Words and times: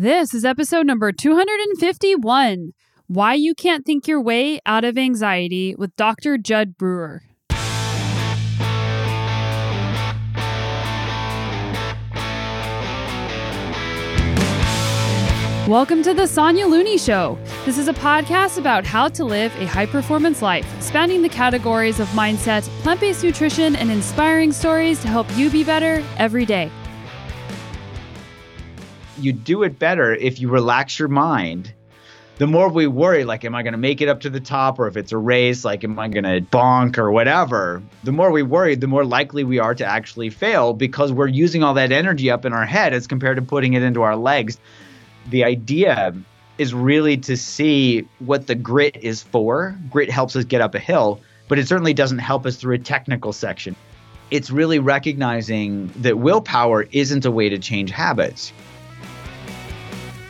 This 0.00 0.32
is 0.32 0.44
episode 0.44 0.86
number 0.86 1.10
251 1.10 2.72
Why 3.08 3.34
You 3.34 3.52
Can't 3.52 3.84
Think 3.84 4.06
Your 4.06 4.20
Way 4.20 4.60
Out 4.64 4.84
of 4.84 4.96
Anxiety 4.96 5.74
with 5.74 5.96
Dr. 5.96 6.38
Jud 6.38 6.76
Brewer. 6.78 7.22
Welcome 15.66 16.04
to 16.04 16.14
the 16.14 16.28
Sonya 16.28 16.68
Looney 16.68 16.96
Show. 16.96 17.36
This 17.64 17.76
is 17.76 17.88
a 17.88 17.92
podcast 17.92 18.56
about 18.56 18.86
how 18.86 19.08
to 19.08 19.24
live 19.24 19.52
a 19.56 19.66
high 19.66 19.86
performance 19.86 20.42
life, 20.42 20.80
spanning 20.80 21.22
the 21.22 21.28
categories 21.28 21.98
of 21.98 22.06
mindset, 22.10 22.62
plant 22.82 23.00
based 23.00 23.24
nutrition, 23.24 23.74
and 23.74 23.90
inspiring 23.90 24.52
stories 24.52 25.02
to 25.02 25.08
help 25.08 25.26
you 25.36 25.50
be 25.50 25.64
better 25.64 26.04
every 26.18 26.46
day. 26.46 26.70
You 29.18 29.32
do 29.32 29.62
it 29.62 29.78
better 29.78 30.14
if 30.14 30.40
you 30.40 30.48
relax 30.48 30.98
your 30.98 31.08
mind. 31.08 31.72
The 32.38 32.46
more 32.46 32.68
we 32.68 32.86
worry, 32.86 33.24
like, 33.24 33.44
am 33.44 33.56
I 33.56 33.64
going 33.64 33.72
to 33.72 33.78
make 33.78 34.00
it 34.00 34.08
up 34.08 34.20
to 34.20 34.30
the 34.30 34.38
top? 34.38 34.78
Or 34.78 34.86
if 34.86 34.96
it's 34.96 35.10
a 35.10 35.18
race, 35.18 35.64
like, 35.64 35.82
am 35.82 35.98
I 35.98 36.06
going 36.06 36.22
to 36.22 36.40
bonk 36.40 36.96
or 36.96 37.10
whatever? 37.10 37.82
The 38.04 38.12
more 38.12 38.30
we 38.30 38.44
worry, 38.44 38.76
the 38.76 38.86
more 38.86 39.04
likely 39.04 39.42
we 39.42 39.58
are 39.58 39.74
to 39.74 39.84
actually 39.84 40.30
fail 40.30 40.72
because 40.72 41.10
we're 41.10 41.26
using 41.26 41.64
all 41.64 41.74
that 41.74 41.90
energy 41.90 42.30
up 42.30 42.44
in 42.44 42.52
our 42.52 42.64
head 42.64 42.94
as 42.94 43.08
compared 43.08 43.36
to 43.36 43.42
putting 43.42 43.72
it 43.72 43.82
into 43.82 44.02
our 44.02 44.14
legs 44.14 44.58
the 45.28 45.44
idea 45.44 46.14
is 46.56 46.74
really 46.74 47.18
to 47.18 47.36
see 47.36 48.08
what 48.18 48.46
the 48.46 48.54
grit 48.54 48.96
is 48.96 49.22
for. 49.22 49.78
Grit 49.90 50.10
helps 50.10 50.34
us 50.36 50.44
get 50.44 50.60
up 50.60 50.74
a 50.74 50.78
hill, 50.78 51.20
but 51.46 51.58
it 51.58 51.68
certainly 51.68 51.94
doesn't 51.94 52.18
help 52.18 52.46
us 52.46 52.56
through 52.56 52.74
a 52.74 52.78
technical 52.78 53.32
section. 53.32 53.76
It's 54.30 54.50
really 54.50 54.78
recognizing 54.78 55.88
that 55.96 56.18
willpower 56.18 56.86
isn't 56.90 57.24
a 57.24 57.30
way 57.30 57.48
to 57.50 57.58
change 57.58 57.90
habits. 57.90 58.52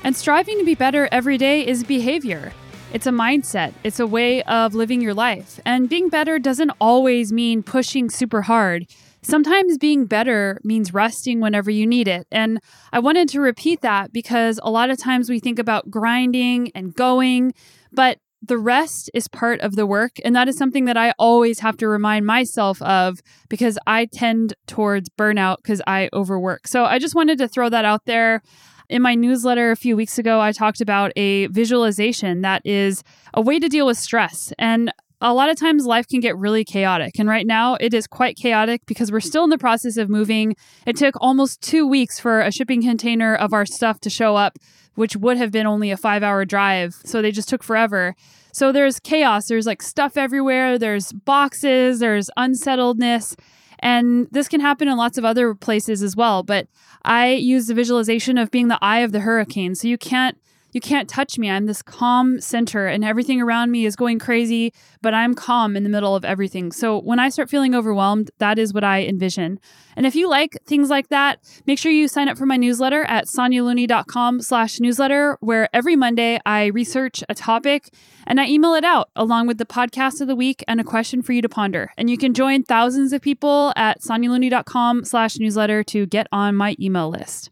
And 0.05 0.17
striving 0.17 0.59
to 0.59 0.65
be 0.65 0.75
better 0.75 1.09
every 1.11 1.39
day 1.39 1.67
is 1.67 1.85
behavior. 1.85 2.53
It's 2.93 3.07
a 3.07 3.11
mindset, 3.11 3.75
it's 3.85 4.01
a 4.01 4.07
way 4.07 4.43
of 4.45 4.75
living 4.75 5.03
your 5.03 5.13
life. 5.13 5.61
And 5.67 5.89
being 5.91 6.09
better 6.09 6.39
doesn't 6.39 6.73
always 6.81 7.33
mean 7.33 7.63
pushing 7.63 8.09
super 8.09 8.43
hard. 8.43 8.87
Sometimes 9.21 9.77
being 9.77 10.07
better 10.07 10.59
means 10.65 10.95
resting 10.95 11.41
whenever 11.41 11.71
you 11.71 11.87
need 11.87 12.09
it. 12.09 12.27
And 12.33 12.61
I 12.93 13.01
wanted 13.01 13.29
to 13.31 13.41
repeat 13.41 13.83
that 13.83 14.13
because 14.13 14.59
a 14.63 14.71
lot 14.71 14.89
of 14.89 14.99
times 14.99 15.29
we 15.29 15.41
think 15.41 15.59
about 15.59 15.91
grinding 15.91 16.71
and 16.75 16.95
going, 16.95 17.53
but 17.93 18.19
the 18.41 18.57
rest 18.57 19.11
is 19.15 19.29
part 19.29 19.61
of 19.61 19.75
the 19.75 19.87
work. 19.87 20.13
And 20.25 20.35
that 20.37 20.49
is 20.49 20.57
something 20.57 20.85
that 20.85 20.97
I 20.97 21.13
always 21.19 21.59
have 21.59 21.77
to 21.79 21.89
remind 21.89 22.25
myself 22.25 22.81
of 22.83 23.21
because 23.49 23.79
I 23.87 24.07
tend 24.07 24.55
towards 24.67 25.09
burnout 25.11 25.57
because 25.59 25.83
I 25.87 26.09
overwork. 26.13 26.69
So 26.69 26.85
I 26.85 26.99
just 26.99 27.15
wanted 27.15 27.39
to 27.39 27.49
throw 27.49 27.69
that 27.69 27.85
out 27.85 28.05
there. 28.07 28.43
In 28.89 29.03
my 29.03 29.15
newsletter 29.15 29.71
a 29.71 29.77
few 29.77 29.97
weeks 29.97 30.19
ago, 30.19 30.41
I 30.41 30.53
talked 30.53 30.81
about 30.81 31.13
a 31.15 31.47
visualization 31.49 32.41
that 32.41 32.63
is 32.65 33.03
a 33.35 33.43
way 33.43 33.59
to 33.59 33.69
deal 33.69 33.85
with 33.85 33.99
stress. 33.99 34.51
And 34.59 34.91
a 35.21 35.35
lot 35.35 35.51
of 35.51 35.59
times 35.59 35.85
life 35.85 36.09
can 36.09 36.21
get 36.21 36.39
really 36.39 36.65
chaotic. 36.65 37.19
And 37.19 37.29
right 37.29 37.47
now 37.47 37.77
it 37.81 37.93
is 37.93 38.07
quite 38.07 38.37
chaotic 38.37 38.87
because 38.87 39.13
we're 39.13 39.21
still 39.21 39.45
in 39.45 39.51
the 39.51 39.59
process 39.59 39.99
of 39.99 40.09
moving. 40.09 40.57
It 40.87 40.97
took 40.97 41.17
almost 41.21 41.61
two 41.61 41.87
weeks 41.87 42.19
for 42.19 42.41
a 42.41 42.51
shipping 42.51 42.83
container 42.83 43.35
of 43.35 43.53
our 43.53 43.67
stuff 43.67 44.01
to 44.01 44.11
show 44.11 44.37
up, 44.37 44.59
which 44.95 45.17
would 45.17 45.37
have 45.37 45.51
been 45.51 45.67
only 45.67 45.91
a 45.91 45.97
five 45.99 46.23
hour 46.23 46.47
drive. 46.47 46.95
So 47.05 47.21
they 47.21 47.33
just 47.33 47.49
took 47.49 47.63
forever. 47.63 48.15
So 48.53 48.73
there's 48.73 49.01
chaos. 49.01 49.49
There's 49.49 49.67
like 49.67 49.83
stuff 49.83 50.17
everywhere. 50.17 50.79
There's 50.79 51.13
boxes. 51.13 51.99
There's 51.99 52.31
unsettledness. 52.39 53.37
And 53.81 54.29
this 54.31 54.49
can 54.49 54.61
happen 54.61 54.89
in 54.89 54.97
lots 54.97 55.19
of 55.19 55.25
other 55.25 55.55
places 55.55 56.03
as 56.03 56.17
well. 56.17 56.43
But 56.43 56.69
I 57.05 57.33
use 57.33 57.67
the 57.67 57.75
visualization 57.75 58.39
of 58.39 58.51
being 58.51 58.69
the 58.69 58.79
eye 58.83 59.01
of 59.01 59.13
the 59.13 59.21
hurricane. 59.21 59.75
So 59.75 59.89
you 59.89 59.99
can't 59.99 60.37
you 60.73 60.81
can't 60.81 61.09
touch 61.09 61.39
me. 61.39 61.51
I'm 61.51 61.67
this 61.67 61.83
calm 61.83 62.41
center 62.41 62.87
and 62.87 63.05
everything 63.05 63.41
around 63.41 63.71
me 63.71 63.87
is 63.87 63.97
going 63.97 64.19
crazy, 64.19 64.73
but 65.01 65.15
I'm 65.15 65.35
calm 65.35 65.77
in 65.77 65.83
the 65.83 65.89
middle 65.89 66.15
of 66.15 66.25
everything. 66.25 66.73
So 66.73 66.99
when 67.01 67.19
I 67.19 67.29
start 67.29 67.49
feeling 67.49 67.75
overwhelmed, 67.75 68.31
that 68.39 68.59
is 68.59 68.75
what 68.75 68.85
I 68.85 69.05
envision. 69.05 69.61
And 69.97 70.07
if 70.07 70.15
you 70.15 70.29
like 70.29 70.59
things 70.67 70.91
like 70.91 71.09
that, 71.09 71.41
make 71.67 71.79
sure 71.79 71.91
you 71.91 72.07
sign 72.07 72.29
up 72.29 72.39
for 72.39 72.47
my 72.47 72.57
newsletter 72.57 73.05
at 73.05 73.27
sonyalooney.com 73.27 74.43
slash 74.43 74.81
newsletter, 74.81 75.39
where 75.41 75.69
every 75.73 75.97
Monday 75.97 76.39
I 76.45 76.67
research 76.67 77.25
a 77.29 77.35
topic 77.35 77.93
and 78.27 78.41
I 78.41 78.47
email 78.47 78.75
it 78.75 78.85
out 78.85 79.11
along 79.17 79.47
with 79.47 79.59
the 79.59 79.67
podcast 79.67 80.21
of 80.21 80.29
the 80.29 80.37
week 80.37 80.63
and 80.69 80.81
a 80.81 80.85
question 80.85 81.23
for 81.23 81.33
you 81.33 81.43
to 81.43 81.49
ponder. 81.49 81.91
And 81.97 82.11
you 82.11 82.19
can 82.19 82.35
join 82.35 82.63
thousands 82.63 83.13
of 83.13 83.23
people 83.23 83.73
at 83.75 84.01
sonyalooney.com 84.01 85.05
slash 85.05 85.39
newsletter 85.39 85.83
to 85.85 86.07
get 86.07 86.27
on 86.31 86.55
my 86.55 86.77
email 86.79 87.09
list. 87.09 87.51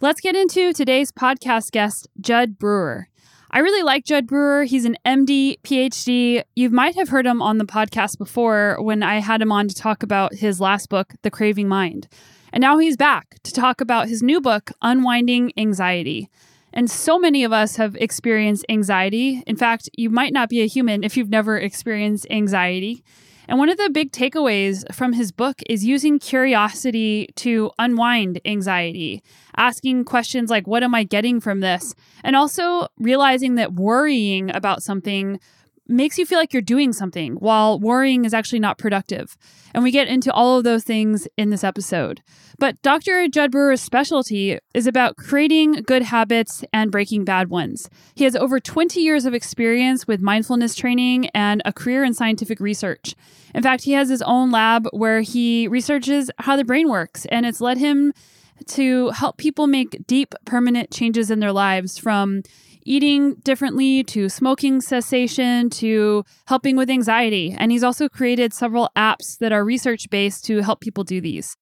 Let's 0.00 0.20
get 0.20 0.36
into 0.36 0.72
today's 0.72 1.10
podcast 1.10 1.72
guest, 1.72 2.06
Jud 2.20 2.56
Brewer. 2.56 3.08
I 3.50 3.58
really 3.58 3.82
like 3.82 4.04
Jud 4.04 4.28
Brewer. 4.28 4.62
He's 4.62 4.84
an 4.84 4.96
MD, 5.04 5.60
PhD. 5.62 6.44
You 6.54 6.70
might 6.70 6.94
have 6.94 7.08
heard 7.08 7.26
him 7.26 7.42
on 7.42 7.58
the 7.58 7.64
podcast 7.64 8.16
before 8.16 8.76
when 8.80 9.02
I 9.02 9.18
had 9.18 9.42
him 9.42 9.50
on 9.50 9.66
to 9.66 9.74
talk 9.74 10.04
about 10.04 10.34
his 10.34 10.60
last 10.60 10.88
book, 10.88 11.14
The 11.22 11.32
Craving 11.32 11.66
Mind. 11.66 12.06
And 12.52 12.60
now 12.60 12.78
he's 12.78 12.96
back 12.96 13.42
to 13.42 13.52
talk 13.52 13.80
about 13.80 14.06
his 14.06 14.22
new 14.22 14.40
book, 14.40 14.70
Unwinding 14.82 15.52
Anxiety. 15.56 16.30
And 16.72 16.88
so 16.88 17.18
many 17.18 17.42
of 17.42 17.52
us 17.52 17.74
have 17.74 17.96
experienced 17.96 18.66
anxiety. 18.68 19.42
In 19.48 19.56
fact, 19.56 19.90
you 19.96 20.10
might 20.10 20.32
not 20.32 20.48
be 20.48 20.60
a 20.60 20.68
human 20.68 21.02
if 21.02 21.16
you've 21.16 21.28
never 21.28 21.58
experienced 21.58 22.24
anxiety. 22.30 23.02
And 23.48 23.58
one 23.58 23.70
of 23.70 23.78
the 23.78 23.88
big 23.88 24.12
takeaways 24.12 24.84
from 24.94 25.14
his 25.14 25.32
book 25.32 25.62
is 25.70 25.82
using 25.82 26.18
curiosity 26.18 27.28
to 27.36 27.70
unwind 27.78 28.42
anxiety, 28.44 29.22
asking 29.58 30.04
questions 30.04 30.48
like, 30.48 30.66
What 30.66 30.82
am 30.82 30.94
I 30.94 31.04
getting 31.04 31.40
from 31.40 31.60
this? 31.60 31.94
And 32.24 32.34
also 32.34 32.88
realizing 32.96 33.56
that 33.56 33.74
worrying 33.74 34.54
about 34.54 34.82
something 34.82 35.38
makes 35.88 36.18
you 36.18 36.26
feel 36.26 36.38
like 36.38 36.52
you're 36.52 36.62
doing 36.62 36.92
something 36.92 37.34
while 37.36 37.80
worrying 37.80 38.26
is 38.26 38.34
actually 38.34 38.58
not 38.58 38.76
productive. 38.76 39.36
And 39.74 39.82
we 39.82 39.90
get 39.90 40.06
into 40.06 40.30
all 40.32 40.58
of 40.58 40.64
those 40.64 40.84
things 40.84 41.26
in 41.36 41.50
this 41.50 41.64
episode. 41.64 42.22
But 42.58 42.80
Dr. 42.82 43.26
Jud 43.28 43.50
Brewer's 43.50 43.80
specialty 43.80 44.58
is 44.74 44.86
about 44.86 45.16
creating 45.16 45.82
good 45.82 46.02
habits 46.02 46.64
and 46.72 46.92
breaking 46.92 47.24
bad 47.24 47.48
ones. 47.48 47.88
He 48.14 48.24
has 48.24 48.36
over 48.36 48.60
20 48.60 49.00
years 49.00 49.24
of 49.24 49.32
experience 49.32 50.06
with 50.06 50.20
mindfulness 50.20 50.74
training 50.74 51.28
and 51.28 51.62
a 51.64 51.72
career 51.72 52.04
in 52.04 52.14
scientific 52.14 52.60
research. 52.60 53.14
In 53.54 53.62
fact, 53.62 53.84
he 53.84 53.92
has 53.92 54.08
his 54.08 54.22
own 54.22 54.50
lab 54.50 54.88
where 54.92 55.22
he 55.22 55.68
researches 55.68 56.30
how 56.38 56.56
the 56.56 56.64
brain 56.64 56.88
works, 56.88 57.24
and 57.26 57.46
it's 57.46 57.60
led 57.60 57.78
him 57.78 58.12
to 58.68 59.10
help 59.10 59.36
people 59.36 59.66
make 59.66 60.06
deep, 60.06 60.34
permanent 60.44 60.90
changes 60.90 61.30
in 61.30 61.40
their 61.40 61.52
lives 61.52 61.98
from 61.98 62.42
eating 62.84 63.34
differently 63.44 64.02
to 64.02 64.28
smoking 64.28 64.80
cessation 64.80 65.68
to 65.68 66.24
helping 66.46 66.76
with 66.76 66.88
anxiety. 66.88 67.54
And 67.56 67.70
he's 67.70 67.84
also 67.84 68.08
created 68.08 68.54
several 68.54 68.90
apps 68.96 69.38
that 69.38 69.52
are 69.52 69.64
research 69.64 70.08
based 70.10 70.44
to 70.46 70.62
help 70.62 70.80
people 70.80 71.04
do 71.04 71.20
these. 71.20 71.56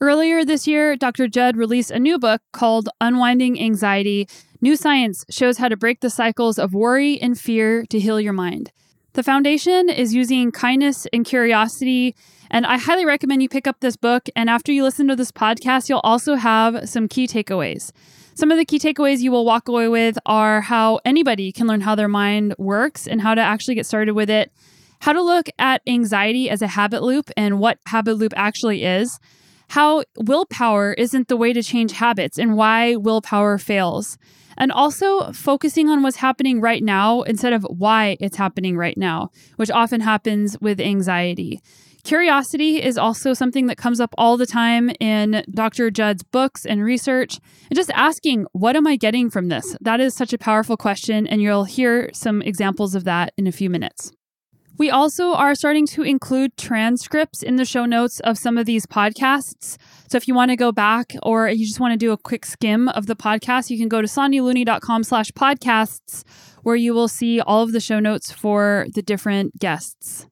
Earlier 0.00 0.44
this 0.44 0.66
year, 0.66 0.96
Dr. 0.96 1.28
Jud 1.28 1.56
released 1.56 1.90
a 1.90 1.98
new 1.98 2.18
book 2.18 2.40
called 2.52 2.88
Unwinding 3.00 3.60
Anxiety 3.60 4.26
New 4.60 4.74
Science 4.74 5.24
Shows 5.30 5.58
How 5.58 5.68
to 5.68 5.76
Break 5.76 6.00
the 6.00 6.10
Cycles 6.10 6.58
of 6.58 6.74
Worry 6.74 7.20
and 7.20 7.38
Fear 7.38 7.84
to 7.86 8.00
Heal 8.00 8.20
Your 8.20 8.32
Mind. 8.32 8.72
The 9.14 9.22
foundation 9.22 9.90
is 9.90 10.14
using 10.14 10.50
kindness 10.52 11.06
and 11.12 11.24
curiosity. 11.24 12.16
And 12.50 12.64
I 12.64 12.78
highly 12.78 13.04
recommend 13.04 13.42
you 13.42 13.48
pick 13.48 13.66
up 13.66 13.80
this 13.80 13.94
book. 13.94 14.28
And 14.34 14.48
after 14.48 14.72
you 14.72 14.82
listen 14.82 15.06
to 15.08 15.16
this 15.16 15.30
podcast, 15.30 15.90
you'll 15.90 16.00
also 16.02 16.34
have 16.36 16.88
some 16.88 17.08
key 17.08 17.26
takeaways. 17.26 17.92
Some 18.34 18.50
of 18.50 18.56
the 18.56 18.64
key 18.64 18.78
takeaways 18.78 19.18
you 19.20 19.30
will 19.30 19.44
walk 19.44 19.68
away 19.68 19.88
with 19.88 20.18
are 20.24 20.62
how 20.62 21.00
anybody 21.04 21.52
can 21.52 21.66
learn 21.66 21.82
how 21.82 21.94
their 21.94 22.08
mind 22.08 22.54
works 22.56 23.06
and 23.06 23.20
how 23.20 23.34
to 23.34 23.42
actually 23.42 23.74
get 23.74 23.84
started 23.84 24.14
with 24.14 24.30
it, 24.30 24.50
how 25.00 25.12
to 25.12 25.20
look 25.20 25.48
at 25.58 25.82
anxiety 25.86 26.48
as 26.48 26.62
a 26.62 26.68
habit 26.68 27.02
loop 27.02 27.30
and 27.36 27.58
what 27.58 27.78
habit 27.86 28.14
loop 28.14 28.32
actually 28.34 28.84
is, 28.84 29.20
how 29.68 30.04
willpower 30.16 30.94
isn't 30.94 31.28
the 31.28 31.36
way 31.36 31.52
to 31.52 31.62
change 31.62 31.92
habits 31.92 32.38
and 32.38 32.56
why 32.56 32.96
willpower 32.96 33.58
fails, 33.58 34.16
and 34.62 34.70
also 34.70 35.32
focusing 35.32 35.88
on 35.88 36.04
what's 36.04 36.18
happening 36.18 36.60
right 36.60 36.84
now 36.84 37.22
instead 37.22 37.52
of 37.52 37.64
why 37.64 38.16
it's 38.20 38.36
happening 38.36 38.76
right 38.76 38.96
now, 38.96 39.28
which 39.56 39.72
often 39.72 40.00
happens 40.00 40.56
with 40.60 40.78
anxiety. 40.78 41.60
Curiosity 42.04 42.80
is 42.80 42.96
also 42.96 43.34
something 43.34 43.66
that 43.66 43.76
comes 43.76 43.98
up 43.98 44.14
all 44.16 44.36
the 44.36 44.46
time 44.46 44.92
in 45.00 45.44
Dr. 45.52 45.90
Jud's 45.90 46.22
books 46.22 46.64
and 46.64 46.84
research. 46.84 47.40
And 47.70 47.76
just 47.76 47.90
asking, 47.90 48.46
what 48.52 48.76
am 48.76 48.86
I 48.86 48.94
getting 48.94 49.30
from 49.30 49.48
this? 49.48 49.76
That 49.80 50.00
is 50.00 50.14
such 50.14 50.32
a 50.32 50.38
powerful 50.38 50.76
question, 50.76 51.26
and 51.26 51.42
you'll 51.42 51.64
hear 51.64 52.10
some 52.12 52.40
examples 52.40 52.94
of 52.94 53.02
that 53.02 53.34
in 53.36 53.48
a 53.48 53.52
few 53.52 53.68
minutes. 53.68 54.12
We 54.78 54.90
also 54.90 55.34
are 55.34 55.56
starting 55.56 55.86
to 55.88 56.02
include 56.02 56.56
transcripts 56.56 57.42
in 57.42 57.56
the 57.56 57.64
show 57.64 57.84
notes 57.84 58.20
of 58.20 58.38
some 58.38 58.56
of 58.56 58.66
these 58.66 58.86
podcasts. 58.86 59.76
So 60.12 60.16
if 60.18 60.28
you 60.28 60.34
want 60.34 60.50
to 60.50 60.56
go 60.56 60.72
back 60.72 61.14
or 61.22 61.48
you 61.48 61.64
just 61.64 61.80
want 61.80 61.92
to 61.92 61.96
do 61.96 62.12
a 62.12 62.18
quick 62.18 62.44
skim 62.44 62.90
of 62.90 63.06
the 63.06 63.16
podcast, 63.16 63.70
you 63.70 63.78
can 63.78 63.88
go 63.88 64.02
to 64.02 64.06
sonyalooney.com 64.06 65.04
slash 65.04 65.30
podcasts 65.30 66.22
where 66.64 66.76
you 66.76 66.92
will 66.92 67.08
see 67.08 67.40
all 67.40 67.62
of 67.62 67.72
the 67.72 67.80
show 67.80 67.98
notes 67.98 68.30
for 68.30 68.84
the 68.94 69.00
different 69.00 69.58
guests. 69.58 70.26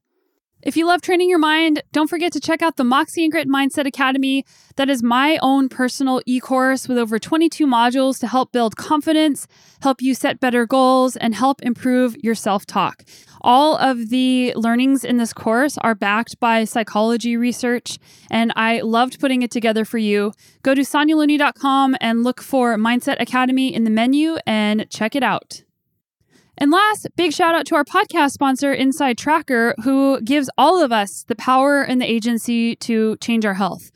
If 0.63 0.77
you 0.77 0.87
love 0.87 1.01
training 1.01 1.31
your 1.31 1.39
mind, 1.39 1.83
don't 1.93 2.11
forget 2.11 2.31
to 2.35 2.41
check 2.41 2.61
out 2.61 2.77
the 2.77 2.85
Moxie 2.85 3.25
and 3.25 3.33
Grit 3.33 3.49
Mindset 3.49 3.87
Academy. 3.87 4.45
That 4.77 4.91
is 4.91 5.03
my 5.03 5.39
own 5.41 5.71
personal 5.71 6.21
e 6.27 6.41
course 6.41 6.87
with 6.87 6.99
over 6.99 7.19
22 7.19 7.67
modules 7.67 8.21
to 8.21 8.27
help 8.27 8.53
build 8.53 8.77
confidence, 8.77 9.47
help 9.81 10.03
you 10.03 10.15
set 10.15 10.41
better 10.41 10.67
goals, 10.67 11.17
and 11.17 11.35
help 11.35 11.63
improve 11.63 12.15
your 12.23 12.35
self 12.35 12.67
talk. 12.67 13.05
All 13.41 13.77
of 13.77 14.11
the 14.11 14.53
learnings 14.55 15.05
in 15.05 15.17
this 15.17 15.33
course 15.33 15.79
are 15.79 15.95
backed 15.95 16.39
by 16.41 16.65
psychology 16.65 17.37
research, 17.37 17.99
and 18.31 18.53
I 18.57 18.81
loved 18.81 19.21
putting 19.21 19.43
it 19.43 19.51
together 19.51 19.85
for 19.85 19.99
you. 19.99 20.33
Go 20.63 20.75
to 20.75 20.83
sonyalooney.com 20.83 21.97
and 22.01 22.25
look 22.25 22.43
for 22.43 22.77
Mindset 22.77 23.21
Academy 23.21 23.73
in 23.75 23.85
the 23.85 23.91
menu 23.91 24.37
and 24.47 24.89
check 24.91 25.17
it 25.17 25.23
out. 25.23 25.63
And 26.59 26.71
last, 26.71 27.09
big 27.17 27.33
shout 27.33 27.55
out 27.55 27.65
to 27.67 27.75
our 27.75 27.85
podcast 27.85 28.33
sponsor, 28.33 28.71
Inside 28.71 29.17
Tracker, 29.17 29.75
who 29.83 30.21
gives 30.21 30.51
all 30.59 30.83
of 30.83 30.93
us 30.93 31.25
the 31.27 31.35
power 31.35 31.81
and 31.81 32.03
the 32.03 32.11
agency 32.11 32.77
to 32.77 33.17
change 33.17 33.47
our 33.47 33.55
health. 33.55 33.91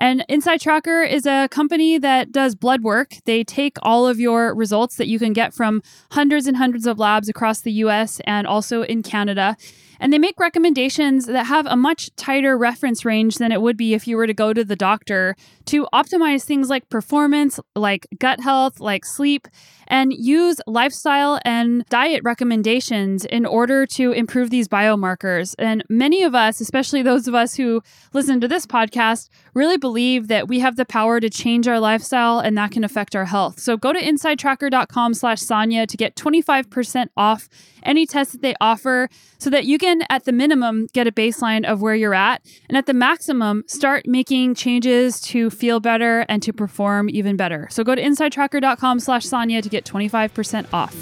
And 0.00 0.24
Inside 0.30 0.62
Tracker 0.62 1.02
is 1.02 1.26
a 1.26 1.46
company 1.50 1.98
that 1.98 2.32
does 2.32 2.54
blood 2.54 2.82
work. 2.82 3.16
They 3.26 3.44
take 3.44 3.76
all 3.82 4.08
of 4.08 4.18
your 4.18 4.54
results 4.54 4.96
that 4.96 5.08
you 5.08 5.18
can 5.18 5.34
get 5.34 5.52
from 5.52 5.82
hundreds 6.12 6.46
and 6.46 6.56
hundreds 6.56 6.86
of 6.86 6.98
labs 6.98 7.28
across 7.28 7.60
the 7.60 7.72
US 7.72 8.18
and 8.20 8.46
also 8.46 8.82
in 8.82 9.02
Canada 9.02 9.58
and 10.00 10.12
they 10.12 10.18
make 10.18 10.40
recommendations 10.40 11.26
that 11.26 11.44
have 11.44 11.66
a 11.66 11.76
much 11.76 12.08
tighter 12.16 12.56
reference 12.56 13.04
range 13.04 13.36
than 13.36 13.52
it 13.52 13.60
would 13.60 13.76
be 13.76 13.92
if 13.92 14.08
you 14.08 14.16
were 14.16 14.26
to 14.26 14.34
go 14.34 14.54
to 14.54 14.64
the 14.64 14.74
doctor 14.74 15.36
to 15.66 15.86
optimize 15.92 16.44
things 16.44 16.70
like 16.70 16.88
performance, 16.88 17.60
like 17.76 18.06
gut 18.18 18.40
health, 18.40 18.80
like 18.80 19.04
sleep, 19.04 19.46
and 19.90 20.12
use 20.12 20.60
lifestyle 20.66 21.40
and 21.44 21.84
diet 21.86 22.22
recommendations 22.24 23.24
in 23.24 23.44
order 23.44 23.84
to 23.84 24.12
improve 24.12 24.48
these 24.48 24.68
biomarkers. 24.68 25.54
And 25.58 25.84
many 25.90 26.22
of 26.22 26.34
us, 26.34 26.60
especially 26.60 27.02
those 27.02 27.26
of 27.26 27.34
us 27.34 27.56
who 27.56 27.82
listen 28.14 28.40
to 28.40 28.48
this 28.48 28.66
podcast, 28.66 29.28
really 29.52 29.76
believe 29.76 30.28
that 30.28 30.48
we 30.48 30.60
have 30.60 30.76
the 30.76 30.84
power 30.84 31.18
to 31.20 31.28
change 31.28 31.66
our 31.66 31.80
lifestyle 31.80 32.38
and 32.38 32.56
that 32.56 32.70
can 32.70 32.84
affect 32.84 33.16
our 33.16 33.24
health. 33.24 33.58
So 33.58 33.76
go 33.76 33.92
to 33.92 34.00
insidetracker.com 34.00 35.14
slash 35.14 35.40
Sonya 35.40 35.86
to 35.88 35.96
get 35.96 36.14
25% 36.14 37.08
off 37.16 37.48
any 37.82 38.06
test 38.06 38.32
that 38.32 38.42
they 38.42 38.54
offer 38.60 39.08
so 39.38 39.50
that 39.50 39.64
you 39.64 39.78
can, 39.78 40.02
at 40.10 40.24
the 40.24 40.32
minimum, 40.32 40.86
get 40.92 41.06
a 41.06 41.12
baseline 41.12 41.64
of 41.64 41.80
where 41.80 41.94
you're 41.94 42.14
at. 42.14 42.42
And 42.68 42.76
at 42.76 42.86
the 42.86 42.94
maximum, 42.94 43.64
start 43.66 44.06
making 44.06 44.54
changes 44.54 45.20
to 45.22 45.50
feel 45.50 45.80
better 45.80 46.20
and 46.28 46.42
to 46.42 46.52
perform 46.52 47.08
even 47.10 47.36
better. 47.36 47.66
So 47.70 47.82
go 47.82 47.94
to 47.94 48.02
insidetracker.com 48.02 49.00
slash 49.00 49.26
Sonya 49.26 49.62
to 49.62 49.68
get 49.68 49.79
25% 49.84 50.66
off. 50.72 50.94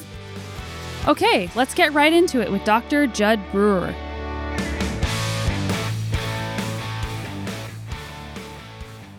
Okay, 1.07 1.51
let's 1.55 1.75
get 1.75 1.93
right 1.93 2.13
into 2.13 2.41
it 2.41 2.51
with 2.51 2.65
Dr. 2.65 3.07
Jud 3.07 3.41
Brewer. 3.53 3.95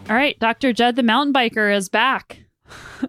All 0.09 0.15
right, 0.15 0.37
Dr. 0.39 0.73
Jud, 0.73 0.95
the 0.95 1.03
mountain 1.03 1.33
biker, 1.33 1.75
is 1.75 1.87
back. 1.89 2.39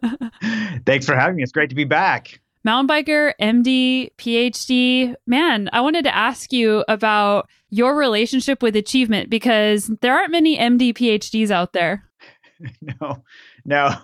Thanks 0.86 1.06
for 1.06 1.14
having 1.14 1.36
me. 1.36 1.42
It's 1.42 1.52
great 1.52 1.70
to 1.70 1.74
be 1.74 1.84
back 1.84 2.40
mountain 2.64 2.88
biker, 2.94 3.32
MD, 3.40 4.10
PhD. 4.16 5.14
Man, 5.26 5.68
I 5.72 5.80
wanted 5.80 6.04
to 6.04 6.14
ask 6.14 6.52
you 6.52 6.84
about 6.88 7.48
your 7.70 7.96
relationship 7.96 8.62
with 8.62 8.76
achievement 8.76 9.30
because 9.30 9.90
there 10.00 10.14
aren't 10.14 10.32
many 10.32 10.58
MD, 10.58 10.92
PhDs 10.92 11.50
out 11.50 11.72
there. 11.72 12.04
no, 12.80 13.22
no. 13.64 13.94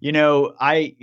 You 0.00 0.12
know, 0.12 0.54
I 0.60 0.94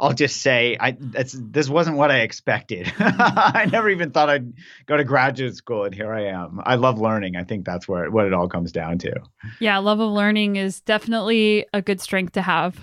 I'll 0.00 0.12
just 0.12 0.42
say 0.42 0.76
I 0.80 0.96
this 0.98 1.68
wasn't 1.68 1.96
what 1.96 2.10
I 2.10 2.20
expected. 2.20 2.92
I 2.98 3.68
never 3.70 3.88
even 3.90 4.10
thought 4.10 4.30
I'd 4.30 4.52
go 4.86 4.96
to 4.96 5.04
graduate 5.04 5.56
school 5.56 5.84
and 5.84 5.94
here 5.94 6.12
I 6.12 6.26
am. 6.26 6.60
I 6.64 6.76
love 6.76 6.98
learning. 6.98 7.36
I 7.36 7.44
think 7.44 7.64
that's 7.64 7.88
where 7.88 8.10
what 8.10 8.26
it 8.26 8.32
all 8.32 8.48
comes 8.48 8.72
down 8.72 8.98
to. 8.98 9.14
Yeah, 9.60 9.78
love 9.78 10.00
of 10.00 10.10
learning 10.10 10.56
is 10.56 10.80
definitely 10.80 11.66
a 11.72 11.82
good 11.82 12.00
strength 12.00 12.32
to 12.32 12.42
have 12.42 12.78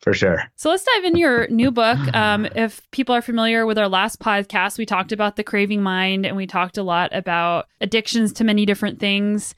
for 0.00 0.14
sure. 0.14 0.44
So 0.56 0.70
let's 0.70 0.84
dive 0.84 1.04
in 1.04 1.16
your 1.16 1.46
new 1.48 1.70
book. 1.70 1.98
Um, 2.14 2.46
if 2.54 2.90
people 2.90 3.14
are 3.14 3.22
familiar 3.22 3.66
with 3.66 3.78
our 3.78 3.88
last 3.88 4.18
podcast, 4.18 4.78
we 4.78 4.86
talked 4.86 5.12
about 5.12 5.36
the 5.36 5.44
craving 5.44 5.82
mind 5.82 6.24
and 6.24 6.36
we 6.36 6.46
talked 6.46 6.78
a 6.78 6.82
lot 6.82 7.14
about 7.14 7.66
addictions 7.80 8.32
to 8.34 8.44
many 8.44 8.64
different 8.64 8.98
things. 8.98 9.54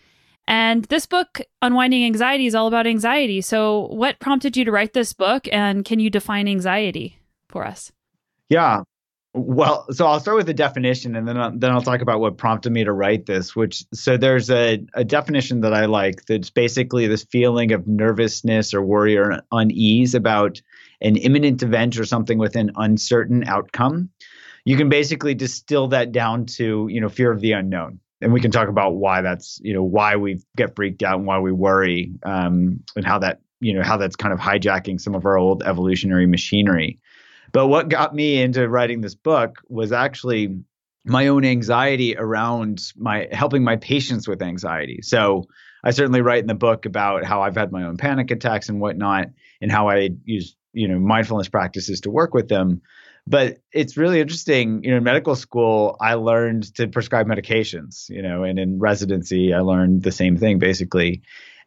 And 0.49 0.85
this 0.87 1.07
book, 1.07 1.41
Unwinding 1.61 2.05
Anxiety, 2.05 2.47
is 2.47 2.55
all 2.55 2.67
about 2.67 2.87
anxiety. 2.87 3.41
So, 3.41 3.87
what 3.89 4.19
prompted 4.19 4.57
you 4.57 4.65
to 4.65 4.73
write 4.73 4.93
this 4.93 5.13
book 5.13 5.49
and 5.53 5.85
can 5.85 6.01
you 6.01 6.11
define 6.11 6.49
anxiety 6.49 7.19
for 7.49 7.65
us? 7.65 7.93
Yeah. 8.49 8.83
Well, 9.35 9.87
so 9.91 10.07
I'll 10.07 10.21
start 10.21 10.37
with 10.37 10.47
the 10.47 10.53
definition, 10.53 11.17
and 11.17 11.27
then 11.27 11.39
I'll, 11.39 11.59
then 11.59 11.71
I'll 11.71 11.81
talk 11.81 12.03
about 12.03 12.21
what 12.21 12.37
prompted 12.37 12.71
me 12.71 12.85
to 12.85 12.93
write 12.93 13.25
this. 13.25 13.57
Which 13.57 13.83
so 13.95 14.19
there's 14.19 14.51
a, 14.51 14.85
a 14.93 15.05
definition 15.05 15.63
that 15.63 15.73
I 15.73 15.87
like 15.87 16.27
that's 16.27 16.51
basically 16.51 17.07
this 17.07 17.25
feeling 17.25 17.73
of 17.73 17.87
nervousness 17.87 18.75
or 18.75 18.83
worry 18.83 19.17
or 19.17 19.41
unease 19.51 20.15
about 20.15 20.61
an 21.01 21.17
imminent 21.17 21.63
event 21.63 21.99
or 21.99 22.05
something 22.05 22.37
with 22.37 22.57
an 22.57 22.73
uncertain 22.77 23.45
outcome. 23.45 24.11
You 24.67 24.77
can 24.77 24.91
basically 24.91 25.35
distill 25.35 25.89
that 25.89 26.13
down 26.13 26.45
to 26.59 26.89
you 26.91 27.01
know 27.01 27.09
fear 27.09 27.33
of 27.33 27.41
the 27.41 27.53
unknown, 27.53 28.01
and 28.23 28.33
we 28.33 28.41
can 28.41 28.51
talk 28.51 28.69
about 28.69 28.95
why 28.95 29.21
that's 29.21 29.61
you 29.63 29.75
know 29.75 29.83
why 29.83 30.17
we 30.17 30.41
get 30.57 30.77
freaked 30.77 31.03
out 31.03 31.19
and 31.19 31.27
why 31.27 31.41
we 31.41 31.53
worry, 31.53 32.13
um, 32.23 32.83
and 32.97 33.05
how 33.05 33.19
that 33.19 33.41
you 33.61 33.75
know 33.75 33.83
how 33.83 33.97
that's 33.97 34.17
kind 34.17 34.33
of 34.33 34.41
hijacking 34.41 35.01
some 35.01 35.15
of 35.15 35.27
our 35.27 35.37
old 35.37 35.63
evolutionary 35.63 36.27
machinery. 36.27 37.01
But 37.53 37.67
what 37.67 37.89
got 37.89 38.15
me 38.15 38.41
into 38.41 38.67
writing 38.69 39.01
this 39.01 39.15
book 39.15 39.61
was 39.69 39.93
actually 39.93 40.61
my 41.05 41.27
own 41.29 41.45
anxiety 41.45 42.17
around 42.17 42.93
my 42.97 43.29
helping 43.33 43.65
my 43.65 43.77
patients 43.77 44.29
with 44.29 44.41
anxiety. 44.41 45.01
So 45.03 45.49
I 45.85 45.91
certainly 45.91 46.23
write 46.23 46.41
in 46.41 46.47
the 46.47 46.55
book 46.55 46.87
about 46.87 47.25
how 47.25 47.43
I've 47.43 47.57
had 47.57 47.73
my 47.73 47.83
own 47.83 47.97
panic 47.97 48.31
attacks 48.31 48.69
and 48.69 48.81
whatnot, 48.81 49.27
and 49.61 49.71
how 49.71 49.89
I 49.89 50.11
use 50.25 50.57
you 50.73 50.89
know 50.89 50.99
mindfulness 50.99 51.49
practices 51.49 52.03
to 52.03 52.11
work 52.11 52.35
with 52.35 52.49
them. 52.49 52.83
But 53.27 53.59
it's 53.73 53.97
really 53.97 54.21
interesting. 54.21 54.83
You 54.83 54.91
know, 54.91 54.97
in 54.99 55.05
medical 55.05 55.37
school, 55.37 55.97
I 56.01 56.15
learned 56.15 56.75
to 56.77 56.89
prescribe 56.89 57.27
medications. 57.27 58.09
You 58.09 58.23
know, 58.23 58.45
and 58.45 58.59
in 58.59 58.79
residency, 58.79 59.55
I 59.55 59.61
learned 59.61 60.03
the 60.03 60.13
same 60.13 60.37
thing 60.37 60.59
basically. 60.59 61.23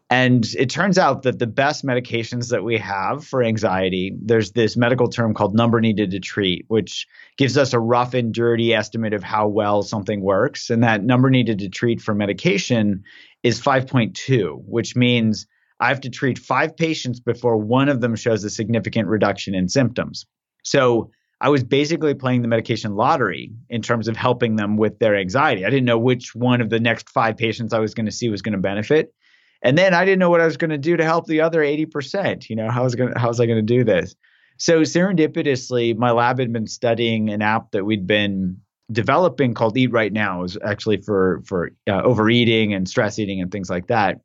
And 0.10 0.46
it 0.60 0.70
turns 0.70 1.00
out 1.00 1.24
that 1.24 1.40
the 1.40 1.48
best 1.48 1.84
medications 1.84 2.50
that 2.50 2.64
we 2.64 2.78
have 2.78 3.26
for 3.26 3.42
anxiety, 3.42 4.16
there's 4.22 4.52
this 4.52 4.78
medical 4.78 5.10
term 5.10 5.34
called 5.34 5.56
number 5.56 5.82
needed 5.82 6.12
to 6.12 6.20
treat, 6.20 6.66
which 6.68 7.08
gives 7.38 7.58
us 7.58 7.74
a 7.74 7.80
rough 7.80 8.14
and 8.14 8.32
dirty 8.32 8.72
estimate 8.72 9.14
of 9.14 9.24
how 9.24 9.48
well 9.48 9.82
something 9.82 10.22
works. 10.22 10.70
And 10.70 10.84
that 10.84 11.04
number 11.04 11.32
needed 11.32 11.58
to 11.60 11.70
treat 11.70 12.02
for 12.02 12.14
medication 12.14 13.04
is 13.42 13.60
5.2, 13.60 14.62
which 14.68 14.96
means 14.96 15.48
I 15.80 15.88
have 15.88 16.02
to 16.02 16.10
treat 16.12 16.38
five 16.38 16.78
patients 16.78 17.20
before 17.20 17.58
one 17.58 17.90
of 17.90 18.00
them 18.00 18.16
shows 18.16 18.44
a 18.44 18.50
significant 18.52 19.08
reduction 19.08 19.56
in 19.56 19.70
symptoms. 19.70 20.28
So 20.64 21.10
I 21.42 21.50
was 21.50 21.64
basically 21.64 22.14
playing 22.14 22.42
the 22.42 22.48
medication 22.48 22.96
lottery 22.96 23.52
in 23.70 23.82
terms 23.82 24.08
of 24.08 24.16
helping 24.16 24.56
them 24.56 24.78
with 24.78 25.00
their 25.00 25.16
anxiety. 25.16 25.66
I 25.66 25.70
didn't 25.70 25.86
know 25.86 26.00
which 26.00 26.34
one 26.34 26.62
of 26.62 26.70
the 26.70 26.80
next 26.80 27.10
five 27.10 27.36
patients 27.36 27.74
I 27.74 27.80
was 27.80 27.94
going 27.94 28.06
to 28.06 28.12
see 28.12 28.30
was 28.30 28.42
going 28.42 28.54
to 28.54 28.60
benefit. 28.60 29.14
And 29.62 29.78
then 29.78 29.94
I 29.94 30.06
didn't 30.06 30.20
know 30.20 30.30
what 30.30 30.42
I 30.42 30.46
was 30.46 30.58
going 30.58 30.70
to 30.70 30.78
do 30.78 30.96
to 30.96 31.04
help 31.04 31.26
the 31.26 31.42
other 31.42 31.62
80%. 31.62 32.50
You 32.50 32.56
know, 32.56 32.70
how 32.70 32.84
was 32.84 32.96
going 32.96 33.14
how 33.16 33.28
was 33.28 33.40
I 33.40 33.46
going 33.46 33.58
to 33.58 33.62
do 33.62 33.84
this? 33.84 34.16
So 34.58 34.82
serendipitously, 34.82 35.98
my 35.98 36.12
lab 36.12 36.40
had 36.40 36.54
been 36.54 36.68
studying 36.68 37.30
an 37.30 37.42
app 37.42 37.72
that 37.72 37.84
we'd 37.84 38.08
been 38.08 38.58
developing 38.92 39.54
called 39.54 39.78
Eat 39.78 39.92
Right 39.92 40.14
Now. 40.14 40.40
It 40.40 40.44
was 40.44 40.58
actually 40.64 40.98
for 40.98 41.42
for 41.46 41.72
uh, 41.90 42.02
overeating 42.04 42.74
and 42.74 42.88
stress 42.88 43.20
eating 43.20 43.42
and 43.42 43.52
things 43.52 43.70
like 43.70 43.88
that. 43.88 44.22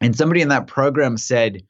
And 0.00 0.16
somebody 0.16 0.40
in 0.40 0.48
that 0.48 0.66
program 0.66 1.18
said, 1.18 1.62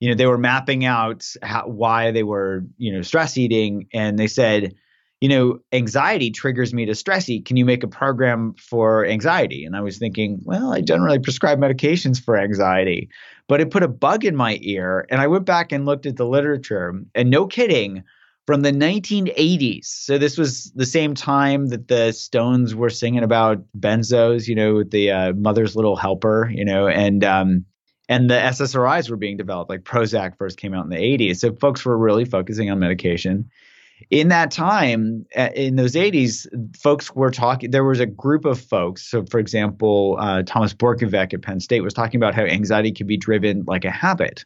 you 0.00 0.08
know, 0.08 0.14
they 0.14 0.26
were 0.26 0.38
mapping 0.38 0.84
out 0.84 1.26
how, 1.42 1.66
why 1.66 2.10
they 2.10 2.22
were, 2.22 2.64
you 2.76 2.92
know, 2.92 3.02
stress 3.02 3.36
eating, 3.36 3.88
and 3.92 4.18
they 4.18 4.26
said, 4.26 4.74
you 5.20 5.28
know, 5.28 5.58
anxiety 5.72 6.30
triggers 6.30 6.74
me 6.74 6.84
to 6.84 6.94
stress 6.94 7.28
eat. 7.28 7.46
Can 7.46 7.56
you 7.56 7.64
make 7.64 7.82
a 7.82 7.88
program 7.88 8.54
for 8.58 9.06
anxiety? 9.06 9.64
And 9.64 9.74
I 9.74 9.80
was 9.80 9.98
thinking, 9.98 10.40
well, 10.42 10.72
I 10.72 10.82
generally 10.82 11.18
prescribe 11.18 11.58
medications 11.58 12.22
for 12.22 12.36
anxiety, 12.36 13.08
but 13.48 13.60
it 13.60 13.70
put 13.70 13.82
a 13.82 13.88
bug 13.88 14.26
in 14.26 14.36
my 14.36 14.58
ear. 14.60 15.06
And 15.10 15.20
I 15.20 15.26
went 15.26 15.46
back 15.46 15.72
and 15.72 15.86
looked 15.86 16.04
at 16.04 16.16
the 16.16 16.26
literature, 16.26 16.92
and 17.14 17.30
no 17.30 17.46
kidding, 17.46 18.04
from 18.46 18.60
the 18.60 18.72
1980s. 18.72 19.86
So 19.86 20.18
this 20.18 20.38
was 20.38 20.70
the 20.76 20.86
same 20.86 21.14
time 21.14 21.68
that 21.68 21.88
the 21.88 22.12
Stones 22.12 22.74
were 22.74 22.90
singing 22.90 23.24
about 23.24 23.64
benzos, 23.76 24.46
you 24.46 24.54
know, 24.54 24.84
the 24.84 25.10
uh, 25.10 25.32
Mother's 25.32 25.74
Little 25.74 25.96
Helper, 25.96 26.48
you 26.52 26.64
know, 26.64 26.86
and 26.86 27.24
um, 27.24 27.64
and 28.08 28.30
the 28.30 28.34
SSRIs 28.34 29.10
were 29.10 29.16
being 29.16 29.36
developed. 29.36 29.70
Like 29.70 29.82
Prozac 29.82 30.36
first 30.36 30.58
came 30.58 30.74
out 30.74 30.84
in 30.84 30.90
the 30.90 30.96
80s, 30.96 31.38
so 31.38 31.52
folks 31.54 31.84
were 31.84 31.96
really 31.96 32.24
focusing 32.24 32.70
on 32.70 32.78
medication. 32.78 33.50
In 34.10 34.28
that 34.28 34.50
time 34.50 35.24
in 35.34 35.76
those 35.76 35.94
80s 35.94 36.46
folks 36.76 37.14
were 37.14 37.30
talking 37.30 37.70
there 37.70 37.82
was 37.82 37.98
a 37.98 38.06
group 38.06 38.44
of 38.44 38.60
folks. 38.60 39.06
So 39.06 39.24
for 39.24 39.40
example 39.40 40.18
uh, 40.20 40.42
thomas 40.42 40.74
borkovec 40.74 41.32
at 41.32 41.40
penn 41.40 41.60
state 41.60 41.80
was 41.80 41.94
talking 41.94 42.18
about 42.18 42.34
how 42.34 42.42
anxiety 42.42 42.92
could 42.92 43.06
be 43.06 43.16
driven 43.16 43.64
like 43.66 43.86
a 43.86 43.90
habit. 43.90 44.44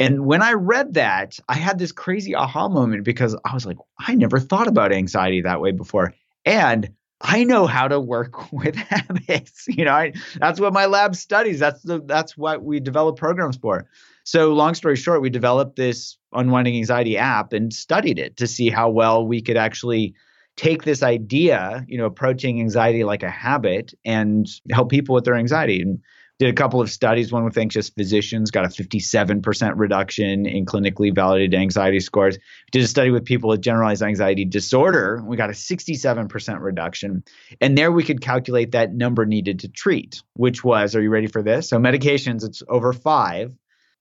And 0.00 0.24
when 0.24 0.40
i 0.40 0.54
read 0.54 0.94
that 0.94 1.38
i 1.50 1.54
had 1.54 1.78
this 1.78 1.92
crazy 1.92 2.34
aha 2.34 2.68
moment 2.68 3.04
because 3.04 3.36
i 3.44 3.52
was 3.52 3.66
like 3.66 3.76
i 3.98 4.14
never 4.14 4.40
thought 4.40 4.68
about 4.68 4.90
anxiety 4.90 5.42
that 5.42 5.60
way 5.60 5.72
before. 5.72 6.14
And 6.46 6.88
I 7.20 7.44
know 7.44 7.66
how 7.66 7.88
to 7.88 7.98
work 7.98 8.52
with 8.52 8.76
habits. 8.76 9.66
You 9.68 9.84
know, 9.84 9.92
I, 9.92 10.12
that's 10.36 10.60
what 10.60 10.72
my 10.72 10.86
lab 10.86 11.16
studies. 11.16 11.58
That's 11.58 11.82
the 11.82 12.00
that's 12.04 12.36
what 12.36 12.62
we 12.62 12.80
develop 12.80 13.16
programs 13.16 13.56
for. 13.56 13.86
So, 14.24 14.52
long 14.52 14.74
story 14.74 14.96
short, 14.96 15.22
we 15.22 15.30
developed 15.30 15.76
this 15.76 16.18
unwinding 16.32 16.76
anxiety 16.76 17.16
app 17.16 17.52
and 17.52 17.72
studied 17.72 18.18
it 18.18 18.36
to 18.36 18.46
see 18.46 18.68
how 18.68 18.90
well 18.90 19.26
we 19.26 19.40
could 19.40 19.56
actually 19.56 20.14
take 20.56 20.82
this 20.82 21.02
idea, 21.02 21.84
you 21.88 21.96
know, 21.96 22.04
approaching 22.04 22.60
anxiety 22.60 23.04
like 23.04 23.22
a 23.22 23.30
habit 23.30 23.94
and 24.04 24.46
help 24.70 24.90
people 24.90 25.14
with 25.14 25.24
their 25.24 25.36
anxiety. 25.36 25.80
And 25.80 26.00
did 26.38 26.48
a 26.48 26.52
couple 26.52 26.80
of 26.80 26.90
studies, 26.90 27.32
one 27.32 27.44
with 27.44 27.58
anxious 27.58 27.88
physicians, 27.88 28.50
got 28.50 28.64
a 28.64 28.68
57% 28.68 29.72
reduction 29.76 30.46
in 30.46 30.66
clinically 30.66 31.12
validated 31.14 31.58
anxiety 31.58 32.00
scores. 32.00 32.38
Did 32.70 32.82
a 32.82 32.86
study 32.86 33.10
with 33.10 33.24
people 33.24 33.50
with 33.50 33.60
generalized 33.60 34.02
anxiety 34.02 34.44
disorder, 34.44 35.22
we 35.26 35.36
got 35.36 35.50
a 35.50 35.54
67% 35.54 36.60
reduction. 36.60 37.24
And 37.60 37.76
there 37.76 37.90
we 37.90 38.04
could 38.04 38.20
calculate 38.20 38.72
that 38.72 38.94
number 38.94 39.26
needed 39.26 39.60
to 39.60 39.68
treat, 39.68 40.22
which 40.34 40.62
was, 40.62 40.94
are 40.94 41.02
you 41.02 41.10
ready 41.10 41.26
for 41.26 41.42
this? 41.42 41.68
So 41.68 41.78
medications, 41.78 42.44
it's 42.44 42.62
over 42.68 42.92
five 42.92 43.54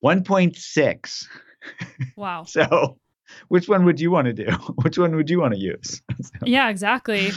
1.6. 0.04 1.28
Wow. 2.16 2.44
so, 2.48 2.98
which 3.48 3.68
one 3.68 3.86
would 3.86 4.00
you 4.00 4.12
want 4.12 4.26
to 4.28 4.34
do? 4.34 4.46
Which 4.84 4.98
one 4.98 5.16
would 5.16 5.30
you 5.30 5.40
want 5.40 5.54
to 5.54 5.60
use? 5.60 6.02
so, 6.22 6.32
yeah, 6.46 6.70
exactly. 6.70 7.32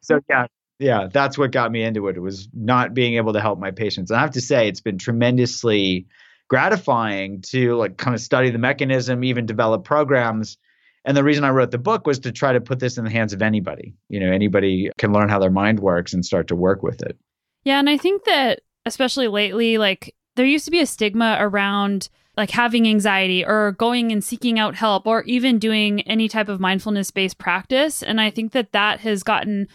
So, 0.00 0.20
yeah, 0.28 0.46
yeah, 0.78 1.08
that's 1.12 1.36
what 1.36 1.50
got 1.50 1.72
me 1.72 1.82
into 1.82 2.06
it. 2.08 2.16
It 2.16 2.20
was 2.20 2.48
not 2.52 2.94
being 2.94 3.14
able 3.14 3.32
to 3.32 3.40
help 3.40 3.58
my 3.58 3.70
patients. 3.70 4.10
And 4.10 4.18
I 4.18 4.22
have 4.22 4.30
to 4.32 4.40
say, 4.40 4.68
it's 4.68 4.80
been 4.80 4.98
tremendously 4.98 6.06
gratifying 6.48 7.42
to 7.42 7.76
like 7.76 7.96
kind 7.96 8.14
of 8.14 8.20
study 8.20 8.50
the 8.50 8.58
mechanism, 8.58 9.24
even 9.24 9.44
develop 9.44 9.84
programs. 9.84 10.56
And 11.04 11.16
the 11.16 11.24
reason 11.24 11.44
I 11.44 11.50
wrote 11.50 11.72
the 11.72 11.78
book 11.78 12.06
was 12.06 12.18
to 12.20 12.32
try 12.32 12.52
to 12.52 12.60
put 12.60 12.78
this 12.78 12.96
in 12.96 13.04
the 13.04 13.10
hands 13.10 13.32
of 13.32 13.42
anybody. 13.42 13.94
You 14.08 14.20
know, 14.20 14.30
anybody 14.30 14.90
can 14.98 15.12
learn 15.12 15.28
how 15.28 15.38
their 15.38 15.50
mind 15.50 15.80
works 15.80 16.12
and 16.12 16.24
start 16.24 16.48
to 16.48 16.56
work 16.56 16.82
with 16.82 17.02
it. 17.02 17.18
Yeah, 17.64 17.78
and 17.78 17.90
I 17.90 17.96
think 17.96 18.24
that 18.24 18.60
especially 18.86 19.28
lately, 19.28 19.78
like 19.78 20.14
there 20.36 20.46
used 20.46 20.64
to 20.66 20.70
be 20.70 20.80
a 20.80 20.86
stigma 20.86 21.36
around 21.40 22.08
like 22.36 22.50
having 22.50 22.86
anxiety 22.86 23.44
or 23.44 23.72
going 23.72 24.12
and 24.12 24.22
seeking 24.22 24.60
out 24.60 24.76
help 24.76 25.06
or 25.06 25.22
even 25.24 25.58
doing 25.58 26.02
any 26.02 26.28
type 26.28 26.48
of 26.48 26.60
mindfulness 26.60 27.10
based 27.10 27.36
practice 27.36 28.00
and 28.00 28.20
i 28.20 28.30
think 28.30 28.52
that 28.52 28.70
that 28.70 29.00
has 29.00 29.24
gotten 29.24 29.66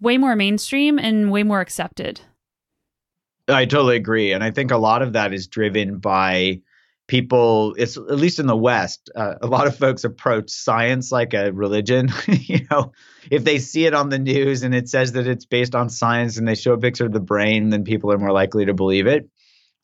way 0.00 0.18
more 0.18 0.36
mainstream 0.36 0.98
and 0.98 1.30
way 1.30 1.42
more 1.42 1.60
accepted 1.60 2.20
i 3.48 3.64
totally 3.64 3.96
agree 3.96 4.32
and 4.32 4.42
i 4.42 4.50
think 4.50 4.70
a 4.70 4.78
lot 4.78 5.02
of 5.02 5.12
that 5.12 5.32
is 5.32 5.46
driven 5.46 5.98
by 5.98 6.60
people 7.06 7.74
it's 7.76 7.98
at 7.98 8.16
least 8.16 8.38
in 8.38 8.46
the 8.46 8.56
west 8.56 9.10
uh, 9.14 9.34
a 9.42 9.46
lot 9.46 9.66
of 9.66 9.76
folks 9.76 10.04
approach 10.04 10.50
science 10.50 11.12
like 11.12 11.34
a 11.34 11.52
religion 11.52 12.08
you 12.28 12.60
know 12.70 12.92
if 13.30 13.44
they 13.44 13.58
see 13.58 13.84
it 13.84 13.92
on 13.92 14.08
the 14.08 14.18
news 14.18 14.62
and 14.62 14.74
it 14.74 14.88
says 14.88 15.12
that 15.12 15.26
it's 15.26 15.44
based 15.44 15.74
on 15.74 15.90
science 15.90 16.38
and 16.38 16.48
they 16.48 16.54
show 16.54 16.72
a 16.72 16.78
picture 16.78 17.04
of 17.04 17.12
the 17.12 17.20
brain 17.20 17.68
then 17.68 17.84
people 17.84 18.10
are 18.10 18.18
more 18.18 18.32
likely 18.32 18.64
to 18.64 18.72
believe 18.72 19.06
it 19.06 19.28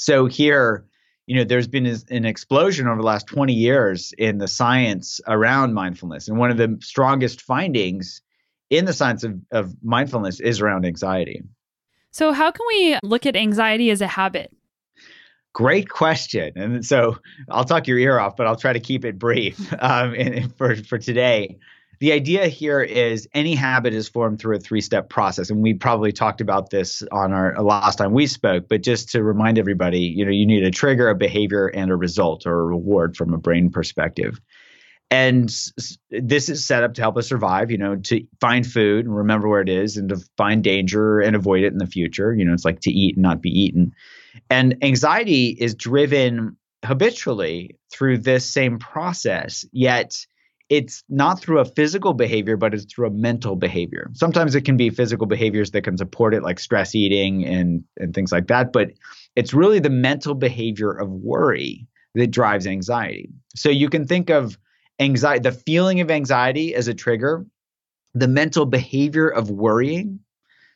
so 0.00 0.24
here, 0.24 0.86
you 1.26 1.36
know, 1.36 1.44
there's 1.44 1.68
been 1.68 1.84
an 2.08 2.24
explosion 2.24 2.88
over 2.88 2.96
the 2.96 3.06
last 3.06 3.26
20 3.26 3.52
years 3.52 4.14
in 4.16 4.38
the 4.38 4.48
science 4.48 5.20
around 5.28 5.74
mindfulness. 5.74 6.26
And 6.26 6.38
one 6.38 6.50
of 6.50 6.56
the 6.56 6.78
strongest 6.80 7.42
findings 7.42 8.22
in 8.70 8.84
the 8.84 8.92
science 8.92 9.24
of, 9.24 9.38
of 9.52 9.74
mindfulness 9.82 10.40
is 10.40 10.60
around 10.60 10.86
anxiety. 10.86 11.42
So, 12.12 12.32
how 12.32 12.50
can 12.50 12.64
we 12.68 12.98
look 13.02 13.26
at 13.26 13.36
anxiety 13.36 13.90
as 13.90 14.00
a 14.00 14.06
habit? 14.06 14.52
Great 15.52 15.88
question. 15.88 16.52
And 16.56 16.86
so 16.86 17.18
I'll 17.48 17.64
talk 17.64 17.88
your 17.88 17.98
ear 17.98 18.20
off, 18.20 18.36
but 18.36 18.46
I'll 18.46 18.56
try 18.56 18.72
to 18.72 18.80
keep 18.80 19.04
it 19.04 19.18
brief 19.18 19.72
um, 19.80 20.14
for, 20.56 20.76
for 20.76 20.96
today 20.96 21.58
the 22.00 22.12
idea 22.12 22.48
here 22.48 22.80
is 22.80 23.28
any 23.34 23.54
habit 23.54 23.92
is 23.92 24.08
formed 24.08 24.38
through 24.38 24.56
a 24.56 24.58
three 24.58 24.80
step 24.80 25.10
process. 25.10 25.50
And 25.50 25.62
we 25.62 25.74
probably 25.74 26.12
talked 26.12 26.40
about 26.40 26.70
this 26.70 27.02
on 27.12 27.32
our 27.32 27.62
last 27.62 27.96
time 27.96 28.12
we 28.12 28.26
spoke, 28.26 28.68
but 28.68 28.82
just 28.82 29.10
to 29.10 29.22
remind 29.22 29.58
everybody, 29.58 30.00
you 30.00 30.24
know, 30.24 30.30
you 30.30 30.46
need 30.46 30.64
a 30.64 30.70
trigger, 30.70 31.10
a 31.10 31.14
behavior, 31.14 31.68
and 31.68 31.90
a 31.90 31.96
result 31.96 32.46
or 32.46 32.60
a 32.60 32.64
reward 32.64 33.16
from 33.16 33.34
a 33.34 33.38
brain 33.38 33.70
perspective. 33.70 34.40
And 35.10 35.48
this 36.10 36.48
is 36.48 36.64
set 36.64 36.84
up 36.84 36.94
to 36.94 37.00
help 37.00 37.16
us 37.16 37.28
survive, 37.28 37.70
you 37.70 37.78
know, 37.78 37.96
to 37.96 38.24
find 38.40 38.64
food 38.64 39.06
and 39.06 39.16
remember 39.16 39.48
where 39.48 39.60
it 39.60 39.68
is 39.68 39.96
and 39.96 40.08
to 40.10 40.18
find 40.36 40.62
danger 40.62 41.20
and 41.20 41.34
avoid 41.34 41.64
it 41.64 41.72
in 41.72 41.78
the 41.78 41.86
future. 41.86 42.32
You 42.32 42.44
know, 42.44 42.52
it's 42.52 42.64
like 42.64 42.80
to 42.80 42.92
eat 42.92 43.16
and 43.16 43.22
not 43.22 43.42
be 43.42 43.50
eaten. 43.50 43.92
And 44.48 44.76
anxiety 44.82 45.48
is 45.58 45.74
driven 45.74 46.56
habitually 46.84 47.76
through 47.92 48.18
this 48.18 48.46
same 48.46 48.78
process, 48.78 49.64
yet 49.72 50.24
it's 50.68 51.02
not 51.08 51.40
through 51.40 51.58
a 51.58 51.64
physical 51.64 52.14
behavior, 52.14 52.56
but 52.56 52.72
it's 52.72 52.84
through 52.84 53.08
a 53.08 53.10
mental 53.10 53.56
behavior. 53.56 54.08
Sometimes 54.14 54.54
it 54.54 54.64
can 54.64 54.76
be 54.76 54.88
physical 54.88 55.26
behaviors 55.26 55.72
that 55.72 55.82
can 55.82 55.98
support 55.98 56.32
it, 56.32 56.44
like 56.44 56.60
stress 56.60 56.94
eating 56.94 57.44
and, 57.44 57.82
and 57.98 58.14
things 58.14 58.30
like 58.30 58.46
that. 58.46 58.72
But 58.72 58.92
it's 59.34 59.52
really 59.52 59.80
the 59.80 59.90
mental 59.90 60.34
behavior 60.34 60.92
of 60.92 61.10
worry 61.10 61.88
that 62.14 62.28
drives 62.28 62.68
anxiety. 62.68 63.28
So 63.56 63.68
you 63.68 63.88
can 63.88 64.06
think 64.06 64.30
of 64.30 64.56
anxiety, 65.00 65.40
the 65.40 65.52
feeling 65.52 66.00
of 66.00 66.10
anxiety 66.10 66.74
as 66.74 66.86
a 66.86 66.94
trigger, 66.94 67.46
the 68.14 68.28
mental 68.28 68.66
behavior 68.66 69.28
of 69.28 69.50
worrying. 69.50 70.20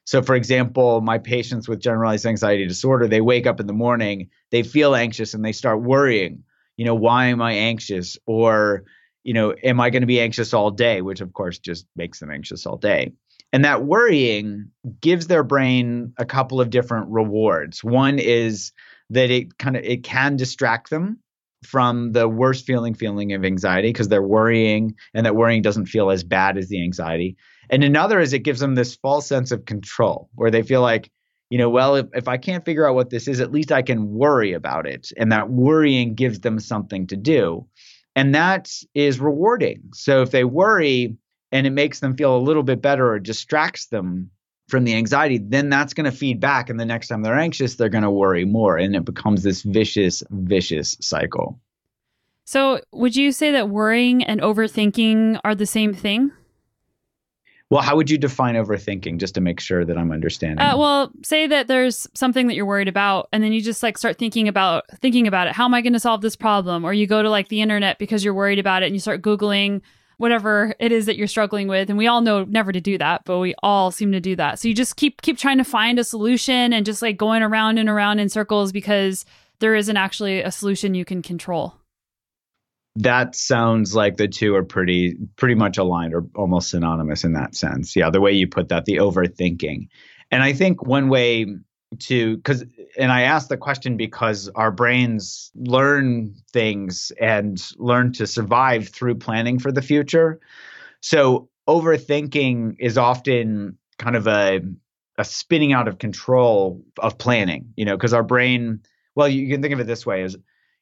So, 0.06 0.22
for 0.22 0.34
example, 0.34 1.00
my 1.00 1.18
patients 1.18 1.68
with 1.68 1.80
generalized 1.80 2.26
anxiety 2.26 2.66
disorder, 2.66 3.06
they 3.06 3.20
wake 3.20 3.46
up 3.46 3.60
in 3.60 3.66
the 3.66 3.72
morning, 3.72 4.30
they 4.50 4.62
feel 4.62 4.94
anxious, 4.94 5.34
and 5.34 5.44
they 5.44 5.52
start 5.52 5.82
worrying. 5.82 6.44
You 6.76 6.84
know, 6.84 6.94
why 6.94 7.26
am 7.26 7.40
I 7.40 7.52
anxious? 7.52 8.18
Or 8.26 8.84
you 9.24 9.32
know, 9.32 9.54
am 9.64 9.80
I 9.80 9.90
going 9.90 10.02
to 10.02 10.06
be 10.06 10.20
anxious 10.20 10.54
all 10.54 10.70
day? 10.70 11.00
Which 11.00 11.20
of 11.20 11.32
course 11.32 11.58
just 11.58 11.86
makes 11.96 12.20
them 12.20 12.30
anxious 12.30 12.66
all 12.66 12.76
day. 12.76 13.12
And 13.52 13.64
that 13.64 13.84
worrying 13.84 14.70
gives 15.00 15.26
their 15.26 15.42
brain 15.42 16.12
a 16.18 16.26
couple 16.26 16.60
of 16.60 16.70
different 16.70 17.08
rewards. 17.08 17.82
One 17.82 18.18
is 18.18 18.72
that 19.10 19.30
it 19.30 19.56
kind 19.58 19.76
of 19.76 19.84
it 19.84 20.04
can 20.04 20.36
distract 20.36 20.90
them 20.90 21.20
from 21.64 22.12
the 22.12 22.28
worst 22.28 22.66
feeling 22.66 22.94
feeling 22.94 23.32
of 23.32 23.44
anxiety 23.44 23.88
because 23.88 24.08
they're 24.08 24.22
worrying 24.22 24.94
and 25.14 25.26
that 25.26 25.36
worrying 25.36 25.62
doesn't 25.62 25.86
feel 25.86 26.10
as 26.10 26.24
bad 26.24 26.56
as 26.56 26.68
the 26.68 26.82
anxiety. 26.82 27.36
And 27.70 27.82
another 27.82 28.20
is 28.20 28.32
it 28.32 28.40
gives 28.40 28.60
them 28.60 28.74
this 28.74 28.96
false 28.96 29.26
sense 29.26 29.50
of 29.50 29.64
control 29.64 30.28
where 30.34 30.50
they 30.50 30.62
feel 30.62 30.82
like, 30.82 31.10
you 31.50 31.58
know, 31.58 31.70
well, 31.70 31.96
if, 31.96 32.06
if 32.14 32.28
I 32.28 32.36
can't 32.36 32.64
figure 32.64 32.88
out 32.88 32.94
what 32.94 33.10
this 33.10 33.28
is, 33.28 33.40
at 33.40 33.52
least 33.52 33.72
I 33.72 33.82
can 33.82 34.10
worry 34.10 34.52
about 34.52 34.86
it. 34.86 35.10
And 35.16 35.32
that 35.32 35.50
worrying 35.50 36.14
gives 36.14 36.40
them 36.40 36.58
something 36.58 37.06
to 37.08 37.16
do. 37.16 37.66
And 38.16 38.34
that 38.34 38.70
is 38.94 39.20
rewarding. 39.20 39.90
So 39.92 40.22
if 40.22 40.30
they 40.30 40.44
worry 40.44 41.16
and 41.52 41.66
it 41.66 41.70
makes 41.70 42.00
them 42.00 42.16
feel 42.16 42.36
a 42.36 42.38
little 42.38 42.62
bit 42.62 42.82
better 42.82 43.10
or 43.12 43.18
distracts 43.18 43.86
them 43.86 44.30
from 44.68 44.84
the 44.84 44.94
anxiety, 44.94 45.38
then 45.38 45.68
that's 45.68 45.94
going 45.94 46.10
to 46.10 46.16
feed 46.16 46.40
back. 46.40 46.70
And 46.70 46.80
the 46.80 46.86
next 46.86 47.08
time 47.08 47.22
they're 47.22 47.38
anxious, 47.38 47.76
they're 47.76 47.88
going 47.88 48.04
to 48.04 48.10
worry 48.10 48.44
more. 48.44 48.76
And 48.76 48.96
it 48.96 49.04
becomes 49.04 49.42
this 49.42 49.62
vicious, 49.62 50.22
vicious 50.30 50.96
cycle. 51.00 51.60
So, 52.46 52.80
would 52.92 53.16
you 53.16 53.32
say 53.32 53.52
that 53.52 53.70
worrying 53.70 54.22
and 54.22 54.40
overthinking 54.40 55.40
are 55.44 55.54
the 55.54 55.66
same 55.66 55.94
thing? 55.94 56.30
Well, 57.70 57.82
how 57.82 57.96
would 57.96 58.10
you 58.10 58.18
define 58.18 58.54
overthinking 58.54 59.18
just 59.18 59.34
to 59.34 59.40
make 59.40 59.58
sure 59.58 59.84
that 59.84 59.96
I'm 59.96 60.12
understanding? 60.12 60.64
Uh, 60.64 60.76
well, 60.76 61.10
say 61.22 61.46
that 61.46 61.66
there's 61.66 62.06
something 62.14 62.46
that 62.46 62.54
you're 62.54 62.66
worried 62.66 62.88
about 62.88 63.28
and 63.32 63.42
then 63.42 63.52
you 63.52 63.62
just 63.62 63.82
like 63.82 63.96
start 63.96 64.18
thinking 64.18 64.46
about 64.48 64.84
thinking 65.00 65.26
about 65.26 65.46
it. 65.46 65.54
How 65.54 65.64
am 65.64 65.74
I 65.74 65.80
going 65.80 65.94
to 65.94 66.00
solve 66.00 66.20
this 66.20 66.36
problem? 66.36 66.84
Or 66.84 66.92
you 66.92 67.06
go 67.06 67.22
to 67.22 67.30
like 67.30 67.48
the 67.48 67.62
internet 67.62 67.98
because 67.98 68.22
you're 68.22 68.34
worried 68.34 68.58
about 68.58 68.82
it 68.82 68.86
and 68.86 68.94
you 68.94 69.00
start 69.00 69.22
googling 69.22 69.80
whatever 70.18 70.74
it 70.78 70.92
is 70.92 71.06
that 71.06 71.16
you're 71.16 71.26
struggling 71.26 71.68
with 71.68 71.90
and 71.90 71.98
we 71.98 72.06
all 72.06 72.20
know 72.20 72.44
never 72.44 72.72
to 72.72 72.80
do 72.80 72.98
that, 72.98 73.22
but 73.24 73.38
we 73.38 73.54
all 73.62 73.90
seem 73.90 74.12
to 74.12 74.20
do 74.20 74.36
that. 74.36 74.58
So 74.58 74.68
you 74.68 74.74
just 74.74 74.96
keep 74.96 75.22
keep 75.22 75.38
trying 75.38 75.58
to 75.58 75.64
find 75.64 75.98
a 75.98 76.04
solution 76.04 76.72
and 76.72 76.86
just 76.86 77.02
like 77.02 77.16
going 77.16 77.42
around 77.42 77.78
and 77.78 77.88
around 77.88 78.18
in 78.18 78.28
circles 78.28 78.72
because 78.72 79.24
there 79.60 79.74
isn't 79.74 79.96
actually 79.96 80.40
a 80.40 80.50
solution 80.50 80.94
you 80.94 81.04
can 81.04 81.22
control 81.22 81.74
that 82.96 83.34
sounds 83.34 83.94
like 83.94 84.16
the 84.16 84.28
two 84.28 84.54
are 84.54 84.64
pretty 84.64 85.16
pretty 85.36 85.54
much 85.54 85.78
aligned 85.78 86.14
or 86.14 86.24
almost 86.36 86.70
synonymous 86.70 87.24
in 87.24 87.32
that 87.32 87.56
sense. 87.56 87.96
Yeah, 87.96 88.10
the 88.10 88.20
way 88.20 88.32
you 88.32 88.46
put 88.46 88.68
that, 88.68 88.84
the 88.84 88.96
overthinking. 88.96 89.88
And 90.30 90.42
I 90.42 90.52
think 90.52 90.86
one 90.86 91.08
way 91.08 91.46
to 92.00 92.38
cuz 92.38 92.64
and 92.98 93.12
I 93.12 93.22
ask 93.22 93.48
the 93.48 93.56
question 93.56 93.96
because 93.96 94.48
our 94.54 94.70
brains 94.70 95.50
learn 95.54 96.34
things 96.52 97.12
and 97.20 97.62
learn 97.76 98.12
to 98.14 98.26
survive 98.26 98.88
through 98.88 99.16
planning 99.16 99.58
for 99.58 99.72
the 99.72 99.82
future. 99.82 100.40
So 101.00 101.48
overthinking 101.68 102.76
is 102.78 102.98
often 102.98 103.78
kind 103.98 104.16
of 104.16 104.26
a 104.26 104.60
a 105.16 105.24
spinning 105.24 105.72
out 105.72 105.86
of 105.86 105.98
control 105.98 106.82
of 106.98 107.18
planning, 107.18 107.72
you 107.76 107.84
know, 107.84 107.96
because 107.96 108.12
our 108.12 108.24
brain 108.24 108.80
well, 109.14 109.28
you 109.28 109.48
can 109.48 109.62
think 109.62 109.72
of 109.72 109.80
it 109.80 109.86
this 109.86 110.04
way 110.04 110.22
as 110.22 110.36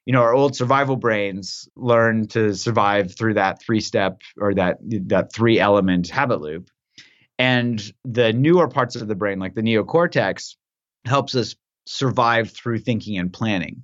you 0.06 0.12
know 0.12 0.22
our 0.22 0.34
old 0.34 0.56
survival 0.56 0.96
brains 0.96 1.68
learn 1.76 2.26
to 2.28 2.54
survive 2.54 3.14
through 3.14 3.34
that 3.34 3.62
three 3.62 3.80
step 3.80 4.20
or 4.38 4.54
that 4.54 4.78
that 4.82 5.32
three 5.32 5.60
element 5.60 6.08
habit 6.08 6.40
loop 6.40 6.70
and 7.38 7.92
the 8.04 8.32
newer 8.32 8.68
parts 8.68 8.96
of 8.96 9.08
the 9.08 9.14
brain 9.14 9.38
like 9.38 9.54
the 9.54 9.62
neocortex 9.62 10.56
helps 11.04 11.34
us 11.34 11.56
survive 11.84 12.50
through 12.50 12.78
thinking 12.78 13.18
and 13.18 13.32
planning 13.32 13.82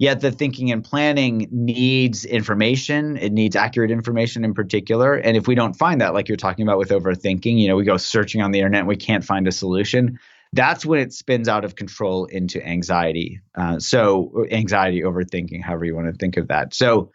Yet 0.00 0.22
the 0.22 0.32
thinking 0.32 0.72
and 0.72 0.82
planning 0.82 1.46
needs 1.52 2.24
information. 2.24 3.18
It 3.18 3.34
needs 3.34 3.54
accurate 3.54 3.90
information 3.90 4.46
in 4.46 4.54
particular. 4.54 5.14
And 5.14 5.36
if 5.36 5.46
we 5.46 5.54
don't 5.54 5.74
find 5.74 6.00
that, 6.00 6.14
like 6.14 6.26
you're 6.26 6.38
talking 6.38 6.66
about 6.66 6.78
with 6.78 6.88
overthinking, 6.88 7.58
you 7.58 7.68
know, 7.68 7.76
we 7.76 7.84
go 7.84 7.98
searching 7.98 8.40
on 8.40 8.50
the 8.50 8.60
internet 8.60 8.78
and 8.78 8.88
we 8.88 8.96
can't 8.96 9.22
find 9.22 9.46
a 9.46 9.52
solution. 9.52 10.18
That's 10.54 10.86
when 10.86 11.00
it 11.00 11.12
spins 11.12 11.48
out 11.48 11.66
of 11.66 11.76
control 11.76 12.24
into 12.24 12.66
anxiety. 12.66 13.42
Uh, 13.54 13.78
so, 13.78 14.46
anxiety, 14.50 15.02
overthinking, 15.02 15.62
however 15.62 15.84
you 15.84 15.94
want 15.94 16.06
to 16.06 16.16
think 16.16 16.38
of 16.38 16.48
that. 16.48 16.72
So, 16.72 17.12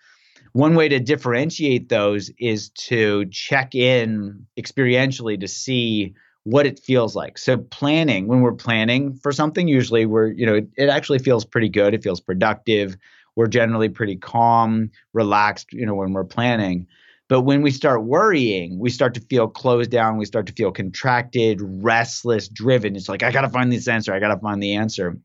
one 0.53 0.75
way 0.75 0.87
to 0.87 0.99
differentiate 0.99 1.89
those 1.89 2.29
is 2.37 2.69
to 2.69 3.25
check 3.31 3.73
in 3.73 4.45
experientially 4.59 5.39
to 5.39 5.47
see 5.47 6.13
what 6.45 6.67
it 6.67 6.79
feels 6.79 7.15
like. 7.15 7.37
So 7.37 7.57
planning, 7.57 8.27
when 8.27 8.41
we're 8.41 8.53
planning 8.53 9.15
for 9.15 9.31
something, 9.31 9.67
usually 9.67 10.05
we're, 10.05 10.27
you 10.27 10.45
know, 10.45 10.55
it, 10.55 10.67
it, 10.77 10.89
actually 10.89 11.19
feels 11.19 11.43
pretty 11.43 11.69
good. 11.69 11.93
It 11.95 12.03
feels 12.03 12.21
productive. 12.21 12.95
We're 13.35 13.47
generally 13.47 13.89
pretty 13.89 14.15
calm, 14.15 14.91
relaxed, 15.13 15.73
you 15.73 15.85
know, 15.85 15.95
when 15.95 16.13
we're 16.13 16.23
planning. 16.23 16.85
But 17.27 17.41
when 17.41 17.63
we 17.63 17.71
start 17.71 18.03
worrying, 18.03 18.77
we 18.77 18.91
start 18.91 19.15
to 19.15 19.21
feel 19.21 19.47
closed 19.47 19.89
down. 19.89 20.17
We 20.17 20.25
start 20.25 20.45
to 20.45 20.53
feel 20.53 20.71
contracted, 20.71 21.59
restless, 21.61 22.47
driven. 22.47 22.95
It's 22.95 23.09
like, 23.09 23.23
I 23.23 23.31
got 23.31 23.41
to 23.41 23.49
find 23.49 23.71
this 23.71 23.87
answer. 23.87 24.13
I 24.13 24.19
got 24.19 24.33
to 24.33 24.39
find 24.39 24.61
the 24.61 24.75
answer. 24.75 25.17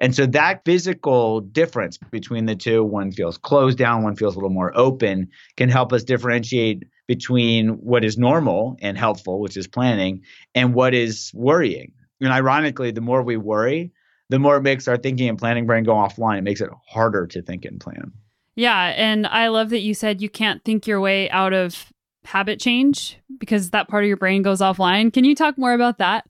And 0.00 0.14
so 0.14 0.26
that 0.26 0.64
physical 0.64 1.40
difference 1.40 1.98
between 1.98 2.46
the 2.46 2.54
two, 2.54 2.84
one 2.84 3.10
feels 3.10 3.36
closed 3.36 3.78
down, 3.78 4.04
one 4.04 4.14
feels 4.14 4.36
a 4.36 4.38
little 4.38 4.48
more 4.48 4.70
open, 4.78 5.28
can 5.56 5.68
help 5.68 5.92
us 5.92 6.04
differentiate 6.04 6.84
between 7.08 7.70
what 7.70 8.04
is 8.04 8.16
normal 8.16 8.76
and 8.80 8.96
helpful, 8.96 9.40
which 9.40 9.56
is 9.56 9.66
planning, 9.66 10.22
and 10.54 10.74
what 10.74 10.94
is 10.94 11.32
worrying. 11.34 11.92
And 12.20 12.30
ironically, 12.30 12.92
the 12.92 13.00
more 13.00 13.22
we 13.22 13.36
worry, 13.36 13.92
the 14.28 14.38
more 14.38 14.58
it 14.58 14.62
makes 14.62 14.86
our 14.86 14.98
thinking 14.98 15.28
and 15.28 15.38
planning 15.38 15.66
brain 15.66 15.84
go 15.84 15.94
offline. 15.94 16.38
It 16.38 16.42
makes 16.42 16.60
it 16.60 16.68
harder 16.86 17.26
to 17.28 17.42
think 17.42 17.64
and 17.64 17.80
plan. 17.80 18.12
Yeah. 18.54 18.92
And 18.96 19.26
I 19.26 19.48
love 19.48 19.70
that 19.70 19.80
you 19.80 19.94
said 19.94 20.20
you 20.20 20.28
can't 20.28 20.62
think 20.64 20.86
your 20.86 21.00
way 21.00 21.30
out 21.30 21.54
of 21.54 21.92
habit 22.24 22.60
change 22.60 23.18
because 23.38 23.70
that 23.70 23.88
part 23.88 24.04
of 24.04 24.08
your 24.08 24.16
brain 24.16 24.42
goes 24.42 24.60
offline. 24.60 25.12
Can 25.12 25.24
you 25.24 25.34
talk 25.34 25.56
more 25.56 25.72
about 25.72 25.98
that? 25.98 26.26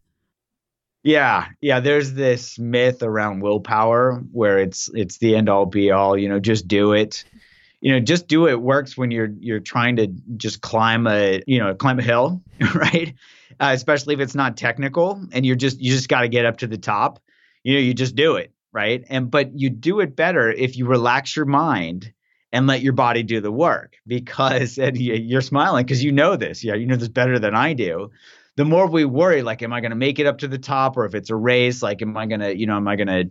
Yeah, 1.02 1.46
yeah. 1.60 1.80
There's 1.80 2.12
this 2.12 2.58
myth 2.58 3.02
around 3.02 3.40
willpower 3.40 4.22
where 4.30 4.58
it's 4.58 4.90
it's 4.92 5.18
the 5.18 5.36
end 5.36 5.48
all 5.48 5.64
be 5.64 5.90
all. 5.90 6.18
You 6.18 6.28
know, 6.28 6.38
just 6.38 6.68
do 6.68 6.92
it 6.92 7.24
you 7.80 7.92
know 7.92 8.00
just 8.00 8.28
do 8.28 8.48
it 8.48 8.60
works 8.60 8.96
when 8.96 9.10
you're 9.10 9.30
you're 9.38 9.60
trying 9.60 9.96
to 9.96 10.08
just 10.36 10.60
climb 10.60 11.06
a 11.06 11.42
you 11.46 11.58
know 11.58 11.74
climb 11.74 11.98
a 11.98 12.02
hill 12.02 12.42
right? 12.74 13.14
Uh, 13.60 13.70
especially 13.72 14.14
if 14.14 14.20
it's 14.20 14.34
not 14.34 14.56
technical 14.56 15.20
and 15.32 15.46
you're 15.46 15.56
just 15.56 15.80
you 15.80 15.92
just 15.92 16.08
got 16.08 16.22
to 16.22 16.28
get 16.28 16.44
up 16.44 16.58
to 16.58 16.66
the 16.66 16.78
top 16.78 17.20
you 17.62 17.74
know 17.74 17.80
you 17.80 17.94
just 17.94 18.14
do 18.14 18.36
it 18.36 18.52
right? 18.72 19.04
And 19.08 19.30
but 19.30 19.58
you 19.58 19.70
do 19.70 20.00
it 20.00 20.14
better 20.14 20.50
if 20.50 20.76
you 20.76 20.86
relax 20.86 21.34
your 21.34 21.46
mind 21.46 22.12
and 22.52 22.66
let 22.66 22.82
your 22.82 22.92
body 22.92 23.22
do 23.22 23.40
the 23.40 23.52
work 23.52 23.96
because 24.06 24.78
and 24.78 24.96
you're 24.96 25.40
smiling 25.40 25.84
because 25.84 26.02
you 26.02 26.12
know 26.12 26.36
this. 26.36 26.64
Yeah 26.64 26.74
you 26.74 26.86
know 26.86 26.96
this 26.96 27.08
better 27.08 27.38
than 27.38 27.54
i 27.54 27.72
do. 27.72 28.10
The 28.56 28.64
more 28.64 28.88
we 28.88 29.04
worry 29.04 29.42
like 29.42 29.62
am 29.62 29.72
i 29.72 29.80
going 29.80 29.90
to 29.90 29.96
make 29.96 30.18
it 30.18 30.26
up 30.26 30.38
to 30.38 30.48
the 30.48 30.58
top 30.58 30.96
or 30.96 31.04
if 31.04 31.14
it's 31.14 31.30
a 31.30 31.36
race 31.36 31.82
like 31.82 32.02
am 32.02 32.16
i 32.16 32.26
going 32.26 32.40
to 32.40 32.56
you 32.56 32.66
know 32.66 32.76
am 32.76 32.88
i 32.88 32.96
going 32.96 33.08
to 33.08 33.30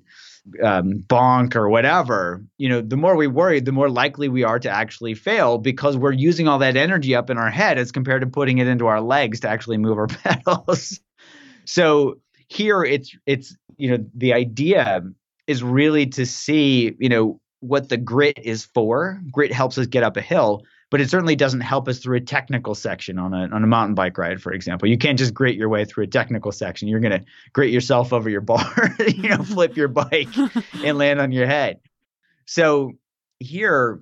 um, 0.64 1.04
bonk 1.08 1.56
or 1.56 1.70
whatever, 1.70 2.44
you 2.58 2.70
know, 2.70 2.82
the 2.82 2.98
more 2.98 3.16
we 3.16 3.28
worry, 3.28 3.60
the 3.60 3.72
more 3.72 3.90
likely 3.90 4.30
we 4.30 4.44
are 4.44 4.60
to 4.60 4.70
actually 4.70 5.14
fail 5.14 5.58
because 5.58 5.98
we're 5.98 6.12
using 6.12 6.48
all 6.48 6.60
that 6.60 6.78
energy 6.78 7.16
up 7.16 7.30
in 7.30 7.38
our 7.38 7.50
head 7.50 7.78
as 7.78 7.92
compared 7.92 8.22
to 8.22 8.28
putting 8.28 8.58
it 8.58 8.68
into 8.68 8.88
our 8.88 9.02
legs 9.02 9.40
to 9.42 9.50
actually 9.50 9.78
move 9.78 9.98
our 9.98 10.08
pedals. 10.24 11.00
so 11.66 12.18
here 12.50 12.84
it's 12.84 13.16
it's 13.26 13.56
you 13.78 13.90
know 13.90 14.06
the 14.16 14.34
idea 14.34 15.04
is 15.48 15.64
really 15.64 16.06
to 16.08 16.26
see 16.26 16.96
you 17.00 17.10
know 17.10 17.40
what 17.60 17.90
the 17.90 17.98
grit 17.98 18.40
is 18.44 18.66
for. 18.66 19.20
Grit 19.32 19.52
helps 19.52 19.78
us 19.78 19.88
get 19.88 20.04
up 20.04 20.18
a 20.18 20.22
hill, 20.22 20.64
but 20.90 21.02
it 21.02 21.10
certainly 21.10 21.36
doesn't 21.36 21.62
help 21.62 21.88
us 21.88 22.00
through 22.00 22.18
a 22.18 22.22
technical 22.22 22.76
section 22.76 23.20
on 23.20 23.34
a 23.34 23.48
on 23.54 23.64
a 23.64 23.68
mountain 23.68 23.96
bike 23.96 24.18
ride, 24.18 24.42
for 24.42 24.54
example. 24.54 24.88
You 24.88 24.98
can't 24.98 25.20
just 25.20 25.34
grit 25.34 25.56
your 25.56 25.70
way 25.70 25.86
through 25.86 26.06
a 26.06 26.08
technical 26.08 26.52
section. 26.52 26.88
You're 26.88 27.00
gonna 27.00 27.24
grit 27.54 27.72
yourself 27.72 28.14
over 28.14 28.30
your 28.30 28.42
bar, 28.42 28.96
you 29.08 29.30
know, 29.30 29.44
flip 29.44 29.76
your 29.76 29.90
bike 29.90 30.30
and 30.84 30.98
land 30.98 31.20
on 31.20 31.32
your 31.32 31.48
head. 31.48 31.80
So 32.46 32.94
here 33.40 34.02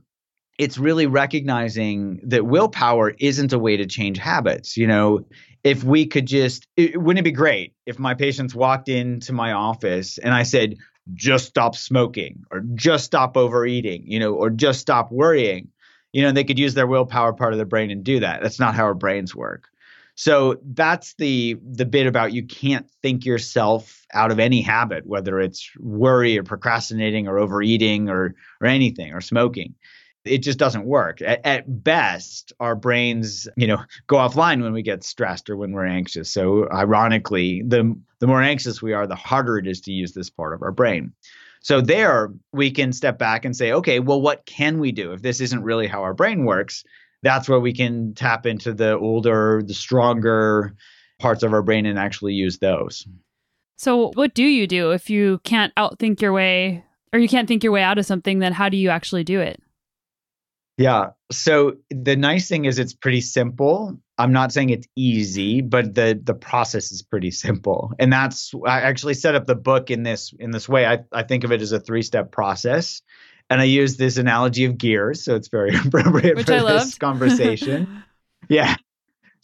it's 0.57 0.77
really 0.77 1.05
recognizing 1.05 2.21
that 2.23 2.45
willpower 2.45 3.13
isn't 3.19 3.51
a 3.51 3.59
way 3.59 3.77
to 3.77 3.85
change 3.85 4.17
habits. 4.17 4.77
You 4.77 4.87
know, 4.87 5.25
if 5.63 5.83
we 5.83 6.05
could 6.05 6.25
just, 6.25 6.65
it, 6.77 7.01
wouldn't 7.01 7.19
it 7.19 7.29
be 7.29 7.31
great 7.31 7.73
if 7.85 7.99
my 7.99 8.13
patients 8.13 8.55
walked 8.55 8.87
into 8.87 9.33
my 9.33 9.51
office 9.51 10.17
and 10.17 10.33
I 10.33 10.43
said, 10.43 10.75
just 11.13 11.47
stop 11.47 11.75
smoking 11.75 12.43
or 12.51 12.61
just 12.73 13.05
stop 13.05 13.37
overeating, 13.37 14.03
you 14.07 14.19
know, 14.19 14.33
or 14.33 14.49
just 14.49 14.79
stop 14.79 15.11
worrying? 15.11 15.69
You 16.15 16.21
know, 16.21 16.31
they 16.31 16.45
could 16.45 16.57
use 16.57 16.75
their 16.75 16.87
willpower 16.87 17.33
part 17.33 17.51
of 17.51 17.57
their 17.57 17.65
brain 17.65 17.91
and 17.91 18.01
do 18.01 18.21
that. 18.21 18.41
That's 18.41 18.57
not 18.57 18.73
how 18.73 18.85
our 18.85 18.93
brains 18.93 19.35
work. 19.35 19.67
So 20.15 20.57
that's 20.63 21.13
the 21.15 21.57
the 21.61 21.85
bit 21.85 22.07
about 22.07 22.31
you 22.31 22.41
can't 22.41 22.89
think 23.01 23.25
yourself 23.25 24.05
out 24.13 24.31
of 24.31 24.39
any 24.39 24.61
habit, 24.61 25.05
whether 25.05 25.41
it's 25.41 25.69
worry 25.77 26.39
or 26.39 26.43
procrastinating 26.43 27.27
or 27.27 27.37
overeating 27.37 28.07
or 28.07 28.33
or 28.61 28.67
anything 28.67 29.11
or 29.11 29.19
smoking. 29.19 29.75
It 30.23 30.37
just 30.37 30.57
doesn't 30.57 30.85
work. 30.85 31.21
At, 31.21 31.45
at 31.45 31.83
best, 31.83 32.53
our 32.61 32.77
brains, 32.77 33.49
you 33.57 33.67
know, 33.67 33.79
go 34.07 34.15
offline 34.15 34.63
when 34.63 34.71
we 34.71 34.83
get 34.83 35.03
stressed 35.03 35.49
or 35.49 35.57
when 35.57 35.73
we're 35.73 35.85
anxious. 35.85 36.31
So 36.31 36.69
ironically, 36.71 37.61
the 37.61 37.93
the 38.19 38.27
more 38.27 38.41
anxious 38.41 38.81
we 38.81 38.93
are, 38.93 39.05
the 39.05 39.15
harder 39.15 39.57
it 39.57 39.67
is 39.67 39.81
to 39.81 39.91
use 39.91 40.13
this 40.13 40.29
part 40.29 40.53
of 40.53 40.61
our 40.61 40.71
brain. 40.71 41.11
So 41.65 41.81
there 41.81 42.31
we 42.53 42.69
can 42.69 42.93
step 42.93 43.17
back 43.17 43.43
and 43.43 43.57
say, 43.57 43.71
okay, 43.71 43.99
well, 43.99 44.21
what 44.21 44.45
can 44.45 44.77
we 44.77 44.91
do 44.91 45.13
if 45.13 45.23
this 45.23 45.41
isn't 45.41 45.63
really 45.63 45.87
how 45.87 46.03
our 46.03 46.13
brain 46.13 46.45
works? 46.45 46.83
That's 47.23 47.49
where 47.49 47.59
we 47.59 47.73
can 47.73 48.13
tap 48.13 48.45
into 48.45 48.71
the 48.71 48.95
older, 48.95 49.63
the 49.65 49.73
stronger 49.73 50.75
parts 51.17 51.41
of 51.41 51.53
our 51.53 51.63
brain 51.63 51.87
and 51.87 51.97
actually 51.97 52.33
use 52.33 52.59
those. 52.59 53.07
So, 53.77 54.11
what 54.13 54.35
do 54.35 54.43
you 54.43 54.67
do 54.67 54.91
if 54.91 55.09
you 55.09 55.39
can't 55.43 55.73
outthink 55.73 56.21
your 56.21 56.33
way 56.33 56.85
or 57.11 57.17
you 57.17 57.27
can't 57.27 57.47
think 57.47 57.63
your 57.63 57.73
way 57.73 57.81
out 57.81 57.97
of 57.97 58.05
something? 58.05 58.37
Then, 58.37 58.53
how 58.53 58.69
do 58.69 58.77
you 58.77 58.91
actually 58.91 59.23
do 59.23 59.39
it? 59.39 59.59
Yeah. 60.77 61.11
So 61.31 61.77
the 61.89 62.15
nice 62.15 62.49
thing 62.49 62.65
is 62.65 62.79
it's 62.79 62.93
pretty 62.93 63.21
simple. 63.21 63.97
I'm 64.17 64.33
not 64.33 64.51
saying 64.51 64.69
it's 64.71 64.87
easy, 64.95 65.61
but 65.61 65.95
the 65.95 66.19
the 66.21 66.33
process 66.33 66.91
is 66.91 67.01
pretty 67.01 67.31
simple. 67.45 67.93
And 67.99 68.11
that's 68.11 68.53
I 68.65 68.81
actually 68.81 69.13
set 69.13 69.35
up 69.35 69.45
the 69.45 69.55
book 69.55 69.89
in 69.91 70.03
this 70.03 70.33
in 70.37 70.51
this 70.51 70.67
way. 70.67 70.85
I, 70.85 70.99
I 71.11 71.23
think 71.23 71.43
of 71.43 71.51
it 71.51 71.61
as 71.61 71.71
a 71.71 71.79
three-step 71.79 72.31
process. 72.31 73.01
And 73.49 73.61
I 73.61 73.65
use 73.65 73.95
this 73.97 74.17
analogy 74.17 74.65
of 74.65 74.75
gears, 74.77 75.23
so 75.23 75.35
it's 75.35 75.49
very 75.49 75.75
appropriate 75.85 76.35
Which 76.35 76.47
for 76.47 76.53
I 76.53 76.57
this 76.57 76.65
loved. 76.65 76.99
conversation. 76.99 78.03
yeah. 78.49 78.75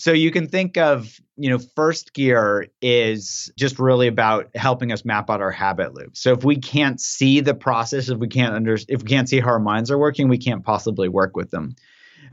So 0.02 0.14
you 0.14 0.32
can 0.32 0.48
think 0.48 0.78
of, 0.78 1.22
you 1.38 1.52
know, 1.52 1.60
first 1.60 2.16
gear 2.16 2.66
is 2.82 3.52
just 3.56 3.78
really 3.78 4.08
about 4.08 4.50
helping 4.56 4.92
us 4.92 5.06
map 5.06 5.30
out 5.30 5.42
our 5.42 5.52
habit 5.52 5.94
loop. 5.94 6.18
So 6.18 6.34
if 6.34 6.44
we 6.44 6.56
can't 6.56 7.00
see 7.00 7.40
the 7.40 7.54
process, 7.54 8.10
if 8.10 8.18
we 8.18 8.28
can't 8.28 8.56
under, 8.56 8.74
if 8.74 9.04
we 9.04 9.08
can't 9.08 9.30
see 9.30 9.40
how 9.40 9.50
our 9.50 9.60
minds 9.60 9.92
are 9.92 10.00
working, 10.00 10.28
we 10.28 10.40
can't 10.40 10.64
possibly 10.64 11.08
work 11.08 11.36
with 11.36 11.52
them. 11.52 11.76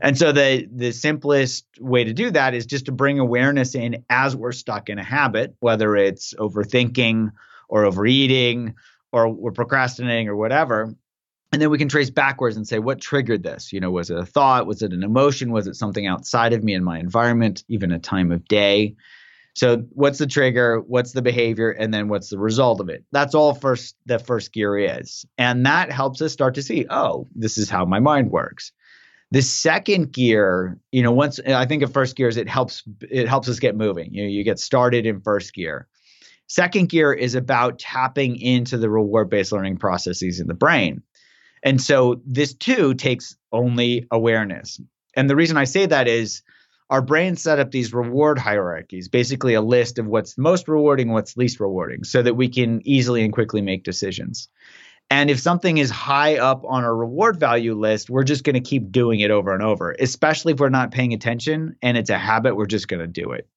And 0.01 0.17
so 0.17 0.31
the 0.31 0.67
the 0.73 0.91
simplest 0.91 1.67
way 1.79 2.03
to 2.03 2.11
do 2.11 2.31
that 2.31 2.55
is 2.55 2.65
just 2.65 2.85
to 2.87 2.91
bring 2.91 3.19
awareness 3.19 3.75
in 3.75 4.03
as 4.09 4.35
we're 4.35 4.51
stuck 4.51 4.89
in 4.89 4.97
a 4.97 5.03
habit, 5.03 5.55
whether 5.59 5.95
it's 5.95 6.33
overthinking 6.39 7.29
or 7.67 7.85
overeating 7.85 8.73
or 9.11 9.29
we're 9.29 9.51
procrastinating 9.51 10.27
or 10.27 10.35
whatever, 10.35 10.95
and 11.51 11.61
then 11.61 11.69
we 11.69 11.77
can 11.77 11.89
trace 11.89 12.09
backwards 12.09 12.57
and 12.57 12.67
say 12.67 12.79
what 12.79 13.01
triggered 13.01 13.43
this? 13.43 13.73
You 13.73 13.79
know 13.79 13.91
was 13.91 14.09
it 14.09 14.17
a 14.17 14.25
thought? 14.25 14.67
Was 14.67 14.81
it 14.81 14.93
an 14.93 15.03
emotion? 15.03 15.51
Was 15.51 15.67
it 15.67 15.75
something 15.75 16.05
outside 16.05 16.53
of 16.53 16.63
me 16.63 16.73
in 16.73 16.83
my 16.83 16.99
environment 16.99 17.63
even 17.67 17.91
a 17.91 17.99
time 17.99 18.31
of 18.31 18.47
day? 18.47 18.95
So 19.55 19.83
what's 19.91 20.19
the 20.19 20.27
trigger? 20.27 20.79
What's 20.79 21.11
the 21.11 21.21
behavior? 21.21 21.71
And 21.71 21.93
then 21.93 22.07
what's 22.07 22.29
the 22.29 22.37
result 22.37 22.79
of 22.79 22.89
it? 22.89 23.03
That's 23.11 23.33
all 23.33 23.53
first 23.53 23.95
the 24.05 24.19
first 24.19 24.53
gear 24.53 24.77
is. 24.77 25.25
And 25.37 25.65
that 25.65 25.91
helps 25.91 26.21
us 26.21 26.31
start 26.31 26.55
to 26.55 26.61
see 26.61 26.85
oh 26.89 27.27
this 27.35 27.57
is 27.57 27.69
how 27.69 27.85
my 27.85 27.99
mind 27.99 28.31
works. 28.31 28.71
The 29.31 29.41
second 29.41 30.11
gear 30.11 30.79
you 30.91 31.01
know 31.01 31.11
once 31.11 31.39
i 31.47 31.65
think 31.65 31.83
of 31.83 31.93
first 31.93 32.15
gear 32.15 32.27
is 32.27 32.37
it 32.37 32.49
helps 32.49 32.83
it 33.01 33.27
helps 33.27 33.49
us 33.49 33.59
get 33.59 33.75
moving. 33.75 34.13
You 34.13 34.23
know 34.23 34.29
you 34.29 34.43
get 34.43 34.59
started 34.59 35.07
in 35.07 35.21
first 35.21 35.53
gear. 35.53 35.87
Second 36.45 36.89
gear 36.89 37.13
is 37.13 37.35
about 37.35 37.77
tapping 37.77 38.35
into 38.37 38.77
the 38.77 38.89
reward 38.89 39.29
based 39.29 39.51
learning 39.51 39.77
processes 39.77 40.39
in 40.39 40.47
the 40.47 40.55
brain 40.55 41.03
and 41.63 41.81
so 41.81 42.21
this 42.25 42.53
too 42.53 42.93
takes 42.93 43.35
only 43.51 44.07
awareness. 44.11 44.79
And 45.15 45.29
the 45.29 45.35
reason 45.35 45.57
I 45.57 45.65
say 45.65 45.85
that 45.85 46.07
is 46.07 46.41
our 46.89 47.01
brain 47.01 47.35
set 47.35 47.59
up 47.59 47.71
these 47.71 47.93
reward 47.93 48.39
hierarchies, 48.39 49.09
basically 49.09 49.53
a 49.53 49.61
list 49.61 49.99
of 49.99 50.07
what's 50.07 50.37
most 50.37 50.67
rewarding, 50.67 51.11
what's 51.11 51.37
least 51.37 51.59
rewarding, 51.59 52.03
so 52.03 52.21
that 52.21 52.35
we 52.35 52.49
can 52.49 52.81
easily 52.87 53.23
and 53.23 53.33
quickly 53.33 53.61
make 53.61 53.83
decisions. 53.83 54.49
And 55.11 55.29
if 55.29 55.39
something 55.39 55.79
is 55.79 55.89
high 55.89 56.37
up 56.37 56.63
on 56.65 56.83
our 56.83 56.95
reward 56.95 57.39
value 57.39 57.73
list, 57.73 58.09
we're 58.09 58.23
just 58.23 58.43
going 58.43 58.55
to 58.55 58.59
keep 58.59 58.91
doing 58.91 59.19
it 59.19 59.31
over 59.31 59.53
and 59.53 59.63
over, 59.63 59.95
especially 59.99 60.53
if 60.53 60.59
we're 60.59 60.69
not 60.69 60.91
paying 60.91 61.13
attention 61.13 61.75
and 61.81 61.97
it's 61.97 62.11
a 62.11 62.17
habit, 62.17 62.55
we're 62.55 62.67
just 62.67 62.87
going 62.87 62.99
to 62.99 63.07
do 63.07 63.31
it. 63.31 63.47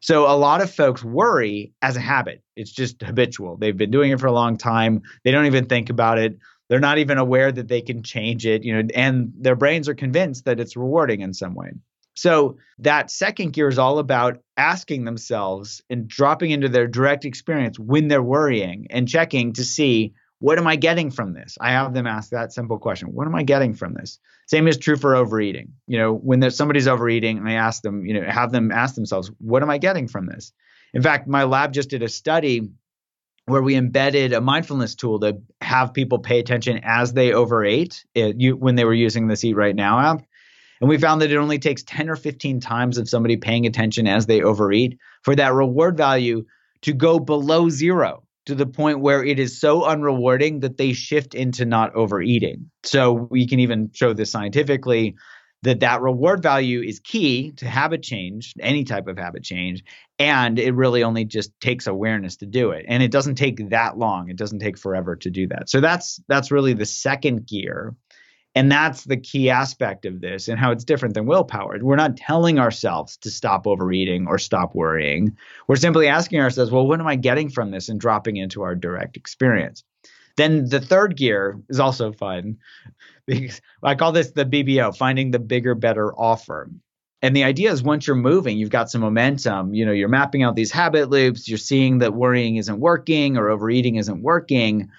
So 0.00 0.30
a 0.30 0.36
lot 0.36 0.62
of 0.62 0.70
folks 0.70 1.04
worry 1.04 1.72
as 1.82 1.96
a 1.96 2.00
habit. 2.00 2.42
It's 2.56 2.70
just 2.70 3.02
habitual. 3.02 3.56
They've 3.56 3.76
been 3.76 3.90
doing 3.90 4.12
it 4.12 4.20
for 4.20 4.28
a 4.28 4.32
long 4.32 4.56
time. 4.56 5.02
They 5.24 5.30
don't 5.30 5.46
even 5.46 5.66
think 5.66 5.90
about 5.90 6.18
it 6.18 6.38
They're 6.70 6.78
not 6.78 6.98
even 6.98 7.18
aware 7.18 7.50
that 7.50 7.66
they 7.66 7.82
can 7.82 8.04
change 8.04 8.46
it, 8.46 8.62
you 8.62 8.72
know, 8.72 8.88
and 8.94 9.32
their 9.36 9.56
brains 9.56 9.88
are 9.88 9.94
convinced 9.94 10.44
that 10.44 10.60
it's 10.60 10.76
rewarding 10.76 11.20
in 11.20 11.34
some 11.34 11.54
way. 11.54 11.72
So 12.14 12.58
that 12.78 13.10
second 13.10 13.54
gear 13.54 13.68
is 13.68 13.78
all 13.78 13.98
about 13.98 14.38
asking 14.56 15.04
themselves 15.04 15.82
and 15.90 16.06
dropping 16.06 16.52
into 16.52 16.68
their 16.68 16.86
direct 16.86 17.24
experience 17.24 17.76
when 17.76 18.06
they're 18.06 18.22
worrying 18.22 18.86
and 18.90 19.08
checking 19.08 19.52
to 19.54 19.64
see 19.64 20.14
what 20.38 20.58
am 20.58 20.66
I 20.66 20.76
getting 20.76 21.10
from 21.10 21.34
this? 21.34 21.58
I 21.60 21.72
have 21.72 21.92
them 21.92 22.06
ask 22.06 22.30
that 22.30 22.52
simple 22.52 22.78
question. 22.78 23.08
What 23.08 23.26
am 23.26 23.34
I 23.34 23.42
getting 23.42 23.74
from 23.74 23.92
this? 23.94 24.18
Same 24.46 24.68
is 24.68 24.78
true 24.78 24.96
for 24.96 25.14
overeating. 25.14 25.72
You 25.86 25.98
know, 25.98 26.14
when 26.14 26.40
there's 26.40 26.56
somebody's 26.56 26.88
overeating 26.88 27.36
and 27.36 27.48
I 27.48 27.54
ask 27.54 27.82
them, 27.82 28.06
you 28.06 28.14
know, 28.14 28.30
have 28.30 28.52
them 28.52 28.70
ask 28.70 28.94
themselves, 28.94 29.30
what 29.38 29.62
am 29.62 29.70
I 29.70 29.76
getting 29.76 30.08
from 30.08 30.26
this? 30.26 30.52
In 30.94 31.02
fact, 31.02 31.28
my 31.28 31.44
lab 31.44 31.72
just 31.72 31.90
did 31.90 32.02
a 32.02 32.08
study 32.08 32.70
where 33.50 33.62
we 33.62 33.76
embedded 33.76 34.32
a 34.32 34.40
mindfulness 34.40 34.94
tool 34.94 35.20
to 35.20 35.38
have 35.60 35.94
people 35.94 36.18
pay 36.18 36.38
attention 36.38 36.80
as 36.82 37.12
they 37.12 37.32
overate 37.32 38.04
it, 38.14 38.40
you, 38.40 38.56
when 38.56 38.74
they 38.74 38.84
were 38.84 38.94
using 38.94 39.26
this 39.26 39.44
Eat 39.44 39.54
Right 39.54 39.74
Now 39.74 39.98
app. 39.98 40.22
And 40.80 40.88
we 40.88 40.98
found 40.98 41.20
that 41.20 41.30
it 41.30 41.36
only 41.36 41.58
takes 41.58 41.82
10 41.82 42.08
or 42.08 42.16
15 42.16 42.60
times 42.60 42.96
of 42.96 43.08
somebody 43.08 43.36
paying 43.36 43.66
attention 43.66 44.06
as 44.06 44.26
they 44.26 44.42
overeat 44.42 44.98
for 45.22 45.34
that 45.36 45.52
reward 45.52 45.96
value 45.96 46.44
to 46.82 46.92
go 46.92 47.18
below 47.18 47.68
zero 47.68 48.22
to 48.46 48.54
the 48.54 48.66
point 48.66 49.00
where 49.00 49.22
it 49.22 49.38
is 49.38 49.60
so 49.60 49.82
unrewarding 49.82 50.62
that 50.62 50.78
they 50.78 50.92
shift 50.92 51.34
into 51.34 51.66
not 51.66 51.94
overeating. 51.94 52.70
So 52.82 53.12
we 53.12 53.46
can 53.46 53.60
even 53.60 53.90
show 53.92 54.14
this 54.14 54.30
scientifically 54.30 55.16
that 55.62 55.80
that 55.80 56.00
reward 56.00 56.42
value 56.42 56.80
is 56.80 57.00
key 57.00 57.52
to 57.52 57.66
habit 57.66 58.02
change, 58.02 58.54
any 58.60 58.84
type 58.84 59.06
of 59.06 59.18
habit 59.18 59.42
change, 59.42 59.84
and 60.18 60.58
it 60.58 60.74
really 60.74 61.02
only 61.02 61.24
just 61.24 61.58
takes 61.60 61.86
awareness 61.86 62.36
to 62.36 62.46
do 62.46 62.70
it. 62.70 62.84
And 62.88 63.02
it 63.02 63.10
doesn't 63.10 63.34
take 63.34 63.70
that 63.70 63.98
long. 63.98 64.30
It 64.30 64.36
doesn't 64.36 64.60
take 64.60 64.78
forever 64.78 65.16
to 65.16 65.30
do 65.30 65.46
that. 65.48 65.68
So 65.68 65.80
that's 65.80 66.20
that's 66.28 66.50
really 66.50 66.72
the 66.72 66.86
second 66.86 67.46
gear 67.46 67.94
and 68.54 68.70
that's 68.70 69.04
the 69.04 69.16
key 69.16 69.48
aspect 69.48 70.04
of 70.04 70.20
this 70.20 70.48
and 70.48 70.58
how 70.58 70.72
it's 70.72 70.84
different 70.84 71.14
than 71.14 71.26
willpower. 71.26 71.78
We're 71.80 71.96
not 71.96 72.16
telling 72.16 72.58
ourselves 72.58 73.16
to 73.18 73.30
stop 73.30 73.66
overeating 73.66 74.26
or 74.26 74.38
stop 74.38 74.74
worrying. 74.74 75.36
We're 75.68 75.76
simply 75.76 76.08
asking 76.08 76.40
ourselves, 76.40 76.70
well, 76.70 76.86
what 76.86 77.00
am 77.00 77.06
I 77.06 77.16
getting 77.16 77.48
from 77.48 77.70
this 77.70 77.88
and 77.88 78.00
dropping 78.00 78.36
into 78.36 78.62
our 78.62 78.74
direct 78.74 79.16
experience? 79.16 79.84
Then 80.36 80.68
the 80.68 80.80
third 80.80 81.16
gear 81.16 81.60
is 81.68 81.80
also 81.80 82.12
fun 82.12 82.58
because 83.26 83.60
I 83.82 83.94
call 83.94 84.12
this 84.12 84.32
the 84.32 84.44
BBO, 84.44 84.96
finding 84.96 85.30
the 85.30 85.38
bigger, 85.38 85.74
better 85.74 86.12
offer. 86.14 86.70
And 87.22 87.36
the 87.36 87.44
idea 87.44 87.70
is 87.70 87.82
once 87.82 88.06
you're 88.06 88.16
moving, 88.16 88.56
you've 88.56 88.70
got 88.70 88.90
some 88.90 89.02
momentum, 89.02 89.74
you 89.74 89.84
know, 89.84 89.92
you're 89.92 90.08
mapping 90.08 90.42
out 90.42 90.56
these 90.56 90.72
habit 90.72 91.10
loops, 91.10 91.48
you're 91.48 91.58
seeing 91.58 91.98
that 91.98 92.14
worrying 92.14 92.56
isn't 92.56 92.80
working 92.80 93.36
or 93.36 93.50
overeating 93.50 93.96
isn't 93.96 94.22
working 94.22 94.90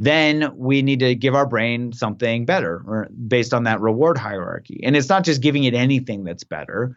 then 0.00 0.56
we 0.56 0.80
need 0.80 1.00
to 1.00 1.14
give 1.14 1.34
our 1.34 1.46
brain 1.46 1.92
something 1.92 2.46
better 2.46 2.82
or 2.86 3.06
based 3.28 3.52
on 3.52 3.64
that 3.64 3.82
reward 3.82 4.16
hierarchy. 4.16 4.80
And 4.82 4.96
it's 4.96 5.10
not 5.10 5.24
just 5.24 5.42
giving 5.42 5.64
it 5.64 5.74
anything 5.74 6.24
that's 6.24 6.42
better. 6.42 6.96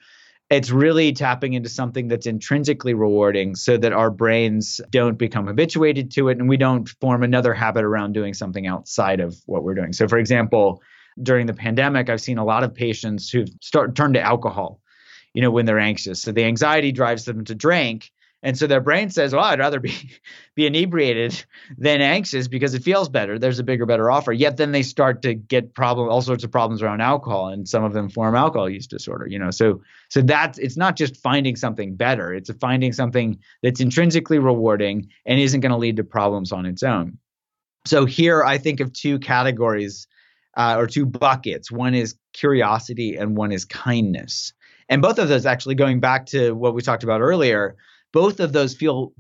It's 0.49 0.69
really 0.69 1.13
tapping 1.13 1.53
into 1.53 1.69
something 1.69 2.08
that's 2.08 2.27
intrinsically 2.27 2.93
rewarding 2.93 3.56
so 3.56 3.75
that 3.77 3.91
our 3.91 4.12
brains 4.12 4.79
don't 4.91 5.17
become 5.17 5.47
habituated 5.47 6.12
to 6.12 6.29
it 6.29 6.38
and 6.38 6.47
we 6.47 6.58
don't 6.58 6.88
form 7.01 7.23
another 7.23 7.53
habit 7.53 7.84
around 7.84 8.13
doing 8.13 8.34
something 8.34 8.67
outside 8.67 9.19
of 9.19 9.36
what 9.45 9.63
we're 9.63 9.73
doing. 9.73 9.93
So, 9.93 10.08
for 10.08 10.17
example, 10.19 10.82
during 11.21 11.47
the 11.47 11.53
pandemic, 11.53 12.10
I've 12.10 12.21
seen 12.21 12.38
a 12.38 12.45
lot 12.45 12.63
of 12.63 12.73
patients 12.73 13.29
who've 13.29 13.49
start 13.62 13.95
turn 13.95 14.13
to 14.13 14.21
alcohol, 14.21 14.79
you 15.34 15.41
know, 15.41 15.51
when 15.51 15.65
they're 15.65 15.79
anxious. 15.79 16.21
So 16.21 16.32
the 16.32 16.45
anxiety 16.45 16.91
drives 16.91 17.25
them 17.25 17.45
to 17.45 17.56
drink 17.56 18.12
and 18.43 18.58
so 18.58 18.67
their 18.67 18.82
brain 18.82 19.10
says, 19.10 19.34
well, 19.34 19.45
I'd 19.45 19.60
rather 19.60 19.79
be, 19.79 20.12
be 20.56 20.67
inebriated 20.67 21.45
than 21.77 22.01
anxious 22.01 22.49
because 22.49 22.73
it 22.73 22.84
feels 22.84 23.08
better. 23.08 23.39
There's 23.39 23.60
a 23.60 23.63
bigger, 23.63 23.86
better 23.86 24.12
offer. 24.12 24.34
Yet 24.34 24.58
then 24.58 24.73
they 24.73 24.84
start 24.84 25.21
to 25.21 25.34
get 25.34 25.73
problem, 25.73 26.10
all 26.10 26.21
sorts 26.21 26.43
of 26.43 26.51
problems 26.51 26.84
around 26.84 26.99
alcohol, 26.99 27.47
and 27.47 27.67
some 27.67 27.86
of 27.86 27.93
them 27.93 28.10
form 28.10 28.36
alcohol 28.36 28.69
use 28.69 28.86
disorder. 28.86 29.27
You 29.27 29.39
know, 29.39 29.49
so 29.49 29.82
so 30.10 30.21
that's 30.21 30.60
it's 30.60 30.75
not 30.75 30.97
just 30.97 31.15
finding 31.17 31.56
something 31.56 31.95
better; 31.95 32.34
it's 32.34 32.51
finding 32.60 32.91
something 32.91 33.39
that's 33.63 33.79
intrinsically 33.79 34.39
rewarding 34.39 35.08
and 35.25 35.39
isn't 35.39 35.62
going 35.62 35.71
to 35.71 35.77
lead 35.77 35.95
to 35.95 36.03
problems 36.03 36.51
on 36.51 36.65
its 36.65 36.84
own. 36.84 37.17
So 37.86 38.06
here 38.06 38.43
I 38.43 38.58
think 38.58 38.82
of 38.82 38.91
two 38.91 39.19
categories 39.19 40.08
uh, 40.58 40.75
or 40.77 40.88
two 40.88 41.06
buckets. 41.06 41.71
One 41.71 41.95
is 41.95 42.15
curiosity, 42.34 43.15
and 43.15 43.38
one 43.38 43.53
is 43.53 43.63
kindness. 43.63 44.51
And 44.89 45.01
both 45.01 45.17
of 45.17 45.29
those 45.29 45.45
actually 45.45 45.75
going 45.75 46.01
back 46.01 46.25
to 46.27 46.51
what 46.51 46.75
we 46.75 46.82
talked 46.82 47.06
about 47.06 47.21
earlier 47.21 47.77
both 48.13 48.39
of 48.39 48.54
those 48.54 48.73
feel 48.73 49.13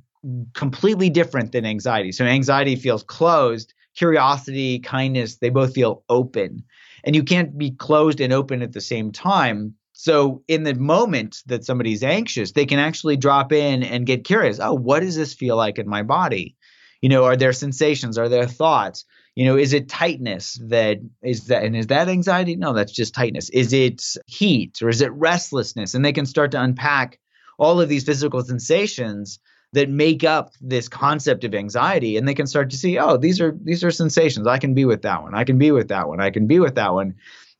completely 0.53 1.09
different 1.09 1.51
than 1.51 1.65
anxiety. 1.65 2.13
So 2.13 2.23
anxiety 2.23 2.77
feels 2.77 3.03
closed, 3.03 3.73
curiosity, 3.97 4.79
kindness, 4.79 5.37
they 5.37 5.49
both 5.49 5.73
feel 5.73 6.03
open. 6.07 6.63
And 7.03 7.15
you 7.15 7.23
can't 7.23 7.57
be 7.57 7.71
closed 7.71 8.21
and 8.21 8.31
open 8.31 8.61
at 8.61 8.71
the 8.71 8.79
same 8.79 9.11
time. 9.11 9.75
So 9.91 10.43
in 10.47 10.63
the 10.63 10.75
moment 10.75 11.43
that 11.47 11.65
somebody's 11.65 12.03
anxious, 12.03 12.53
they 12.53 12.65
can 12.65 12.79
actually 12.79 13.17
drop 13.17 13.51
in 13.51 13.83
and 13.83 14.05
get 14.05 14.23
curious. 14.23 14.59
Oh, 14.61 14.73
what 14.73 15.01
does 15.01 15.15
this 15.15 15.33
feel 15.33 15.57
like 15.57 15.77
in 15.77 15.87
my 15.87 16.03
body? 16.03 16.55
You 17.01 17.09
know, 17.09 17.25
are 17.25 17.35
there 17.35 17.51
sensations? 17.51 18.17
Are 18.17 18.29
there 18.29 18.47
thoughts? 18.47 19.03
You 19.35 19.45
know, 19.45 19.57
is 19.57 19.73
it 19.73 19.89
tightness 19.89 20.59
that 20.69 20.99
is 21.21 21.47
that 21.47 21.63
and 21.63 21.75
is 21.75 21.87
that 21.87 22.07
anxiety? 22.07 22.55
No, 22.55 22.73
that's 22.73 22.91
just 22.91 23.13
tightness. 23.13 23.49
Is 23.49 23.73
it 23.73 24.01
heat 24.27 24.81
or 24.81 24.89
is 24.89 25.01
it 25.01 25.11
restlessness? 25.11 25.95
And 25.95 26.05
they 26.05 26.13
can 26.13 26.25
start 26.25 26.51
to 26.51 26.61
unpack 26.61 27.19
all 27.57 27.79
of 27.79 27.89
these 27.89 28.03
physical 28.03 28.43
sensations 28.43 29.39
that 29.73 29.89
make 29.89 30.23
up 30.23 30.51
this 30.61 30.87
concept 30.87 31.43
of 31.43 31.55
anxiety 31.55 32.17
and 32.17 32.27
they 32.27 32.35
can 32.35 32.47
start 32.47 32.69
to 32.69 32.77
see 32.77 32.99
oh 32.99 33.17
these 33.17 33.41
are 33.41 33.57
these 33.63 33.83
are 33.83 33.91
sensations. 33.91 34.47
I 34.47 34.59
can 34.59 34.73
be 34.73 34.85
with 34.85 35.01
that 35.01 35.23
one. 35.23 35.33
I 35.33 35.43
can 35.43 35.57
be 35.57 35.71
with 35.71 35.89
that 35.89 36.07
one. 36.07 36.21
I 36.21 36.29
can 36.29 36.47
be 36.47 36.59
with 36.59 36.75
that 36.75 36.93
one. 36.93 37.15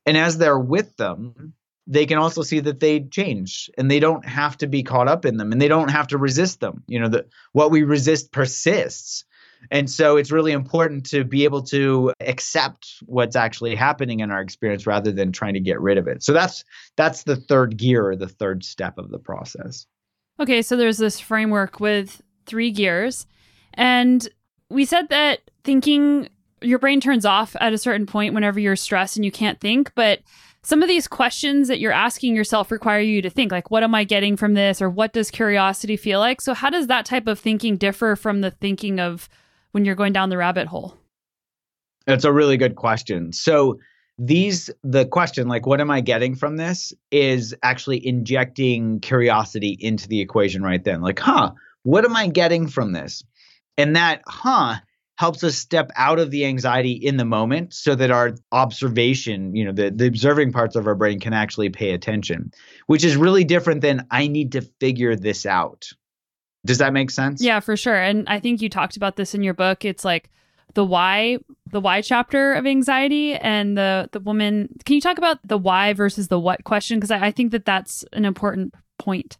And 0.06 0.16
as 0.16 0.38
they're 0.38 0.58
with 0.58 0.96
them 0.96 1.54
they 1.86 2.06
can 2.06 2.18
also 2.18 2.42
see 2.42 2.60
that 2.60 2.80
they 2.80 3.00
change 3.00 3.70
and 3.76 3.90
they 3.90 4.00
don't 4.00 4.26
have 4.26 4.56
to 4.56 4.66
be 4.66 4.82
caught 4.82 5.08
up 5.08 5.26
in 5.26 5.36
them 5.36 5.52
and 5.52 5.60
they 5.60 5.68
don't 5.68 5.90
have 5.90 6.06
to 6.08 6.18
resist 6.18 6.60
them. 6.60 6.82
You 6.86 7.00
know 7.00 7.08
that 7.08 7.26
what 7.52 7.70
we 7.70 7.82
resist 7.82 8.32
persists 8.32 9.24
and 9.70 9.90
so 9.90 10.16
it's 10.16 10.30
really 10.30 10.52
important 10.52 11.06
to 11.06 11.24
be 11.24 11.44
able 11.44 11.62
to 11.62 12.12
accept 12.20 13.02
what's 13.06 13.36
actually 13.36 13.74
happening 13.74 14.20
in 14.20 14.30
our 14.30 14.40
experience 14.40 14.86
rather 14.86 15.12
than 15.12 15.32
trying 15.32 15.54
to 15.54 15.60
get 15.60 15.80
rid 15.80 15.98
of 15.98 16.08
it. 16.08 16.22
So 16.22 16.32
that's 16.32 16.64
that's 16.96 17.24
the 17.24 17.36
third 17.36 17.76
gear 17.76 18.14
the 18.16 18.28
third 18.28 18.64
step 18.64 18.98
of 18.98 19.10
the 19.10 19.18
process. 19.18 19.86
Okay, 20.40 20.62
so 20.62 20.76
there's 20.76 20.98
this 20.98 21.20
framework 21.20 21.80
with 21.80 22.22
three 22.46 22.70
gears 22.70 23.26
and 23.74 24.28
we 24.68 24.84
said 24.84 25.08
that 25.08 25.50
thinking 25.62 26.28
your 26.60 26.78
brain 26.78 27.00
turns 27.00 27.24
off 27.24 27.54
at 27.60 27.72
a 27.72 27.78
certain 27.78 28.06
point 28.06 28.34
whenever 28.34 28.58
you're 28.58 28.76
stressed 28.76 29.16
and 29.16 29.24
you 29.24 29.32
can't 29.32 29.60
think, 29.60 29.92
but 29.94 30.20
some 30.64 30.82
of 30.82 30.88
these 30.88 31.06
questions 31.06 31.68
that 31.68 31.78
you're 31.78 31.92
asking 31.92 32.34
yourself 32.34 32.70
require 32.70 33.00
you 33.00 33.20
to 33.20 33.30
think 33.30 33.52
like 33.52 33.70
what 33.70 33.82
am 33.82 33.94
i 33.94 34.02
getting 34.02 34.36
from 34.36 34.54
this 34.54 34.80
or 34.80 34.88
what 34.88 35.12
does 35.12 35.30
curiosity 35.30 35.96
feel 35.96 36.18
like 36.18 36.40
so 36.40 36.54
how 36.54 36.70
does 36.70 36.86
that 36.86 37.04
type 37.04 37.26
of 37.26 37.38
thinking 37.38 37.76
differ 37.76 38.16
from 38.16 38.40
the 38.40 38.50
thinking 38.50 38.98
of 38.98 39.28
when 39.74 39.84
you're 39.84 39.96
going 39.96 40.12
down 40.12 40.30
the 40.30 40.36
rabbit 40.36 40.68
hole? 40.68 40.96
That's 42.06 42.24
a 42.24 42.32
really 42.32 42.56
good 42.56 42.76
question. 42.76 43.32
So 43.32 43.80
these 44.16 44.70
the 44.84 45.04
question 45.04 45.48
like 45.48 45.66
what 45.66 45.80
am 45.80 45.90
i 45.90 46.00
getting 46.00 46.36
from 46.36 46.56
this 46.56 46.92
is 47.10 47.52
actually 47.64 48.06
injecting 48.06 49.00
curiosity 49.00 49.76
into 49.80 50.06
the 50.06 50.20
equation 50.20 50.62
right 50.62 50.84
then 50.84 51.00
like 51.00 51.18
huh 51.18 51.50
what 51.82 52.04
am 52.04 52.14
i 52.14 52.28
getting 52.28 52.68
from 52.68 52.92
this 52.92 53.24
and 53.76 53.96
that 53.96 54.22
huh 54.28 54.76
helps 55.18 55.42
us 55.42 55.56
step 55.56 55.90
out 55.96 56.20
of 56.20 56.30
the 56.30 56.44
anxiety 56.44 56.92
in 56.92 57.16
the 57.16 57.24
moment 57.24 57.74
so 57.74 57.96
that 57.96 58.12
our 58.12 58.36
observation 58.52 59.52
you 59.56 59.64
know 59.64 59.72
the, 59.72 59.90
the 59.90 60.06
observing 60.06 60.52
parts 60.52 60.76
of 60.76 60.86
our 60.86 60.94
brain 60.94 61.18
can 61.18 61.32
actually 61.32 61.68
pay 61.68 61.90
attention 61.90 62.52
which 62.86 63.02
is 63.02 63.16
really 63.16 63.42
different 63.42 63.80
than 63.80 64.06
i 64.12 64.28
need 64.28 64.52
to 64.52 64.60
figure 64.78 65.16
this 65.16 65.44
out 65.44 65.88
does 66.64 66.78
that 66.78 66.92
make 66.92 67.10
sense? 67.10 67.42
Yeah, 67.42 67.60
for 67.60 67.76
sure. 67.76 68.00
And 68.00 68.28
I 68.28 68.40
think 68.40 68.62
you 68.62 68.68
talked 68.68 68.96
about 68.96 69.16
this 69.16 69.34
in 69.34 69.42
your 69.42 69.54
book. 69.54 69.84
It's 69.84 70.04
like 70.04 70.30
the 70.74 70.84
why 70.84 71.38
the 71.70 71.80
why 71.80 72.00
chapter 72.00 72.54
of 72.54 72.66
anxiety 72.66 73.34
and 73.34 73.76
the 73.76 74.08
the 74.12 74.20
woman 74.20 74.68
can 74.84 74.94
you 74.94 75.00
talk 75.00 75.18
about 75.18 75.38
the 75.46 75.58
why 75.58 75.92
versus 75.92 76.28
the 76.28 76.38
what 76.38 76.64
question 76.64 76.98
because 76.98 77.10
I, 77.10 77.26
I 77.26 77.30
think 77.30 77.52
that 77.52 77.64
that's 77.64 78.04
an 78.12 78.24
important 78.24 78.74
point 78.98 79.38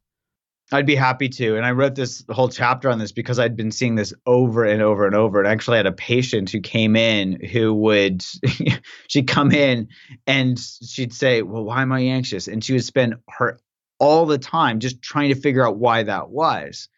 I'd 0.72 0.86
be 0.86 0.96
happy 0.96 1.28
to. 1.28 1.56
And 1.56 1.66
I 1.66 1.72
wrote 1.72 1.94
this 1.94 2.24
whole 2.30 2.48
chapter 2.48 2.88
on 2.88 2.98
this 2.98 3.12
because 3.12 3.38
I'd 3.38 3.56
been 3.56 3.70
seeing 3.70 3.96
this 3.96 4.14
over 4.26 4.64
and 4.64 4.80
over 4.80 5.06
and 5.06 5.14
over. 5.14 5.38
And 5.38 5.46
actually 5.46 5.76
had 5.76 5.86
a 5.86 5.92
patient 5.92 6.50
who 6.50 6.60
came 6.60 6.96
in 6.96 7.38
who 7.44 7.74
would 7.74 8.24
she'd 9.08 9.28
come 9.28 9.52
in 9.52 9.88
and 10.26 10.58
she'd 10.58 11.12
say, 11.12 11.42
Well, 11.42 11.64
why 11.64 11.82
am 11.82 11.92
I 11.92 12.00
anxious? 12.00 12.48
And 12.48 12.64
she 12.64 12.72
would 12.72 12.84
spend 12.84 13.16
her 13.28 13.58
all 13.98 14.26
the 14.26 14.38
time 14.38 14.80
just 14.80 15.02
trying 15.02 15.28
to 15.28 15.40
figure 15.40 15.66
out 15.66 15.76
why 15.76 16.02
that 16.02 16.30
was. 16.30 16.88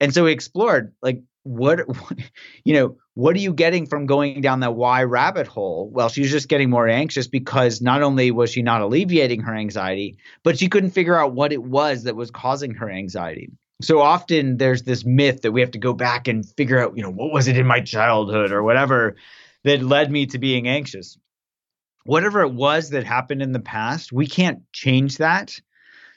And 0.00 0.12
so 0.12 0.24
we 0.24 0.32
explored 0.32 0.94
like 1.02 1.22
what, 1.44 1.80
you 2.64 2.72
know, 2.74 2.96
what 3.12 3.36
are 3.36 3.40
you 3.40 3.52
getting 3.52 3.86
from 3.86 4.06
going 4.06 4.40
down 4.40 4.60
that 4.60 4.74
why 4.74 5.02
rabbit 5.04 5.46
hole? 5.46 5.90
Well, 5.92 6.08
she 6.08 6.22
was 6.22 6.30
just 6.30 6.48
getting 6.48 6.70
more 6.70 6.88
anxious 6.88 7.26
because 7.26 7.82
not 7.82 8.02
only 8.02 8.30
was 8.30 8.50
she 8.50 8.62
not 8.62 8.80
alleviating 8.80 9.42
her 9.42 9.54
anxiety, 9.54 10.16
but 10.42 10.58
she 10.58 10.68
couldn't 10.68 10.90
figure 10.90 11.18
out 11.18 11.34
what 11.34 11.52
it 11.52 11.62
was 11.62 12.04
that 12.04 12.16
was 12.16 12.30
causing 12.30 12.72
her 12.74 12.90
anxiety. 12.90 13.50
So 13.82 14.00
often 14.00 14.56
there's 14.56 14.84
this 14.84 15.04
myth 15.04 15.42
that 15.42 15.52
we 15.52 15.60
have 15.60 15.72
to 15.72 15.78
go 15.78 15.92
back 15.92 16.28
and 16.28 16.48
figure 16.56 16.78
out, 16.78 16.96
you 16.96 17.02
know, 17.02 17.10
what 17.10 17.32
was 17.32 17.46
it 17.46 17.58
in 17.58 17.66
my 17.66 17.80
childhood 17.80 18.50
or 18.50 18.62
whatever 18.62 19.16
that 19.64 19.82
led 19.82 20.10
me 20.10 20.26
to 20.26 20.38
being 20.38 20.68
anxious. 20.68 21.18
Whatever 22.04 22.42
it 22.42 22.52
was 22.52 22.90
that 22.90 23.04
happened 23.04 23.42
in 23.42 23.52
the 23.52 23.60
past, 23.60 24.12
we 24.12 24.26
can't 24.26 24.60
change 24.72 25.18
that. 25.18 25.58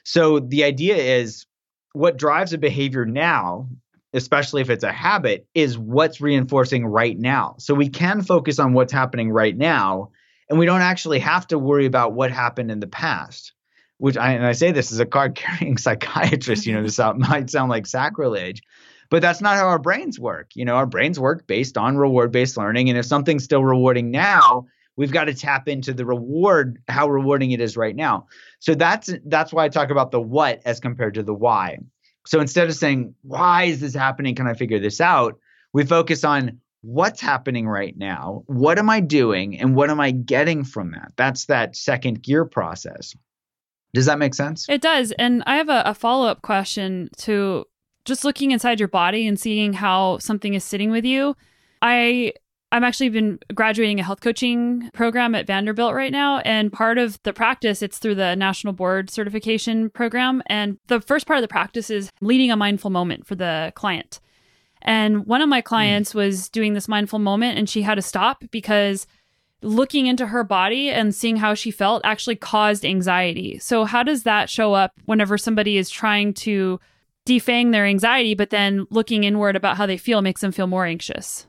So 0.04 0.38
the 0.38 0.64
idea 0.64 0.96
is 0.96 1.46
what 1.92 2.16
drives 2.16 2.52
a 2.52 2.58
behavior 2.58 3.04
now, 3.04 3.68
especially 4.12 4.62
if 4.62 4.70
it's 4.70 4.84
a 4.84 4.92
habit, 4.92 5.46
is 5.54 5.78
what's 5.78 6.20
reinforcing 6.20 6.86
right 6.86 7.18
now. 7.18 7.56
So 7.58 7.74
we 7.74 7.88
can 7.88 8.22
focus 8.22 8.58
on 8.58 8.72
what's 8.72 8.92
happening 8.92 9.30
right 9.30 9.56
now, 9.56 10.10
and 10.48 10.58
we 10.58 10.66
don't 10.66 10.80
actually 10.80 11.18
have 11.20 11.46
to 11.48 11.58
worry 11.58 11.86
about 11.86 12.12
what 12.12 12.30
happened 12.30 12.70
in 12.70 12.80
the 12.80 12.86
past. 12.86 13.52
Which 13.98 14.16
I 14.16 14.32
and 14.34 14.46
I 14.46 14.52
say 14.52 14.70
this 14.70 14.92
as 14.92 15.00
a 15.00 15.06
card 15.06 15.34
carrying 15.34 15.76
psychiatrist, 15.78 16.66
you 16.66 16.74
know, 16.74 16.82
this 16.82 16.98
might 17.16 17.50
sound 17.50 17.68
like 17.68 17.86
sacrilege, 17.86 18.62
but 19.10 19.22
that's 19.22 19.40
not 19.40 19.56
how 19.56 19.66
our 19.66 19.78
brains 19.78 20.20
work. 20.20 20.50
You 20.54 20.64
know, 20.64 20.76
our 20.76 20.86
brains 20.86 21.18
work 21.18 21.46
based 21.46 21.76
on 21.76 21.96
reward 21.96 22.30
based 22.30 22.56
learning. 22.56 22.90
And 22.90 22.98
if 22.98 23.06
something's 23.06 23.44
still 23.44 23.64
rewarding 23.64 24.10
now, 24.10 24.66
we've 24.98 25.12
got 25.12 25.24
to 25.24 25.34
tap 25.34 25.68
into 25.68 25.94
the 25.94 26.04
reward, 26.04 26.82
how 26.88 27.08
rewarding 27.08 27.52
it 27.52 27.60
is 27.60 27.76
right 27.76 27.96
now. 27.96 28.26
So 28.58 28.74
that's 28.74 29.08
that's 29.24 29.52
why 29.52 29.64
I 29.64 29.68
talk 29.70 29.90
about 29.90 30.10
the 30.10 30.20
what 30.20 30.60
as 30.66 30.80
compared 30.80 31.14
to 31.14 31.22
the 31.22 31.32
why. 31.32 31.78
So 32.26 32.40
instead 32.40 32.68
of 32.68 32.74
saying, 32.74 33.14
why 33.22 33.64
is 33.64 33.80
this 33.80 33.94
happening? 33.94 34.34
Can 34.34 34.46
I 34.46 34.52
figure 34.52 34.80
this 34.80 35.00
out? 35.00 35.38
We 35.72 35.86
focus 35.86 36.24
on 36.24 36.60
what's 36.82 37.20
happening 37.20 37.66
right 37.66 37.96
now, 37.96 38.42
what 38.46 38.78
am 38.78 38.90
I 38.90 39.00
doing, 39.00 39.58
and 39.58 39.74
what 39.74 39.88
am 39.88 40.00
I 40.00 40.10
getting 40.10 40.64
from 40.64 40.92
that? 40.92 41.12
That's 41.16 41.46
that 41.46 41.76
second 41.76 42.22
gear 42.22 42.44
process. 42.44 43.14
Does 43.94 44.06
that 44.06 44.18
make 44.18 44.34
sense? 44.34 44.66
It 44.68 44.82
does. 44.82 45.12
And 45.12 45.42
I 45.46 45.56
have 45.56 45.68
a, 45.68 45.82
a 45.86 45.94
follow 45.94 46.28
up 46.28 46.42
question 46.42 47.08
to 47.18 47.64
just 48.04 48.24
looking 48.24 48.50
inside 48.50 48.78
your 48.78 48.88
body 48.88 49.26
and 49.26 49.38
seeing 49.38 49.72
how 49.72 50.18
something 50.18 50.54
is 50.54 50.64
sitting 50.64 50.90
with 50.90 51.04
you. 51.04 51.36
I 51.82 52.32
I'm 52.70 52.84
actually 52.84 53.08
been 53.08 53.38
graduating 53.54 53.98
a 53.98 54.02
health 54.02 54.20
coaching 54.20 54.90
program 54.92 55.34
at 55.34 55.46
Vanderbilt 55.46 55.94
right 55.94 56.12
now. 56.12 56.38
And 56.40 56.72
part 56.72 56.98
of 56.98 57.18
the 57.22 57.32
practice, 57.32 57.80
it's 57.80 57.98
through 57.98 58.16
the 58.16 58.36
National 58.36 58.74
Board 58.74 59.08
Certification 59.08 59.88
Program. 59.88 60.42
And 60.46 60.78
the 60.88 61.00
first 61.00 61.26
part 61.26 61.38
of 61.38 61.42
the 61.42 61.48
practice 61.48 61.88
is 61.88 62.10
leading 62.20 62.50
a 62.50 62.56
mindful 62.56 62.90
moment 62.90 63.26
for 63.26 63.34
the 63.34 63.72
client. 63.74 64.20
And 64.82 65.26
one 65.26 65.40
of 65.40 65.48
my 65.48 65.60
clients 65.60 66.12
mm. 66.12 66.16
was 66.16 66.48
doing 66.48 66.74
this 66.74 66.88
mindful 66.88 67.18
moment 67.18 67.58
and 67.58 67.68
she 67.68 67.82
had 67.82 67.94
to 67.94 68.02
stop 68.02 68.44
because 68.50 69.06
looking 69.62 70.06
into 70.06 70.26
her 70.26 70.44
body 70.44 70.90
and 70.90 71.14
seeing 71.14 71.36
how 71.36 71.54
she 71.54 71.70
felt 71.70 72.02
actually 72.04 72.36
caused 72.36 72.84
anxiety. 72.84 73.58
So, 73.58 73.84
how 73.84 74.02
does 74.02 74.22
that 74.22 74.48
show 74.48 74.74
up 74.74 74.92
whenever 75.06 75.36
somebody 75.36 75.78
is 75.78 75.90
trying 75.90 76.32
to 76.34 76.78
defang 77.26 77.72
their 77.72 77.84
anxiety, 77.84 78.34
but 78.34 78.50
then 78.50 78.86
looking 78.90 79.24
inward 79.24 79.56
about 79.56 79.76
how 79.76 79.86
they 79.86 79.96
feel 79.96 80.22
makes 80.22 80.42
them 80.42 80.52
feel 80.52 80.68
more 80.68 80.86
anxious? 80.86 81.46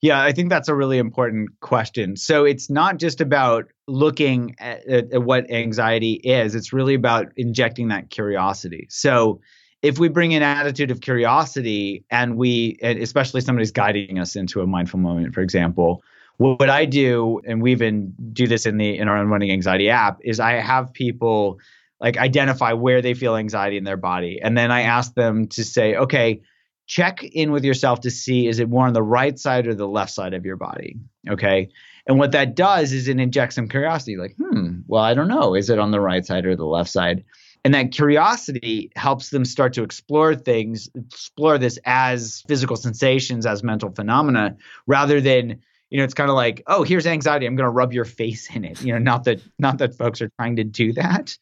Yeah, 0.00 0.22
I 0.22 0.32
think 0.32 0.48
that's 0.48 0.68
a 0.68 0.74
really 0.74 0.98
important 0.98 1.58
question. 1.60 2.16
So 2.16 2.44
it's 2.44 2.70
not 2.70 2.98
just 2.98 3.20
about 3.20 3.66
looking 3.88 4.54
at, 4.60 4.86
at, 4.86 5.22
what 5.22 5.50
anxiety 5.50 6.14
is, 6.22 6.54
it's 6.54 6.72
really 6.72 6.94
about 6.94 7.32
injecting 7.36 7.88
that 7.88 8.10
curiosity. 8.10 8.86
So 8.90 9.40
if 9.82 9.98
we 9.98 10.08
bring 10.08 10.34
an 10.34 10.42
attitude 10.42 10.92
of 10.92 11.00
curiosity 11.00 12.04
and 12.10 12.36
we, 12.36 12.78
especially 12.82 13.40
somebody's 13.40 13.72
guiding 13.72 14.20
us 14.20 14.36
into 14.36 14.60
a 14.60 14.66
mindful 14.66 15.00
moment, 15.00 15.34
for 15.34 15.40
example, 15.40 16.02
what 16.36 16.70
I 16.70 16.84
do, 16.84 17.40
and 17.46 17.60
we 17.60 17.72
even 17.72 18.14
do 18.32 18.46
this 18.46 18.66
in 18.66 18.76
the 18.76 18.96
in 18.96 19.08
our 19.08 19.16
Unwinding 19.16 19.50
Anxiety 19.50 19.90
app, 19.90 20.20
is 20.22 20.38
I 20.38 20.52
have 20.52 20.92
people 20.92 21.58
like 22.00 22.16
identify 22.16 22.72
where 22.72 23.02
they 23.02 23.14
feel 23.14 23.34
anxiety 23.34 23.76
in 23.76 23.82
their 23.82 23.96
body, 23.96 24.38
and 24.40 24.56
then 24.56 24.70
I 24.70 24.82
ask 24.82 25.14
them 25.14 25.48
to 25.48 25.64
say, 25.64 25.96
okay, 25.96 26.40
check 26.88 27.22
in 27.22 27.52
with 27.52 27.64
yourself 27.64 28.00
to 28.00 28.10
see 28.10 28.48
is 28.48 28.58
it 28.58 28.68
more 28.68 28.86
on 28.86 28.94
the 28.94 29.02
right 29.02 29.38
side 29.38 29.68
or 29.68 29.74
the 29.74 29.86
left 29.86 30.10
side 30.10 30.34
of 30.34 30.44
your 30.44 30.56
body, 30.56 30.96
okay? 31.28 31.68
And 32.06 32.18
what 32.18 32.32
that 32.32 32.56
does 32.56 32.92
is 32.92 33.06
it 33.06 33.20
injects 33.20 33.54
some 33.54 33.68
curiosity, 33.68 34.16
like, 34.16 34.34
hmm, 34.36 34.80
well, 34.86 35.04
I 35.04 35.12
don't 35.12 35.28
know, 35.28 35.54
is 35.54 35.68
it 35.68 35.78
on 35.78 35.90
the 35.90 36.00
right 36.00 36.24
side 36.24 36.46
or 36.46 36.56
the 36.56 36.64
left 36.64 36.90
side? 36.90 37.24
And 37.62 37.74
that 37.74 37.92
curiosity 37.92 38.90
helps 38.96 39.28
them 39.28 39.44
start 39.44 39.74
to 39.74 39.82
explore 39.82 40.34
things, 40.34 40.88
explore 40.94 41.58
this 41.58 41.78
as 41.84 42.42
physical 42.48 42.76
sensations, 42.76 43.44
as 43.44 43.62
mental 43.62 43.90
phenomena, 43.90 44.56
rather 44.86 45.20
than 45.20 45.60
you 45.90 45.98
know 45.98 46.04
it's 46.04 46.14
kind 46.14 46.28
of 46.28 46.36
like 46.36 46.62
oh 46.66 46.82
here's 46.82 47.06
anxiety 47.06 47.46
i'm 47.46 47.56
going 47.56 47.64
to 47.64 47.70
rub 47.70 47.94
your 47.94 48.04
face 48.04 48.54
in 48.54 48.62
it 48.62 48.82
you 48.82 48.92
know 48.92 48.98
not 48.98 49.24
that 49.24 49.40
not 49.58 49.78
that 49.78 49.96
folks 49.96 50.20
are 50.20 50.28
trying 50.36 50.56
to 50.56 50.62
do 50.62 50.92
that 50.92 51.38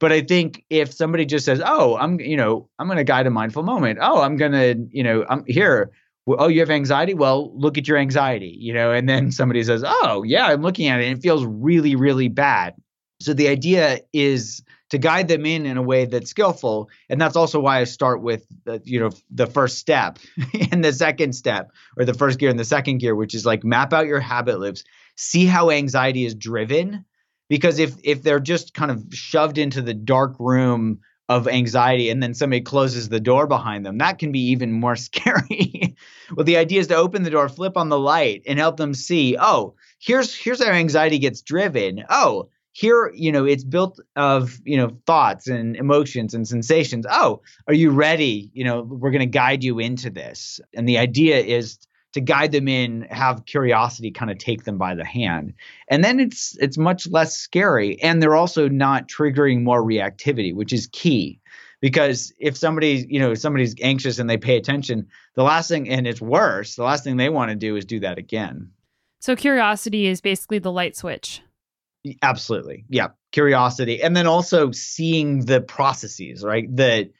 but 0.00 0.10
i 0.10 0.20
think 0.20 0.64
if 0.70 0.92
somebody 0.92 1.24
just 1.24 1.44
says 1.44 1.62
oh 1.64 1.96
i'm 1.98 2.18
you 2.18 2.36
know 2.36 2.68
i'm 2.78 2.88
going 2.88 2.98
to 2.98 3.04
guide 3.04 3.26
a 3.26 3.30
mindful 3.30 3.62
moment. 3.62 3.98
Oh 4.02 4.20
i'm 4.20 4.36
going 4.36 4.52
to 4.52 4.74
you 4.90 5.04
know 5.04 5.24
i'm 5.28 5.44
here. 5.46 5.92
Oh 6.26 6.48
you 6.48 6.60
have 6.60 6.70
anxiety? 6.70 7.14
Well 7.14 7.56
look 7.56 7.78
at 7.78 7.86
your 7.86 7.98
anxiety 7.98 8.56
you 8.58 8.72
know 8.72 8.92
and 8.92 9.08
then 9.08 9.30
somebody 9.30 9.62
says 9.62 9.84
oh 9.86 10.24
yeah 10.24 10.46
i'm 10.46 10.62
looking 10.62 10.88
at 10.88 11.00
it 11.00 11.06
and 11.06 11.18
it 11.18 11.22
feels 11.22 11.44
really 11.44 11.94
really 11.94 12.28
bad. 12.28 12.74
So 13.20 13.34
the 13.34 13.48
idea 13.48 14.00
is 14.12 14.62
to 14.90 14.98
guide 14.98 15.28
them 15.28 15.46
in 15.46 15.66
in 15.66 15.76
a 15.76 15.82
way 15.82 16.04
that's 16.04 16.30
skillful 16.30 16.90
and 17.08 17.20
that's 17.20 17.36
also 17.36 17.60
why 17.60 17.78
i 17.78 17.84
start 17.84 18.22
with 18.22 18.44
the, 18.64 18.80
you 18.84 19.00
know 19.00 19.10
the 19.30 19.46
first 19.46 19.78
step 19.78 20.18
and 20.72 20.84
the 20.84 20.92
second 20.92 21.32
step 21.32 21.70
or 21.96 22.04
the 22.04 22.14
first 22.14 22.38
gear 22.38 22.50
and 22.50 22.58
the 22.58 22.64
second 22.64 22.98
gear 22.98 23.14
which 23.14 23.34
is 23.34 23.46
like 23.46 23.64
map 23.64 23.92
out 23.92 24.06
your 24.06 24.20
habit 24.20 24.60
loops 24.60 24.84
see 25.16 25.46
how 25.46 25.70
anxiety 25.70 26.24
is 26.24 26.34
driven 26.34 27.04
because 27.50 27.78
if 27.78 27.96
if 28.02 28.22
they're 28.22 28.40
just 28.40 28.72
kind 28.72 28.90
of 28.90 29.04
shoved 29.12 29.58
into 29.58 29.82
the 29.82 29.92
dark 29.92 30.34
room 30.38 31.00
of 31.28 31.46
anxiety 31.46 32.08
and 32.08 32.22
then 32.22 32.32
somebody 32.32 32.62
closes 32.62 33.08
the 33.08 33.20
door 33.20 33.46
behind 33.46 33.84
them 33.84 33.98
that 33.98 34.18
can 34.18 34.32
be 34.32 34.40
even 34.40 34.72
more 34.72 34.96
scary. 35.08 35.94
Well 36.34 36.44
the 36.46 36.56
idea 36.56 36.80
is 36.80 36.86
to 36.86 36.96
open 36.96 37.24
the 37.24 37.30
door 37.30 37.50
flip 37.50 37.76
on 37.76 37.90
the 37.90 37.98
light 37.98 38.42
and 38.46 38.58
help 38.58 38.78
them 38.78 38.94
see 38.94 39.36
oh 39.38 39.74
here's 39.98 40.34
here's 40.34 40.64
how 40.64 40.70
anxiety 40.70 41.18
gets 41.18 41.42
driven. 41.42 42.04
Oh 42.08 42.48
here 42.72 43.12
you 43.14 43.32
know 43.32 43.44
it's 43.44 43.64
built 43.64 44.00
of 44.16 44.58
you 44.64 44.76
know 44.76 44.96
thoughts 45.04 45.48
and 45.48 45.76
emotions 45.76 46.32
and 46.32 46.48
sensations. 46.48 47.04
Oh 47.10 47.42
are 47.66 47.74
you 47.74 47.90
ready? 47.90 48.50
You 48.54 48.64
know 48.64 48.82
we're 48.82 49.10
going 49.10 49.20
to 49.20 49.26
guide 49.26 49.64
you 49.64 49.80
into 49.80 50.08
this. 50.08 50.60
And 50.74 50.88
the 50.88 50.98
idea 50.98 51.38
is 51.40 51.78
to 52.12 52.20
guide 52.20 52.52
them 52.52 52.68
in 52.68 53.02
have 53.10 53.44
curiosity 53.46 54.10
kind 54.10 54.30
of 54.30 54.38
take 54.38 54.64
them 54.64 54.78
by 54.78 54.94
the 54.94 55.04
hand 55.04 55.54
and 55.88 56.02
then 56.02 56.20
it's 56.20 56.56
it's 56.60 56.78
much 56.78 57.08
less 57.08 57.36
scary 57.36 58.00
and 58.02 58.22
they're 58.22 58.36
also 58.36 58.68
not 58.68 59.08
triggering 59.08 59.62
more 59.62 59.82
reactivity 59.82 60.54
which 60.54 60.72
is 60.72 60.88
key 60.92 61.40
because 61.80 62.32
if 62.38 62.56
somebody 62.56 63.06
you 63.08 63.20
know 63.20 63.34
somebody's 63.34 63.74
anxious 63.80 64.18
and 64.18 64.28
they 64.28 64.36
pay 64.36 64.56
attention 64.56 65.06
the 65.34 65.42
last 65.42 65.68
thing 65.68 65.88
and 65.88 66.06
it's 66.06 66.20
worse 66.20 66.76
the 66.76 66.84
last 66.84 67.04
thing 67.04 67.16
they 67.16 67.28
want 67.28 67.50
to 67.50 67.56
do 67.56 67.76
is 67.76 67.84
do 67.84 68.00
that 68.00 68.18
again 68.18 68.70
so 69.20 69.36
curiosity 69.36 70.06
is 70.06 70.20
basically 70.20 70.58
the 70.58 70.72
light 70.72 70.96
switch 70.96 71.42
Absolutely. 72.22 72.84
Yeah. 72.88 73.08
Curiosity. 73.32 74.02
And 74.02 74.16
then 74.16 74.26
also 74.26 74.70
seeing 74.72 75.44
the 75.44 75.60
processes, 75.60 76.42
right? 76.44 76.74
The 76.74 77.10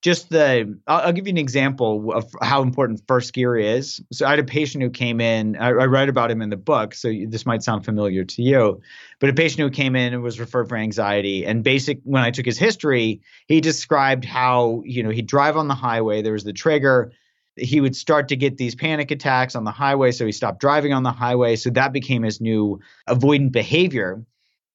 just 0.00 0.30
the 0.30 0.78
I'll, 0.86 1.06
I'll, 1.06 1.12
give 1.12 1.26
you 1.26 1.32
an 1.32 1.38
example 1.38 2.12
of 2.12 2.32
how 2.40 2.62
important 2.62 3.02
first 3.08 3.32
gear 3.32 3.56
is. 3.56 4.00
So 4.12 4.26
I 4.26 4.30
had 4.30 4.38
a 4.38 4.44
patient 4.44 4.82
who 4.82 4.90
came 4.90 5.20
in. 5.20 5.56
I, 5.56 5.68
I 5.68 5.86
write 5.86 6.08
about 6.08 6.30
him 6.30 6.40
in 6.40 6.50
the 6.50 6.56
book, 6.56 6.94
so 6.94 7.12
this 7.26 7.44
might 7.44 7.62
sound 7.62 7.84
familiar 7.84 8.24
to 8.24 8.42
you. 8.42 8.80
But 9.18 9.30
a 9.30 9.32
patient 9.32 9.60
who 9.60 9.70
came 9.70 9.96
in 9.96 10.14
and 10.14 10.22
was 10.22 10.38
referred 10.38 10.68
for 10.68 10.76
anxiety, 10.76 11.44
and 11.44 11.64
basic 11.64 12.00
when 12.04 12.22
I 12.22 12.30
took 12.30 12.46
his 12.46 12.58
history, 12.58 13.20
he 13.46 13.60
described 13.60 14.24
how 14.24 14.82
you 14.84 15.02
know 15.02 15.10
he'd 15.10 15.26
drive 15.26 15.56
on 15.56 15.68
the 15.68 15.74
highway. 15.74 16.22
There 16.22 16.32
was 16.32 16.44
the 16.44 16.52
trigger 16.52 17.12
he 17.60 17.80
would 17.80 17.96
start 17.96 18.28
to 18.28 18.36
get 18.36 18.56
these 18.56 18.74
panic 18.74 19.10
attacks 19.10 19.54
on 19.54 19.64
the 19.64 19.70
highway. 19.70 20.12
So 20.12 20.24
he 20.24 20.32
stopped 20.32 20.60
driving 20.60 20.92
on 20.92 21.02
the 21.02 21.12
highway. 21.12 21.56
So 21.56 21.70
that 21.70 21.92
became 21.92 22.22
his 22.22 22.40
new 22.40 22.80
avoidant 23.08 23.52
behavior. 23.52 24.24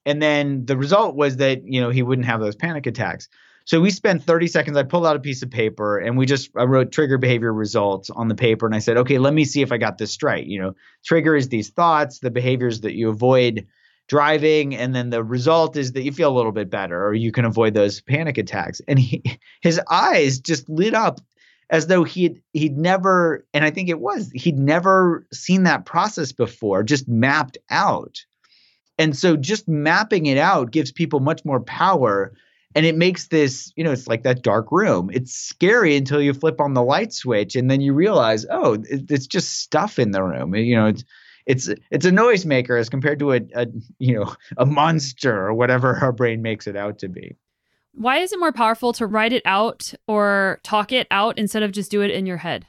And 0.05 0.21
then 0.21 0.65
the 0.65 0.77
result 0.77 1.15
was 1.15 1.37
that, 1.37 1.65
you 1.65 1.79
know, 1.79 1.89
he 1.89 2.03
wouldn't 2.03 2.27
have 2.27 2.41
those 2.41 2.55
panic 2.55 2.85
attacks. 2.85 3.29
So 3.65 3.79
we 3.79 3.91
spent 3.91 4.23
30 4.23 4.47
seconds. 4.47 4.77
I 4.77 4.83
pulled 4.83 5.05
out 5.05 5.15
a 5.15 5.19
piece 5.21 5.41
of 5.41 5.49
paper 5.49 5.97
and 5.97 6.17
we 6.17 6.25
just 6.25 6.51
I 6.57 6.63
wrote 6.63 6.91
trigger 6.91 7.17
behavior 7.17 7.53
results 7.53 8.09
on 8.09 8.27
the 8.27 8.35
paper. 8.35 8.65
And 8.65 8.75
I 8.75 8.79
said, 8.79 8.97
okay, 8.97 9.19
let 9.19 9.33
me 9.33 9.45
see 9.45 9.61
if 9.61 9.71
I 9.71 9.77
got 9.77 9.97
this 9.97 10.11
straight. 10.11 10.47
You 10.47 10.61
know, 10.61 10.75
trigger 11.05 11.35
is 11.35 11.47
these 11.47 11.69
thoughts, 11.69 12.19
the 12.19 12.31
behaviors 12.31 12.81
that 12.81 12.93
you 12.93 13.09
avoid 13.09 13.67
driving, 14.09 14.75
and 14.75 14.93
then 14.93 15.09
the 15.09 15.23
result 15.23 15.77
is 15.77 15.93
that 15.93 16.03
you 16.03 16.11
feel 16.11 16.29
a 16.29 16.35
little 16.35 16.51
bit 16.51 16.69
better 16.69 17.05
or 17.05 17.13
you 17.13 17.31
can 17.31 17.45
avoid 17.45 17.73
those 17.73 18.01
panic 18.01 18.37
attacks. 18.37 18.81
And 18.87 18.99
he, 18.99 19.23
his 19.61 19.79
eyes 19.89 20.39
just 20.39 20.67
lit 20.67 20.93
up 20.93 21.21
as 21.69 21.87
though 21.87 22.03
he'd 22.03 22.41
he'd 22.51 22.77
never 22.77 23.45
and 23.53 23.63
I 23.63 23.71
think 23.71 23.89
it 23.89 23.99
was 23.99 24.29
he'd 24.33 24.59
never 24.59 25.25
seen 25.31 25.63
that 25.63 25.85
process 25.85 26.31
before 26.31 26.83
just 26.83 27.07
mapped 27.07 27.57
out. 27.69 28.25
And 28.99 29.17
so 29.17 29.35
just 29.35 29.67
mapping 29.67 30.27
it 30.27 30.37
out 30.37 30.71
gives 30.71 30.91
people 30.91 31.19
much 31.19 31.43
more 31.45 31.61
power 31.61 32.33
and 32.75 32.85
it 32.85 32.95
makes 32.95 33.27
this, 33.27 33.71
you 33.75 33.83
know, 33.83 33.91
it's 33.91 34.07
like 34.07 34.23
that 34.23 34.41
dark 34.41 34.71
room. 34.71 35.09
It's 35.13 35.33
scary 35.33 35.95
until 35.95 36.21
you 36.21 36.33
flip 36.33 36.59
on 36.59 36.73
the 36.73 36.83
light 36.83 37.13
switch 37.13 37.55
and 37.55 37.69
then 37.69 37.81
you 37.81 37.93
realize, 37.93 38.45
oh, 38.49 38.77
it's 38.89 39.27
just 39.27 39.59
stuff 39.59 39.99
in 39.99 40.11
the 40.11 40.23
room. 40.23 40.55
You 40.55 40.75
know, 40.75 40.87
it's 40.87 41.03
it's 41.45 41.69
it's 41.91 42.05
a 42.05 42.11
noisemaker 42.11 42.79
as 42.79 42.89
compared 42.89 43.19
to 43.19 43.33
a, 43.33 43.41
a 43.53 43.67
you 43.99 44.15
know 44.15 44.33
a 44.57 44.65
monster 44.65 45.47
or 45.47 45.53
whatever 45.53 45.95
our 46.01 46.11
brain 46.11 46.41
makes 46.41 46.67
it 46.67 46.75
out 46.75 46.99
to 46.99 47.09
be. 47.09 47.35
Why 47.95 48.17
is 48.17 48.33
it 48.33 48.39
more 48.39 48.51
powerful 48.51 48.91
to 48.93 49.05
write 49.05 49.33
it 49.33 49.43
out 49.45 49.93
or 50.07 50.59
talk 50.63 50.91
it 50.91 51.05
out 51.11 51.37
instead 51.37 51.61
of 51.61 51.71
just 51.71 51.91
do 51.91 52.01
it 52.01 52.09
in 52.09 52.25
your 52.25 52.37
head? 52.37 52.65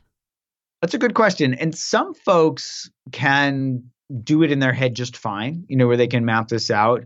That's 0.83 0.93
a 0.93 0.99
good 0.99 1.15
question. 1.15 1.55
And 1.55 1.75
some 1.75 2.13
folks 2.13 2.91
can 3.11 3.85
do 4.23 4.43
it 4.43 4.53
in 4.53 4.59
their 4.59 4.75
head 4.75 4.95
just 4.95 5.17
fine, 5.17 5.65
you 5.67 5.77
know, 5.77 5.87
where 5.87 5.97
they 5.97 6.09
can 6.09 6.27
map 6.27 6.49
this 6.49 6.71
out. 6.71 7.05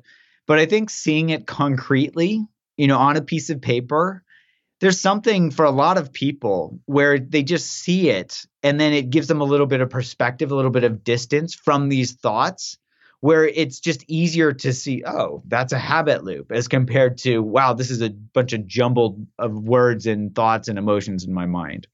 But 0.49 0.59
I 0.59 0.67
think 0.67 0.91
seeing 0.91 1.31
it 1.31 1.47
concretely, 1.47 2.45
you 2.79 2.87
know, 2.87 2.97
on 2.97 3.19
a 3.19 3.23
piece 3.23 3.51
of 3.51 3.61
paper, 3.61 4.25
there's 4.81 5.01
something 5.01 5.51
for 5.51 5.65
a 5.65 5.71
lot 5.71 5.99
of 5.99 6.13
people 6.13 6.81
where 6.87 7.19
they 7.19 7.43
just 7.43 7.71
see 7.71 8.09
it 8.09 8.47
and 8.63 8.81
then 8.81 8.93
it 8.93 9.11
gives 9.11 9.27
them 9.27 9.41
a 9.41 9.45
little 9.45 9.67
bit 9.67 9.81
of 9.81 9.91
perspective, 9.91 10.51
a 10.51 10.55
little 10.55 10.71
bit 10.71 10.85
of 10.85 11.05
distance 11.05 11.55
from 11.55 11.89
these 11.89 12.13
thoughts 12.13 12.79
where 13.21 13.47
it's 13.49 13.81
just 13.81 14.05
easier 14.07 14.53
to 14.53 14.73
see, 14.73 15.03
oh, 15.05 15.43
that's 15.49 15.73
a 15.73 15.79
habit 15.79 16.23
loop 16.23 16.53
as 16.53 16.69
compared 16.69 17.19
to, 17.19 17.41
wow, 17.41 17.75
this 17.75 17.91
is 17.91 18.01
a 18.01 18.11
bunch 18.11 18.53
of 18.53 18.65
jumbled 18.67 19.27
of 19.39 19.53
words 19.65 20.07
and 20.07 20.35
thoughts 20.35 20.69
and 20.69 20.79
emotions 20.79 21.25
in 21.25 21.35
my 21.35 21.47
mind. 21.47 21.89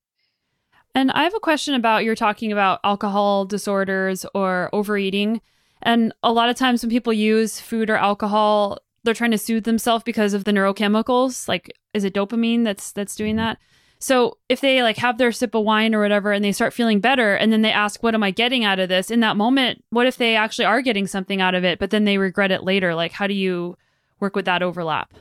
And 0.94 1.10
I 1.12 1.24
have 1.24 1.34
a 1.34 1.40
question 1.40 1.74
about 1.74 2.04
you're 2.04 2.14
talking 2.14 2.52
about 2.52 2.80
alcohol 2.84 3.46
disorders 3.46 4.26
or 4.34 4.68
overeating. 4.72 5.40
And 5.82 6.12
a 6.22 6.32
lot 6.32 6.50
of 6.50 6.56
times 6.56 6.82
when 6.82 6.90
people 6.90 7.12
use 7.12 7.58
food 7.58 7.90
or 7.90 7.96
alcohol, 7.96 8.78
they're 9.04 9.14
trying 9.14 9.30
to 9.30 9.38
soothe 9.38 9.64
themselves 9.64 10.04
because 10.04 10.34
of 10.34 10.44
the 10.44 10.52
neurochemicals. 10.52 11.46
Like, 11.48 11.72
is 11.92 12.04
it 12.04 12.14
dopamine 12.14 12.64
that's 12.64 12.92
that's 12.92 13.14
doing 13.14 13.36
that? 13.36 13.58
So 14.00 14.36
if 14.48 14.60
they 14.60 14.82
like 14.82 14.98
have 14.98 15.16
their 15.16 15.32
sip 15.32 15.54
of 15.54 15.64
wine 15.64 15.94
or 15.94 16.00
whatever 16.00 16.32
and 16.32 16.44
they 16.44 16.52
start 16.52 16.74
feeling 16.74 17.00
better 17.00 17.34
and 17.34 17.52
then 17.52 17.62
they 17.62 17.72
ask, 17.72 18.02
what 18.02 18.14
am 18.14 18.22
I 18.22 18.32
getting 18.32 18.64
out 18.64 18.78
of 18.78 18.88
this? 18.88 19.10
In 19.10 19.20
that 19.20 19.36
moment, 19.36 19.82
what 19.90 20.06
if 20.06 20.18
they 20.18 20.36
actually 20.36 20.66
are 20.66 20.82
getting 20.82 21.06
something 21.06 21.40
out 21.40 21.54
of 21.54 21.64
it, 21.64 21.78
but 21.78 21.90
then 21.90 22.04
they 22.04 22.18
regret 22.18 22.50
it 22.50 22.64
later? 22.64 22.94
Like, 22.94 23.12
how 23.12 23.26
do 23.26 23.34
you 23.34 23.76
work 24.20 24.36
with 24.36 24.44
that 24.44 24.62
overlap? 24.62 25.14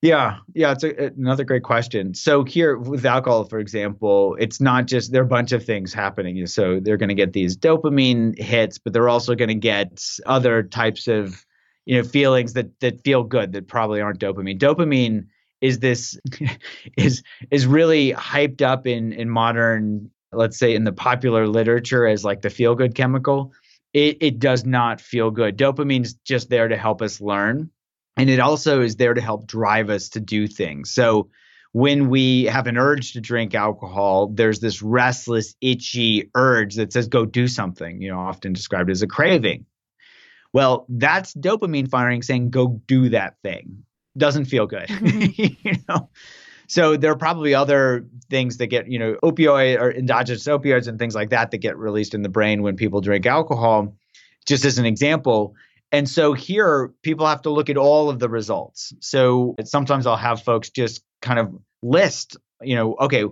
Yeah, 0.00 0.38
yeah, 0.52 0.72
it's 0.72 0.82
a, 0.82 1.12
another 1.16 1.44
great 1.44 1.62
question. 1.62 2.12
So 2.14 2.42
here 2.42 2.76
with 2.76 3.06
alcohol, 3.06 3.44
for 3.44 3.60
example, 3.60 4.36
it's 4.40 4.60
not 4.60 4.86
just 4.86 5.12
there 5.12 5.22
are 5.22 5.24
a 5.24 5.28
bunch 5.28 5.52
of 5.52 5.64
things 5.64 5.94
happening. 5.94 6.44
So 6.48 6.80
they're 6.80 6.96
going 6.96 7.08
to 7.08 7.14
get 7.14 7.34
these 7.34 7.56
dopamine 7.56 8.36
hits, 8.36 8.78
but 8.78 8.92
they're 8.92 9.08
also 9.08 9.36
going 9.36 9.48
to 9.48 9.54
get 9.54 10.04
other 10.26 10.64
types 10.64 11.06
of 11.06 11.46
you 11.84 11.96
know 11.96 12.04
feelings 12.04 12.52
that 12.54 12.78
that 12.80 13.02
feel 13.02 13.24
good 13.24 13.52
that 13.52 13.68
probably 13.68 14.00
aren't 14.00 14.20
dopamine. 14.20 14.58
Dopamine 14.58 15.26
is 15.60 15.78
this 15.78 16.18
is 16.96 17.22
is 17.50 17.66
really 17.66 18.12
hyped 18.12 18.62
up 18.62 18.86
in 18.86 19.12
in 19.12 19.28
modern, 19.28 20.10
let's 20.32 20.58
say, 20.58 20.74
in 20.74 20.84
the 20.84 20.92
popular 20.92 21.46
literature 21.46 22.06
as 22.06 22.24
like 22.24 22.42
the 22.42 22.50
feel 22.50 22.74
good 22.74 22.94
chemical. 22.94 23.52
It 23.92 24.18
it 24.20 24.38
does 24.38 24.64
not 24.64 25.00
feel 25.00 25.30
good. 25.30 25.58
Dopamine's 25.58 26.14
just 26.24 26.50
there 26.50 26.68
to 26.68 26.76
help 26.76 27.02
us 27.02 27.20
learn 27.20 27.70
and 28.16 28.28
it 28.28 28.40
also 28.40 28.82
is 28.82 28.96
there 28.96 29.14
to 29.14 29.20
help 29.20 29.46
drive 29.46 29.90
us 29.90 30.10
to 30.10 30.20
do 30.20 30.46
things. 30.46 30.92
So 30.92 31.30
when 31.72 32.10
we 32.10 32.44
have 32.44 32.66
an 32.66 32.76
urge 32.76 33.12
to 33.12 33.20
drink 33.20 33.54
alcohol, 33.54 34.28
there's 34.28 34.60
this 34.60 34.82
restless, 34.82 35.54
itchy 35.60 36.30
urge 36.34 36.74
that 36.74 36.92
says, 36.92 37.08
go 37.08 37.24
do 37.24 37.48
something, 37.48 38.02
you 38.02 38.10
know, 38.10 38.18
often 38.18 38.52
described 38.52 38.90
as 38.90 39.02
a 39.02 39.06
craving. 39.06 39.64
Well, 40.52 40.86
that's 40.88 41.34
dopamine 41.34 41.88
firing 41.88 42.22
saying, 42.22 42.50
go 42.50 42.80
do 42.86 43.08
that 43.10 43.36
thing. 43.42 43.84
Doesn't 44.16 44.46
feel 44.46 44.66
good. 44.66 44.88
Mm-hmm. 44.88 45.66
you 45.68 45.76
know? 45.88 46.10
So 46.66 46.96
there 46.96 47.12
are 47.12 47.16
probably 47.16 47.54
other 47.54 48.06
things 48.30 48.56
that 48.58 48.68
get, 48.68 48.90
you 48.90 48.98
know, 48.98 49.16
opioid 49.22 49.78
or 49.78 49.92
endogenous 49.92 50.44
opioids 50.44 50.88
and 50.88 50.98
things 50.98 51.14
like 51.14 51.30
that 51.30 51.50
that 51.50 51.58
get 51.58 51.76
released 51.76 52.14
in 52.14 52.22
the 52.22 52.28
brain 52.30 52.62
when 52.62 52.76
people 52.76 53.00
drink 53.00 53.26
alcohol. 53.26 53.94
Just 54.46 54.64
as 54.64 54.78
an 54.78 54.86
example, 54.86 55.54
and 55.92 56.08
so 56.08 56.32
here, 56.32 56.92
people 57.02 57.26
have 57.26 57.42
to 57.42 57.50
look 57.50 57.68
at 57.68 57.76
all 57.76 58.08
of 58.08 58.18
the 58.18 58.28
results. 58.28 58.94
So 59.00 59.54
sometimes 59.64 60.06
I'll 60.06 60.16
have 60.16 60.42
folks 60.42 60.70
just 60.70 61.04
kind 61.20 61.38
of 61.38 61.54
list, 61.82 62.38
you 62.62 62.74
know, 62.74 62.96
okay, 62.98 63.24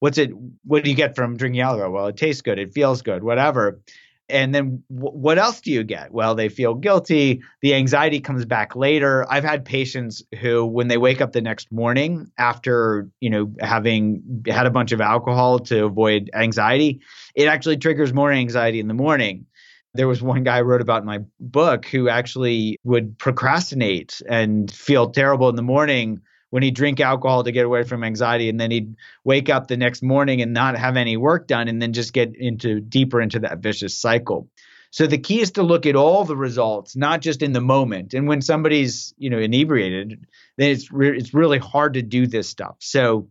what's 0.00 0.16
it? 0.16 0.30
What 0.64 0.82
do 0.82 0.90
you 0.90 0.96
get 0.96 1.14
from 1.14 1.36
drinking 1.36 1.60
alcohol? 1.60 1.92
Well, 1.92 2.06
it 2.06 2.16
tastes 2.16 2.40
good, 2.40 2.58
it 2.58 2.72
feels 2.72 3.02
good, 3.02 3.22
whatever. 3.22 3.82
And 4.28 4.54
then 4.54 4.82
w- 4.92 5.16
what 5.16 5.38
else 5.38 5.60
do 5.60 5.70
you 5.70 5.84
get? 5.84 6.12
Well, 6.12 6.34
they 6.34 6.48
feel 6.48 6.74
guilty. 6.74 7.42
The 7.62 7.74
anxiety 7.74 8.20
comes 8.20 8.44
back 8.44 8.74
later. 8.74 9.24
I've 9.30 9.44
had 9.44 9.64
patients 9.64 10.22
who, 10.40 10.66
when 10.66 10.88
they 10.88 10.98
wake 10.98 11.20
up 11.20 11.32
the 11.32 11.40
next 11.40 11.70
morning 11.70 12.30
after, 12.38 13.08
you 13.20 13.30
know, 13.30 13.52
having 13.60 14.42
had 14.46 14.66
a 14.66 14.70
bunch 14.70 14.92
of 14.92 15.00
alcohol 15.00 15.60
to 15.60 15.84
avoid 15.84 16.30
anxiety, 16.34 17.00
it 17.34 17.46
actually 17.46 17.76
triggers 17.76 18.12
more 18.12 18.32
anxiety 18.32 18.80
in 18.80 18.88
the 18.88 18.94
morning. 18.94 19.46
There 19.94 20.08
was 20.08 20.22
one 20.22 20.42
guy 20.42 20.58
I 20.58 20.62
wrote 20.62 20.82
about 20.82 21.02
in 21.02 21.06
my 21.06 21.20
book 21.40 21.86
who 21.86 22.08
actually 22.08 22.78
would 22.84 23.18
procrastinate 23.18 24.20
and 24.28 24.70
feel 24.70 25.10
terrible 25.10 25.48
in 25.48 25.56
the 25.56 25.62
morning 25.62 26.20
when 26.56 26.62
he'd 26.62 26.74
drink 26.74 27.00
alcohol 27.00 27.44
to 27.44 27.52
get 27.52 27.66
away 27.66 27.82
from 27.82 28.02
anxiety 28.02 28.48
and 28.48 28.58
then 28.58 28.70
he'd 28.70 28.96
wake 29.24 29.50
up 29.50 29.66
the 29.66 29.76
next 29.76 30.02
morning 30.02 30.40
and 30.40 30.54
not 30.54 30.74
have 30.74 30.96
any 30.96 31.14
work 31.14 31.46
done 31.46 31.68
and 31.68 31.82
then 31.82 31.92
just 31.92 32.14
get 32.14 32.34
into 32.34 32.80
deeper 32.80 33.20
into 33.20 33.38
that 33.40 33.58
vicious 33.58 33.94
cycle. 33.94 34.48
So 34.90 35.06
the 35.06 35.18
key 35.18 35.42
is 35.42 35.50
to 35.50 35.62
look 35.62 35.84
at 35.84 35.96
all 35.96 36.24
the 36.24 36.34
results, 36.34 36.96
not 36.96 37.20
just 37.20 37.42
in 37.42 37.52
the 37.52 37.60
moment. 37.60 38.14
And 38.14 38.26
when 38.26 38.40
somebody's, 38.40 39.12
you 39.18 39.28
know, 39.28 39.38
inebriated, 39.38 40.26
then 40.56 40.70
it's 40.70 40.90
re- 40.90 41.18
it's 41.18 41.34
really 41.34 41.58
hard 41.58 41.92
to 41.92 42.00
do 42.00 42.26
this 42.26 42.48
stuff. 42.48 42.76
So 42.78 43.28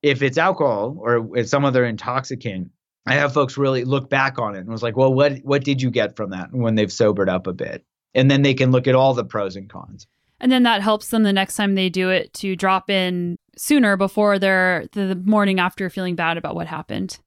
if 0.00 0.22
it's 0.22 0.38
alcohol 0.38 0.96
or 1.00 1.42
some 1.42 1.64
other 1.64 1.84
intoxicant, 1.84 2.70
I 3.04 3.14
have 3.14 3.34
folks 3.34 3.58
really 3.58 3.82
look 3.82 4.08
back 4.08 4.38
on 4.38 4.54
it 4.54 4.60
and 4.60 4.68
was 4.68 4.84
like, 4.84 4.96
well, 4.96 5.12
what 5.12 5.38
what 5.38 5.64
did 5.64 5.82
you 5.82 5.90
get 5.90 6.14
from 6.14 6.30
that 6.30 6.52
when 6.52 6.76
they've 6.76 6.92
sobered 6.92 7.28
up 7.28 7.48
a 7.48 7.52
bit? 7.52 7.84
And 8.14 8.30
then 8.30 8.42
they 8.42 8.54
can 8.54 8.70
look 8.70 8.86
at 8.86 8.94
all 8.94 9.14
the 9.14 9.24
pros 9.24 9.56
and 9.56 9.68
cons. 9.68 10.06
And 10.40 10.50
then 10.50 10.62
that 10.62 10.82
helps 10.82 11.08
them 11.08 11.22
the 11.22 11.32
next 11.32 11.56
time 11.56 11.74
they 11.74 11.88
do 11.88 12.10
it 12.10 12.32
to 12.34 12.56
drop 12.56 12.90
in 12.90 13.36
sooner 13.56 13.96
before 13.96 14.38
they're 14.38 14.86
the 14.92 15.14
morning 15.24 15.60
after 15.60 15.90
feeling 15.90 16.16
bad 16.16 16.38
about 16.38 16.54
what 16.54 16.66
happened. 16.66 17.18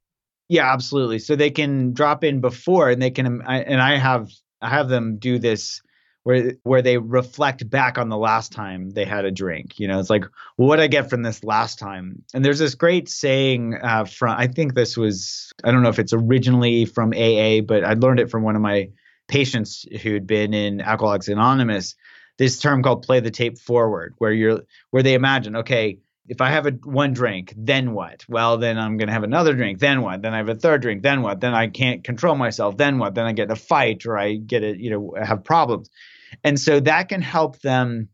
Yeah, 0.49 0.71
absolutely. 0.71 1.19
So 1.19 1.35
they 1.35 1.51
can 1.51 1.93
drop 1.93 2.23
in 2.23 2.41
before 2.41 2.89
and 2.89 3.01
they 3.01 3.11
can 3.11 3.41
and 3.41 3.81
I 3.81 3.97
have 3.97 4.29
I 4.61 4.69
have 4.69 4.89
them 4.89 5.17
do 5.17 5.39
this 5.39 5.81
where 6.23 6.53
where 6.63 6.81
they 6.81 6.97
reflect 6.97 7.69
back 7.69 7.97
on 7.97 8.09
the 8.09 8.17
last 8.17 8.51
time 8.51 8.89
they 8.91 9.05
had 9.05 9.25
a 9.25 9.31
drink. 9.31 9.79
You 9.79 9.87
know, 9.87 9.99
it's 9.99 10.09
like, 10.09 10.25
well, 10.57 10.67
what 10.67 10.79
I 10.79 10.87
get 10.87 11.09
from 11.09 11.21
this 11.21 11.43
last 11.43 11.79
time? 11.79 12.23
And 12.33 12.43
there's 12.43 12.59
this 12.59 12.75
great 12.75 13.09
saying 13.09 13.77
uh, 13.81 14.05
from 14.05 14.35
I 14.37 14.47
think 14.47 14.73
this 14.73 14.97
was 14.97 15.51
I 15.63 15.71
don't 15.71 15.83
know 15.83 15.89
if 15.89 15.99
it's 15.99 16.13
originally 16.13 16.85
from 16.85 17.13
AA, 17.13 17.61
but 17.61 17.83
I 17.83 17.93
learned 17.93 18.19
it 18.19 18.31
from 18.31 18.43
one 18.43 18.55
of 18.55 18.61
my 18.61 18.89
patients 19.27 19.85
who'd 20.01 20.27
been 20.27 20.53
in 20.53 20.81
Alcoholics 20.81 21.27
Anonymous. 21.27 21.95
This 22.37 22.59
term 22.59 22.83
called 22.83 23.03
"play 23.03 23.19
the 23.19 23.31
tape 23.31 23.57
forward," 23.57 24.15
where 24.17 24.31
you're 24.31 24.61
where 24.91 25.03
they 25.03 25.13
imagine, 25.13 25.57
okay, 25.57 25.99
if 26.27 26.41
I 26.41 26.49
have 26.51 26.65
a 26.65 26.71
one 26.71 27.13
drink, 27.13 27.53
then 27.57 27.93
what? 27.93 28.25
Well, 28.29 28.57
then 28.57 28.77
I'm 28.77 28.97
going 28.97 29.07
to 29.07 29.13
have 29.13 29.23
another 29.23 29.53
drink. 29.53 29.79
Then 29.79 30.01
what? 30.01 30.21
Then 30.21 30.33
I 30.33 30.37
have 30.37 30.49
a 30.49 30.55
third 30.55 30.81
drink. 30.81 31.03
Then 31.03 31.21
what? 31.21 31.41
Then 31.41 31.53
I 31.53 31.67
can't 31.67 32.03
control 32.03 32.35
myself. 32.35 32.77
Then 32.77 32.97
what? 32.97 33.13
Then 33.13 33.25
I 33.25 33.33
get 33.33 33.45
in 33.45 33.51
a 33.51 33.57
fight 33.57 34.05
or 34.05 34.17
I 34.17 34.35
get 34.35 34.63
it, 34.63 34.77
you 34.79 34.89
know, 34.89 35.13
have 35.21 35.43
problems. 35.43 35.89
And 36.43 36.59
so 36.59 36.79
that 36.79 37.09
can 37.09 37.21
help 37.21 37.59
them 37.59 38.09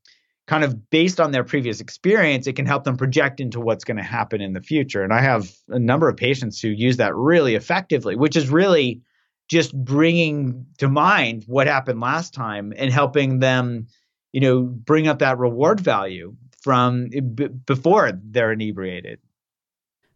kind 0.48 0.64
of 0.64 0.90
based 0.90 1.20
on 1.20 1.32
their 1.32 1.44
previous 1.44 1.80
experience, 1.80 2.48
it 2.48 2.56
can 2.56 2.66
help 2.66 2.84
them 2.84 2.98
project 2.98 3.40
into 3.40 3.60
what's 3.60 3.84
going 3.84 3.98
to 3.98 4.04
happen 4.04 4.42
in 4.42 4.54
the 4.54 4.62
future. 4.62 5.04
And 5.04 5.14
I 5.14 5.22
have 5.22 5.48
a 5.68 5.78
number 5.78 6.10
of 6.10 6.18
patients 6.18 6.60
who 6.60 6.70
use 6.70 6.98
that 6.98 7.16
really 7.16 7.54
effectively, 7.54 8.16
which 8.16 8.36
is 8.36 8.50
really 8.50 9.04
just 9.48 9.76
bringing 9.76 10.66
to 10.80 10.90
mind 10.90 11.44
what 11.46 11.68
happened 11.68 12.00
last 12.00 12.34
time 12.34 12.74
and 12.76 12.92
helping 12.92 13.38
them, 13.38 13.88
you 14.32 14.42
know, 14.42 14.62
bring 14.62 15.08
up 15.08 15.20
that 15.20 15.38
reward 15.38 15.80
value 15.80 16.36
from 16.62 17.10
eh, 17.14 17.20
b- 17.22 17.48
before 17.48 18.12
they're 18.14 18.52
inebriated. 18.52 19.20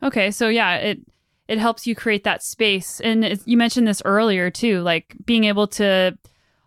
Okay, 0.02 0.32
so 0.32 0.50
yeah, 0.50 0.76
it 0.76 1.00
it 1.48 1.60
helps 1.60 1.88
you 1.88 1.96
create 1.96 2.24
that 2.24 2.44
space, 2.44 3.00
and 3.02 3.40
you 3.46 3.58
mentioned 3.58 3.88
this 3.88 4.02
earlier 4.06 4.50
too, 4.50 4.82
like 4.82 5.16
being 5.26 5.46
able 5.46 5.68
to 5.68 6.18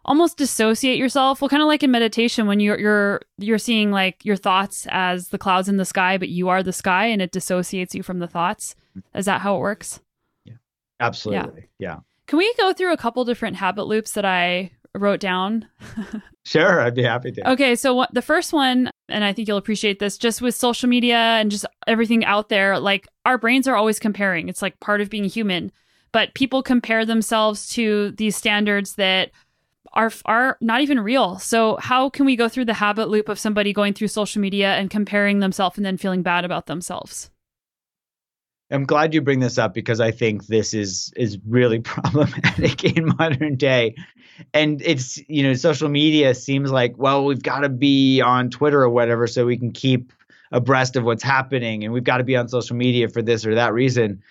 almost 0.05 0.39
dissociate 0.39 0.99
yourself. 0.99 1.41
Well, 1.41 1.49
kind 1.49 1.63
of 1.63 1.67
like 1.67 1.83
in 1.83 1.91
meditation 1.91 2.47
when 2.47 2.61
you're 2.61 2.79
you're 2.79 3.21
you're 3.39 3.59
seeing 3.59 3.91
like 3.91 4.25
your 4.25 4.37
thoughts 4.37 4.87
as 4.91 5.29
the 5.29 5.39
clouds 5.39 5.69
in 5.69 5.77
the 5.77 5.85
sky, 5.85 6.17
but 6.19 6.29
you 6.29 6.49
are 6.49 6.63
the 6.63 6.73
sky, 6.73 7.07
and 7.07 7.21
it 7.21 7.33
dissociates 7.33 7.95
you 7.95 8.03
from 8.03 8.19
the 8.19 8.29
thoughts. 8.29 8.75
Is 9.15 9.27
that 9.27 9.43
how 9.43 9.57
it 9.57 9.61
works? 9.61 10.01
Yeah, 10.45 10.55
absolutely. 11.01 11.69
Yeah. 11.79 11.89
yeah. 11.89 11.99
Can 12.27 12.39
we 12.39 12.53
go 12.55 12.73
through 12.73 12.93
a 12.93 12.97
couple 12.97 13.25
different 13.25 13.57
habit 13.57 13.85
loops 13.85 14.13
that 14.13 14.25
I 14.25 14.73
wrote 15.01 15.21
down? 15.21 15.69
sure, 16.45 16.81
I'd 16.81 16.95
be 16.95 17.03
happy 17.03 17.33
to. 17.33 17.51
Okay, 17.53 17.75
so 17.77 17.95
what, 17.95 18.13
the 18.13 18.23
first 18.23 18.53
one, 18.53 18.91
and 19.09 19.25
I 19.25 19.33
think 19.33 19.49
you'll 19.49 19.57
appreciate 19.57 19.99
this, 19.99 20.19
just 20.19 20.43
with 20.43 20.55
social 20.55 20.89
media 20.89 21.17
and 21.17 21.51
just 21.51 21.67
everything 21.87 22.25
out 22.25 22.49
there, 22.49 22.79
like 22.79 23.07
our 23.25 23.39
brains 23.39 23.69
are 23.69 23.77
always 23.77 23.99
comparing. 23.99 24.49
It's 24.49 24.63
like 24.63 24.79
part 24.81 25.01
of 25.01 25.11
being 25.11 25.25
human. 25.25 25.73
But 26.13 26.35
people 26.35 26.63
compare 26.63 27.05
themselves 27.05 27.69
to 27.75 28.13
these 28.13 28.37
standards 28.37 28.95
that 28.95 29.33
are 29.93 30.13
are 30.25 30.57
not 30.61 30.81
even 30.81 31.01
real. 31.01 31.39
So 31.39 31.77
how 31.77 32.11
can 32.11 32.27
we 32.27 32.37
go 32.37 32.49
through 32.49 32.67
the 32.67 32.75
habit 32.75 33.09
loop 33.09 33.29
of 33.29 33.39
somebody 33.39 33.73
going 33.73 33.95
through 33.95 34.09
social 34.09 34.41
media 34.41 34.75
and 34.75 34.91
comparing 34.91 35.41
themselves 35.41 35.77
and 35.77 35.85
then 35.85 35.97
feeling 35.97 36.23
bad 36.23 36.45
about 36.45 36.67
themselves? 36.67 37.31
I'm 38.71 38.85
glad 38.85 39.15
you 39.15 39.21
bring 39.21 39.41
this 39.41 39.59
up 39.59 39.75
because 39.75 40.01
I 40.01 40.11
think 40.11 40.47
this 40.47 40.75
is 40.75 41.13
is 41.17 41.39
really 41.47 41.81
problematic 41.95 42.85
in 42.85 43.15
modern 43.17 43.57
day. 43.57 43.95
And 44.53 44.83
it's, 44.83 45.19
you 45.29 45.43
know, 45.43 45.55
social 45.55 45.89
media 45.89 46.35
seems 46.35 46.71
like, 46.71 46.95
well, 46.99 47.25
we've 47.25 47.43
got 47.43 47.61
to 47.61 47.69
be 47.69 48.21
on 48.21 48.51
Twitter 48.51 48.83
or 48.83 48.91
whatever 48.91 49.27
so 49.27 49.47
we 49.47 49.57
can 49.57 49.73
keep 49.73 50.13
abreast 50.53 50.97
of 50.97 51.05
what's 51.05 51.23
happening 51.23 51.85
and 51.85 51.93
we've 51.93 52.05
got 52.05 52.19
to 52.19 52.25
be 52.25 52.37
on 52.37 52.49
social 52.49 52.77
media 52.77 53.09
for 53.09 53.23
this 53.23 53.47
or 53.47 53.55
that 53.55 53.73
reason. 53.73 54.23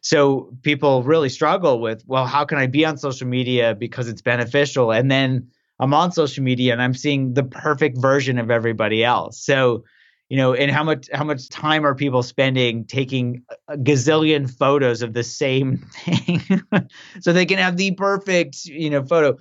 So 0.00 0.54
people 0.62 1.02
really 1.02 1.30
struggle 1.30 1.80
with, 1.80 2.04
well, 2.06 2.26
how 2.26 2.44
can 2.44 2.58
I 2.58 2.66
be 2.66 2.84
on 2.84 2.98
social 2.98 3.26
media 3.26 3.74
because 3.74 4.06
it's 4.06 4.20
beneficial? 4.20 4.92
And 4.92 5.10
then 5.10 5.48
I'm 5.80 5.94
on 5.94 6.12
social 6.12 6.44
media 6.44 6.72
and 6.72 6.82
I'm 6.82 6.94
seeing 6.94 7.34
the 7.34 7.42
perfect 7.42 7.98
version 7.98 8.38
of 8.38 8.50
everybody 8.50 9.02
else. 9.02 9.38
So, 9.38 9.84
you 10.28 10.36
know, 10.36 10.54
and 10.54 10.70
how 10.70 10.82
much 10.82 11.08
how 11.12 11.24
much 11.24 11.48
time 11.48 11.84
are 11.84 11.94
people 11.94 12.22
spending 12.22 12.84
taking 12.84 13.42
a 13.68 13.76
gazillion 13.76 14.50
photos 14.50 15.02
of 15.02 15.12
the 15.12 15.22
same 15.22 15.78
thing 15.92 16.40
so 17.20 17.32
they 17.32 17.46
can 17.46 17.58
have 17.58 17.76
the 17.76 17.92
perfect, 17.92 18.64
you 18.64 18.90
know, 18.90 19.04
photo. 19.04 19.38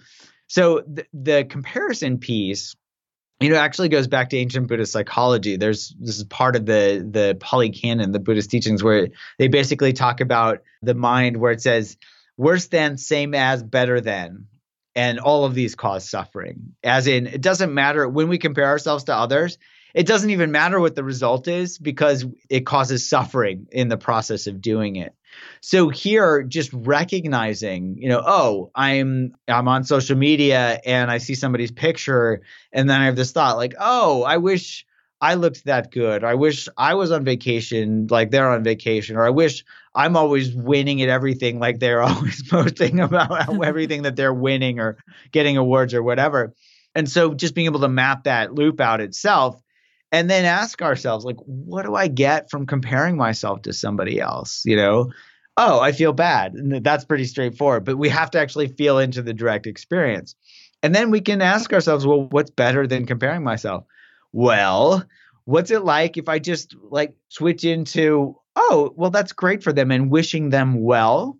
So 0.47 0.83
the, 1.13 1.45
comparison 1.45 2.19
piece 2.19 2.75
you 3.39 3.49
know, 3.49 3.55
actually 3.55 3.89
goes 3.89 4.07
back 4.07 4.29
to 4.29 4.37
ancient 4.37 4.67
Buddhist 4.67 4.93
psychology. 4.93 5.57
There's 5.57 5.93
this 5.99 6.17
is 6.17 6.23
part 6.23 6.55
of 6.55 6.65
the 6.65 7.05
the 7.09 7.35
Pali 7.39 7.71
Canon, 7.71 8.11
the 8.11 8.19
Buddhist 8.19 8.49
teachings, 8.49 8.83
where 8.83 9.09
they 9.37 9.47
basically 9.49 9.91
talk 9.91 10.21
about 10.21 10.61
the 10.81 10.93
mind, 10.93 11.37
where 11.37 11.51
it 11.51 11.61
says 11.61 11.97
worse 12.37 12.67
than, 12.67 12.97
same 12.97 13.33
as, 13.33 13.61
better 13.61 13.99
than, 13.99 14.47
and 14.95 15.19
all 15.19 15.43
of 15.43 15.55
these 15.55 15.75
cause 15.75 16.09
suffering. 16.09 16.75
As 16.83 17.07
in, 17.07 17.27
it 17.27 17.41
doesn't 17.41 17.73
matter 17.73 18.07
when 18.07 18.29
we 18.29 18.37
compare 18.37 18.67
ourselves 18.67 19.05
to 19.05 19.15
others. 19.15 19.57
It 19.93 20.07
doesn't 20.07 20.31
even 20.31 20.51
matter 20.51 20.79
what 20.79 20.95
the 20.95 21.03
result 21.03 21.47
is 21.47 21.77
because 21.77 22.25
it 22.49 22.65
causes 22.65 23.07
suffering 23.07 23.67
in 23.71 23.89
the 23.89 23.97
process 23.97 24.47
of 24.47 24.61
doing 24.61 24.95
it. 24.95 25.13
So 25.61 25.89
here, 25.89 26.43
just 26.43 26.71
recognizing, 26.73 27.97
you 27.97 28.09
know, 28.09 28.21
oh, 28.25 28.71
I'm 28.75 29.33
I'm 29.47 29.67
on 29.67 29.83
social 29.83 30.17
media 30.17 30.79
and 30.85 31.09
I 31.09 31.17
see 31.17 31.35
somebody's 31.35 31.71
picture, 31.71 32.41
and 32.71 32.89
then 32.89 33.01
I 33.01 33.05
have 33.05 33.15
this 33.15 33.31
thought 33.31 33.57
like, 33.57 33.73
oh, 33.79 34.23
I 34.23 34.37
wish 34.37 34.85
I 35.21 35.35
looked 35.35 35.65
that 35.65 35.91
good. 35.91 36.23
I 36.23 36.35
wish 36.35 36.67
I 36.77 36.95
was 36.95 37.11
on 37.11 37.23
vacation 37.23 38.07
like 38.09 38.29
they're 38.29 38.49
on 38.49 38.63
vacation, 38.63 39.15
or 39.15 39.25
I 39.25 39.29
wish 39.29 39.63
I'm 39.95 40.17
always 40.17 40.53
winning 40.53 41.01
at 41.01 41.09
everything 41.09 41.59
like 41.59 41.79
they're 41.79 42.01
always 42.03 42.43
posting 42.47 42.99
about 42.99 43.63
everything 43.63 44.03
that 44.03 44.15
they're 44.15 44.33
winning 44.33 44.79
or 44.79 44.97
getting 45.31 45.57
awards 45.57 45.93
or 45.93 46.03
whatever. 46.03 46.53
And 46.95 47.09
so 47.09 47.33
just 47.33 47.55
being 47.55 47.65
able 47.65 47.79
to 47.79 47.87
map 47.87 48.25
that 48.25 48.53
loop 48.53 48.79
out 48.79 49.01
itself 49.01 49.62
and 50.13 50.29
then 50.29 50.45
ask 50.45 50.81
ourselves 50.81 51.25
like 51.25 51.35
what 51.45 51.85
do 51.85 51.95
i 51.95 52.07
get 52.07 52.49
from 52.49 52.65
comparing 52.65 53.17
myself 53.17 53.61
to 53.63 53.73
somebody 53.73 54.21
else 54.21 54.61
you 54.63 54.77
know? 54.77 55.11
Oh 55.57 55.81
i 55.81 55.91
feel 55.91 56.13
bad. 56.13 56.53
And 56.53 56.83
that's 56.83 57.03
pretty 57.03 57.25
straightforward 57.25 57.83
but 57.83 57.97
we 57.97 58.07
have 58.09 58.31
to 58.31 58.39
actually 58.39 58.69
feel 58.69 58.99
into 58.99 59.21
the 59.21 59.33
direct 59.33 59.67
experience. 59.67 60.35
And 60.81 60.93
then 60.93 61.11
we 61.11 61.21
can 61.21 61.41
ask 61.41 61.73
ourselves 61.73 62.07
well 62.07 62.27
what's 62.29 62.51
better 62.51 62.87
than 62.87 63.05
comparing 63.05 63.43
myself? 63.43 63.83
Well 64.31 65.03
what's 65.45 65.71
it 65.71 65.83
like 65.83 66.17
if 66.17 66.29
i 66.29 66.39
just 66.39 66.75
like 66.89 67.13
switch 67.29 67.65
into 67.65 68.35
oh 68.55 68.93
well 68.95 69.09
that's 69.09 69.33
great 69.33 69.63
for 69.63 69.73
them 69.73 69.91
and 69.91 70.09
wishing 70.09 70.49
them 70.49 70.81
well 70.81 71.37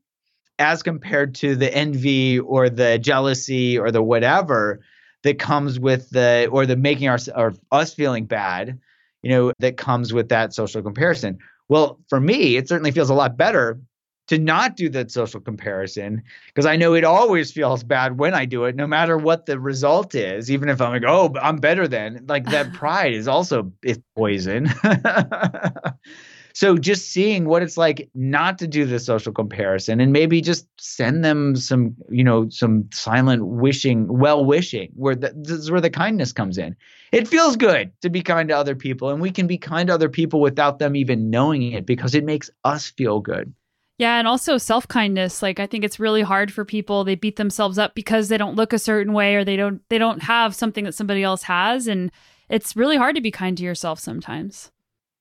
as 0.59 0.83
compared 0.83 1.35
to 1.35 1.55
the 1.55 1.73
envy 1.73 2.39
or 2.39 2.69
the 2.69 2.99
jealousy 2.99 3.77
or 3.77 3.91
the 3.91 4.03
whatever 4.03 4.81
that 5.23 5.39
comes 5.39 5.79
with 5.79 6.09
the 6.11 6.47
or 6.51 6.65
the 6.65 6.75
making 6.75 7.07
our 7.07 7.17
or 7.35 7.53
us 7.71 7.93
feeling 7.93 8.25
bad, 8.25 8.79
you 9.21 9.29
know, 9.29 9.51
that 9.59 9.77
comes 9.77 10.13
with 10.13 10.29
that 10.29 10.53
social 10.53 10.81
comparison. 10.81 11.39
Well, 11.69 11.99
for 12.09 12.19
me, 12.19 12.57
it 12.57 12.67
certainly 12.67 12.91
feels 12.91 13.09
a 13.09 13.13
lot 13.13 13.37
better 13.37 13.79
to 14.27 14.37
not 14.37 14.77
do 14.77 14.89
that 14.89 15.11
social 15.11 15.41
comparison 15.41 16.23
because 16.47 16.65
I 16.65 16.75
know 16.75 16.93
it 16.93 17.03
always 17.03 17.51
feels 17.51 17.83
bad 17.83 18.17
when 18.17 18.33
I 18.33 18.45
do 18.45 18.65
it, 18.65 18.75
no 18.75 18.87
matter 18.87 19.17
what 19.17 19.45
the 19.45 19.59
result 19.59 20.15
is. 20.15 20.49
Even 20.49 20.69
if 20.69 20.79
I'm 20.81 20.91
like, 20.91 21.03
oh, 21.05 21.33
I'm 21.41 21.57
better 21.57 21.87
than, 21.87 22.25
like 22.27 22.45
that 22.45 22.73
pride 22.73 23.13
is 23.13 23.27
also 23.27 23.71
it's 23.81 23.99
poison. 24.15 24.69
So 26.53 26.77
just 26.77 27.09
seeing 27.09 27.45
what 27.45 27.63
it's 27.63 27.77
like 27.77 28.09
not 28.13 28.59
to 28.59 28.67
do 28.67 28.85
the 28.85 28.99
social 28.99 29.33
comparison 29.33 29.99
and 29.99 30.13
maybe 30.13 30.39
just 30.39 30.67
send 30.79 31.25
them 31.25 31.55
some, 31.55 31.95
you 32.09 32.23
know, 32.23 32.47
some 32.49 32.87
silent 32.93 33.47
wishing, 33.47 34.05
well 34.07 34.45
wishing, 34.45 34.91
where 34.93 35.15
the, 35.15 35.33
this 35.35 35.57
is 35.57 35.71
where 35.71 35.81
the 35.81 35.89
kindness 35.89 36.31
comes 36.31 36.59
in. 36.59 36.75
It 37.11 37.27
feels 37.27 37.55
good 37.55 37.91
to 38.01 38.09
be 38.09 38.21
kind 38.21 38.49
to 38.49 38.57
other 38.57 38.75
people, 38.75 39.09
and 39.09 39.19
we 39.19 39.31
can 39.31 39.47
be 39.47 39.57
kind 39.57 39.87
to 39.87 39.93
other 39.93 40.09
people 40.09 40.41
without 40.41 40.77
them 40.77 40.95
even 40.95 41.31
knowing 41.31 41.63
it 41.71 41.87
because 41.87 42.13
it 42.13 42.23
makes 42.23 42.51
us 42.63 42.89
feel 42.91 43.19
good. 43.19 43.53
Yeah, 43.97 44.17
and 44.19 44.27
also 44.27 44.57
self 44.57 44.87
kindness. 44.87 45.41
Like 45.41 45.59
I 45.59 45.65
think 45.65 45.83
it's 45.83 45.99
really 45.99 46.21
hard 46.21 46.53
for 46.53 46.65
people. 46.65 47.03
They 47.03 47.15
beat 47.15 47.35
themselves 47.35 47.77
up 47.79 47.95
because 47.95 48.29
they 48.29 48.37
don't 48.37 48.55
look 48.55 48.73
a 48.73 48.79
certain 48.79 49.13
way 49.13 49.35
or 49.35 49.43
they 49.43 49.55
don't 49.55 49.81
they 49.89 49.97
don't 49.97 50.23
have 50.23 50.55
something 50.55 50.83
that 50.83 50.95
somebody 50.95 51.23
else 51.23 51.43
has, 51.43 51.87
and 51.87 52.11
it's 52.49 52.75
really 52.75 52.97
hard 52.97 53.15
to 53.15 53.21
be 53.21 53.31
kind 53.31 53.57
to 53.57 53.63
yourself 53.63 53.99
sometimes. 53.99 54.71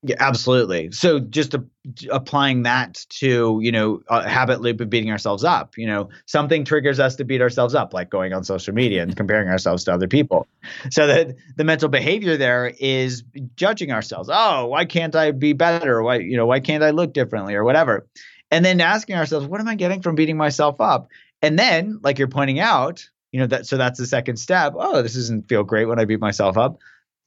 Yeah, 0.05 0.17
absolutely. 0.19 0.91
So 0.91 1.19
just 1.19 1.53
a, 1.53 1.63
applying 2.11 2.63
that 2.63 3.05
to, 3.09 3.59
you 3.61 3.71
know, 3.71 4.01
a 4.09 4.27
habit 4.27 4.59
loop 4.59 4.81
of 4.81 4.89
beating 4.89 5.09
ourselves 5.11 5.45
up, 5.45 5.77
you 5.77 5.87
know, 5.87 6.09
something 6.25 6.65
triggers 6.65 6.99
us 6.99 7.15
to 7.15 7.23
beat 7.23 7.41
ourselves 7.41 7.73
up, 7.73 7.93
like 7.93 8.09
going 8.09 8.33
on 8.33 8.43
social 8.43 8.73
media 8.73 9.01
and 9.01 9.15
comparing 9.15 9.47
ourselves 9.47 9.85
to 9.85 9.93
other 9.93 10.09
people. 10.09 10.45
So 10.91 11.07
that 11.07 11.35
the 11.55 11.63
mental 11.63 11.87
behavior 11.87 12.35
there 12.35 12.73
is 12.79 13.23
judging 13.55 13.93
ourselves. 13.93 14.29
Oh, 14.31 14.65
why 14.65 14.83
can't 14.83 15.15
I 15.15 15.31
be 15.31 15.53
better? 15.53 16.03
Why, 16.03 16.17
you 16.17 16.35
know, 16.35 16.45
why 16.47 16.59
can't 16.59 16.83
I 16.83 16.89
look 16.89 17.13
differently 17.13 17.55
or 17.55 17.63
whatever? 17.63 18.05
And 18.51 18.65
then 18.65 18.81
asking 18.81 19.15
ourselves, 19.15 19.47
what 19.47 19.61
am 19.61 19.69
I 19.69 19.75
getting 19.75 20.01
from 20.01 20.15
beating 20.15 20.37
myself 20.37 20.81
up? 20.81 21.07
And 21.41 21.57
then, 21.57 21.99
like 22.03 22.19
you're 22.19 22.27
pointing 22.27 22.59
out, 22.59 23.07
you 23.31 23.39
know, 23.39 23.47
that 23.47 23.67
so 23.67 23.77
that's 23.77 23.99
the 23.99 24.05
second 24.05 24.35
step. 24.37 24.73
Oh, 24.75 25.01
this 25.01 25.13
doesn't 25.13 25.47
feel 25.47 25.63
great 25.63 25.85
when 25.85 25.99
I 25.99 26.05
beat 26.05 26.19
myself 26.19 26.57
up. 26.57 26.79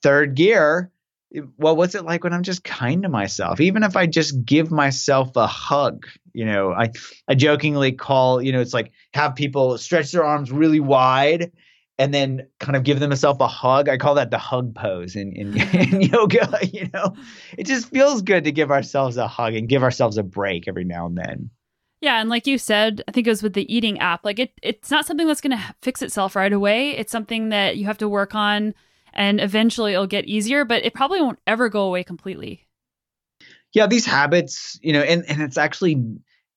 Third 0.03 0.35
gear, 0.35 0.91
well, 1.59 1.77
what's 1.77 1.95
it 1.95 2.05
like 2.05 2.25
when 2.25 2.33
I'm 2.33 2.43
just 2.43 2.65
kind 2.65 3.03
to 3.03 3.09
myself? 3.09 3.61
Even 3.61 3.83
if 3.83 3.97
I 3.97 4.07
just 4.07 4.45
give 4.45 4.71
myself 4.71 5.35
a 5.37 5.47
hug, 5.47 6.07
you 6.33 6.45
know, 6.45 6.73
I, 6.73 6.91
I 7.29 7.35
jokingly 7.35 7.93
call, 7.93 8.41
you 8.41 8.53
know, 8.53 8.61
it's 8.61 8.75
like 8.75 8.93
have 9.13 9.35
people 9.35 9.77
stretch 9.79 10.13
their 10.13 10.25
arms 10.25 10.53
really 10.53 10.81
wide 10.81 11.53
and 11.99 12.13
then 12.13 12.47
kind 12.61 12.77
of 12.77 12.85
give 12.85 13.01
themselves 13.01 13.41
a 13.41 13.47
hug. 13.47 13.89
I 13.89 13.97
call 13.97 14.15
that 14.17 14.31
the 14.31 14.39
hug 14.39 14.75
pose 14.75 15.17
in, 15.17 15.33
in, 15.33 15.61
in 15.73 16.01
yoga, 16.13 16.59
you 16.73 16.89
know, 16.93 17.15
it 17.59 17.67
just 17.67 17.91
feels 17.91 18.23
good 18.23 18.45
to 18.45 18.53
give 18.53 18.71
ourselves 18.71 19.17
a 19.17 19.29
hug 19.29 19.55
and 19.55 19.69
give 19.69 19.83
ourselves 19.83 20.19
a 20.19 20.23
break 20.23 20.69
every 20.69 20.85
now 20.85 21.07
and 21.07 21.19
then. 21.19 21.51
Yeah, 22.01 22.21
and 22.21 22.29
like 22.29 22.47
you 22.47 22.59
said, 22.59 23.03
I 23.09 23.13
think 23.13 23.27
it 23.27 23.31
was 23.31 23.43
with 23.43 23.55
the 23.55 23.75
eating 23.75 23.99
app. 23.99 24.25
Like 24.25 24.39
it, 24.39 24.53
it's 24.63 24.91
not 24.91 25.07
something 25.07 25.27
that's 25.27 25.41
going 25.41 25.57
to 25.57 25.75
fix 25.83 26.03
itself 26.03 26.37
right 26.37 26.53
away. 26.53 26.91
It's 26.91 27.11
something 27.11 27.49
that 27.49 27.79
you 27.79 27.87
have 27.87 27.99
to 27.99 28.09
work 28.09 28.35
on 28.35 28.75
and 29.17 29.41
eventually 29.41 29.95
it'll 29.95 30.07
get 30.07 30.27
easier, 30.27 30.65
but 30.65 30.85
it 30.85 30.95
probably 30.95 31.21
won't 31.21 31.41
ever 31.47 31.69
go 31.69 31.83
away 31.83 32.05
completely. 32.05 32.67
Yeah, 33.73 33.87
these 33.87 34.07
habits, 34.07 34.79
you 34.83 34.93
know, 34.93 35.01
and, 35.01 35.25
and 35.29 35.43
it's 35.43 35.59
actually 35.59 36.03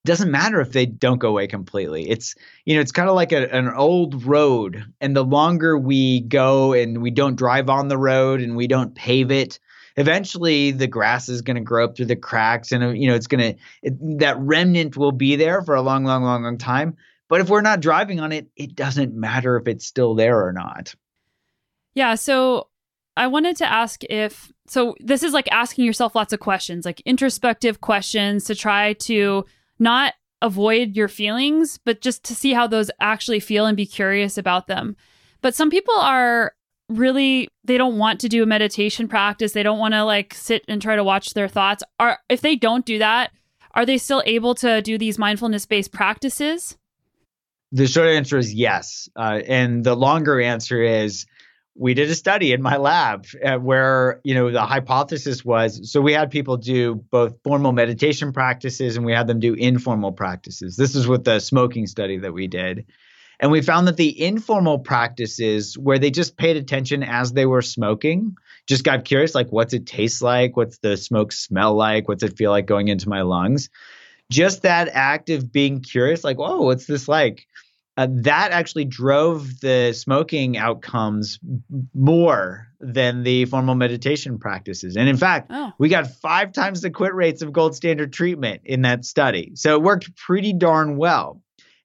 doesn't 0.06 0.32
matter 0.32 0.62
if 0.62 0.72
they 0.72 0.86
don't 0.86 1.18
go 1.18 1.30
away 1.30 1.48
completely. 1.48 2.10
It's 2.10 2.36
you 2.66 2.76
know, 2.76 2.82
it's 2.82 2.92
kind 2.92 3.10
of 3.10 3.16
like 3.16 3.32
a, 3.32 3.54
an 3.54 3.70
old 3.70 4.24
road, 4.24 4.86
and 5.02 5.16
the 5.16 5.26
longer 5.26 5.78
we 5.78 6.22
go 6.22 6.74
and 6.74 7.02
we 7.02 7.12
don't 7.12 7.36
drive 7.36 7.70
on 7.70 7.88
the 7.88 7.98
road 7.98 8.42
and 8.42 8.56
we 8.56 8.68
don't 8.68 8.96
pave 8.96 9.32
it, 9.32 9.60
eventually 9.98 10.72
the 10.72 10.88
grass 10.88 11.28
is 11.28 11.42
going 11.42 11.56
to 11.56 11.62
grow 11.62 11.86
up 11.86 11.96
through 11.96 12.06
the 12.06 12.16
cracks, 12.16 12.72
and 12.72 12.98
you 12.98 13.10
know, 13.10 13.16
it's 13.16 13.28
going 13.28 13.56
to 13.56 13.92
that 14.18 14.38
remnant 14.40 14.96
will 14.96 15.12
be 15.12 15.36
there 15.36 15.62
for 15.62 15.76
a 15.76 15.82
long, 15.82 16.04
long, 16.04 16.24
long, 16.24 16.44
long 16.44 16.58
time. 16.58 16.96
But 17.28 17.42
if 17.42 17.50
we're 17.50 17.62
not 17.62 17.82
driving 17.82 18.20
on 18.20 18.32
it, 18.32 18.48
it 18.56 18.76
doesn't 18.76 19.14
matter 19.14 19.56
if 19.58 19.68
it's 19.68 19.86
still 19.86 20.16
there 20.16 20.44
or 20.46 20.52
not. 20.52 20.96
Yeah. 21.96 22.16
So 22.16 22.68
I 23.18 23.28
wanted 23.28 23.58
to 23.58 23.72
ask 23.72 24.04
if, 24.06 24.52
so 24.68 24.96
this 25.00 25.24
is 25.24 25.34
like 25.34 25.52
asking 25.52 25.86
yourself 25.86 26.16
lots 26.16 26.34
of 26.34 26.40
questions, 26.40 26.86
like 26.86 27.02
introspective 27.02 27.82
questions 27.82 28.46
to 28.46 28.56
try 28.56 28.94
to 28.94 29.46
not 29.80 30.14
avoid 30.42 30.96
your 30.96 31.08
feelings, 31.08 31.80
but 31.84 32.02
just 32.02 32.24
to 32.26 32.36
see 32.36 32.54
how 32.54 32.68
those 32.68 32.90
actually 33.02 33.40
feel 33.40 33.66
and 33.66 33.76
be 33.76 33.86
curious 33.86 34.38
about 34.38 34.68
them. 34.68 34.96
But 35.42 35.56
some 35.56 35.70
people 35.70 35.96
are 35.96 36.54
really 36.90 37.48
they 37.64 37.78
don't 37.78 37.98
want 37.98 38.20
to 38.20 38.28
do 38.28 38.42
a 38.42 38.48
meditation 38.48 39.08
practice 39.08 39.52
they 39.52 39.62
don't 39.62 39.78
want 39.78 39.94
to 39.94 40.04
like 40.04 40.34
sit 40.34 40.66
and 40.68 40.82
try 40.82 40.96
to 40.96 41.04
watch 41.04 41.36
their 41.36 41.48
thoughts 41.48 41.84
are 42.00 42.18
if 42.30 42.42
they 42.42 42.56
don't 42.56 42.84
do 42.84 42.98
that 42.98 43.32
are 43.76 43.86
they 43.86 43.98
still 43.98 44.24
able 44.26 44.56
to 44.56 44.82
do 44.82 44.98
these 44.98 45.20
mindfulness 45.20 45.68
based 45.68 45.92
practices 45.92 46.78
the 47.72 47.86
short 47.86 48.08
answer 48.08 48.40
is 48.40 48.56
yes 48.56 49.08
uh, 49.16 49.40
and 49.48 49.84
the 49.84 49.96
longer 49.96 50.42
answer 50.42 50.82
is 50.82 51.28
we 51.80 51.94
did 51.94 52.10
a 52.10 52.16
study 52.16 52.52
in 52.52 52.62
my 52.62 52.76
lab 52.76 53.26
uh, 53.44 53.56
where 53.56 54.20
you 54.26 54.36
know 54.36 54.52
the 54.52 54.62
hypothesis 54.62 55.46
was 55.46 55.90
so 55.92 56.02
we 56.02 56.12
had 56.12 56.30
people 56.30 56.58
do 56.58 56.96
both 56.96 57.42
formal 57.42 57.72
meditation 57.72 58.34
practices 58.34 58.98
and 58.98 59.06
we 59.06 59.14
had 59.14 59.28
them 59.28 59.40
do 59.40 59.54
informal 59.54 60.12
practices. 60.12 60.76
This 60.76 60.94
is 60.96 61.08
with 61.08 61.24
the 61.24 61.40
smoking 61.40 61.88
study 61.88 62.18
that 62.18 62.34
we 62.34 62.48
did. 62.48 62.86
And 63.40 63.50
we 63.50 63.62
found 63.62 63.88
that 63.88 63.96
the 63.96 64.22
informal 64.22 64.80
practices 64.80 65.78
where 65.78 65.98
they 65.98 66.12
just 66.12 66.36
paid 66.36 66.58
attention 66.58 67.02
as 67.02 67.32
they 67.32 67.46
were 67.46 67.62
smoking 67.62 68.36
just 68.68 68.84
got 68.84 69.06
curious 69.06 69.34
like 69.34 69.48
what's 69.50 69.74
it 69.74 69.86
taste 69.86 70.22
like? 70.22 70.58
What's 70.58 70.80
the 70.80 70.98
smoke 70.98 71.32
smell 71.32 71.74
like? 71.74 72.10
What's 72.10 72.24
it 72.24 72.38
feel 72.38 72.52
like 72.52 72.66
going 72.66 72.90
into 72.90 73.08
my 73.08 73.22
lungs? 73.22 73.70
Just 74.30 74.64
that 74.64 74.90
act 74.90 75.30
of 75.30 75.50
being 75.54 75.80
curious 75.80 76.26
like 76.26 76.38
whoa 76.38 76.62
what's 76.62 76.86
this 76.86 77.08
like 77.08 77.48
uh, 78.00 78.08
that 78.10 78.54
actually 78.54 78.86
drove 78.86 79.60
the 79.60 79.92
smoking 79.92 80.58
outcomes 80.58 81.38
more 81.94 82.66
than 82.80 83.24
the 83.24 83.44
formal 83.44 83.76
meditation 83.76 84.40
practices. 84.40 84.96
And 84.96 85.10
in 85.10 85.18
fact, 85.18 85.48
oh. 85.50 85.74
we 85.78 85.90
got 85.90 86.08
five 86.08 86.54
times 86.54 86.80
the 86.80 86.92
quit 86.92 87.14
rates 87.14 87.42
of 87.42 87.52
gold 87.52 87.76
standard 87.76 88.14
treatment 88.14 88.62
in 88.64 88.84
that 88.84 89.04
study. 89.04 89.52
So 89.56 89.76
it 89.76 89.82
worked 89.82 90.16
pretty 90.16 90.54
darn 90.54 90.96
well. 90.96 91.42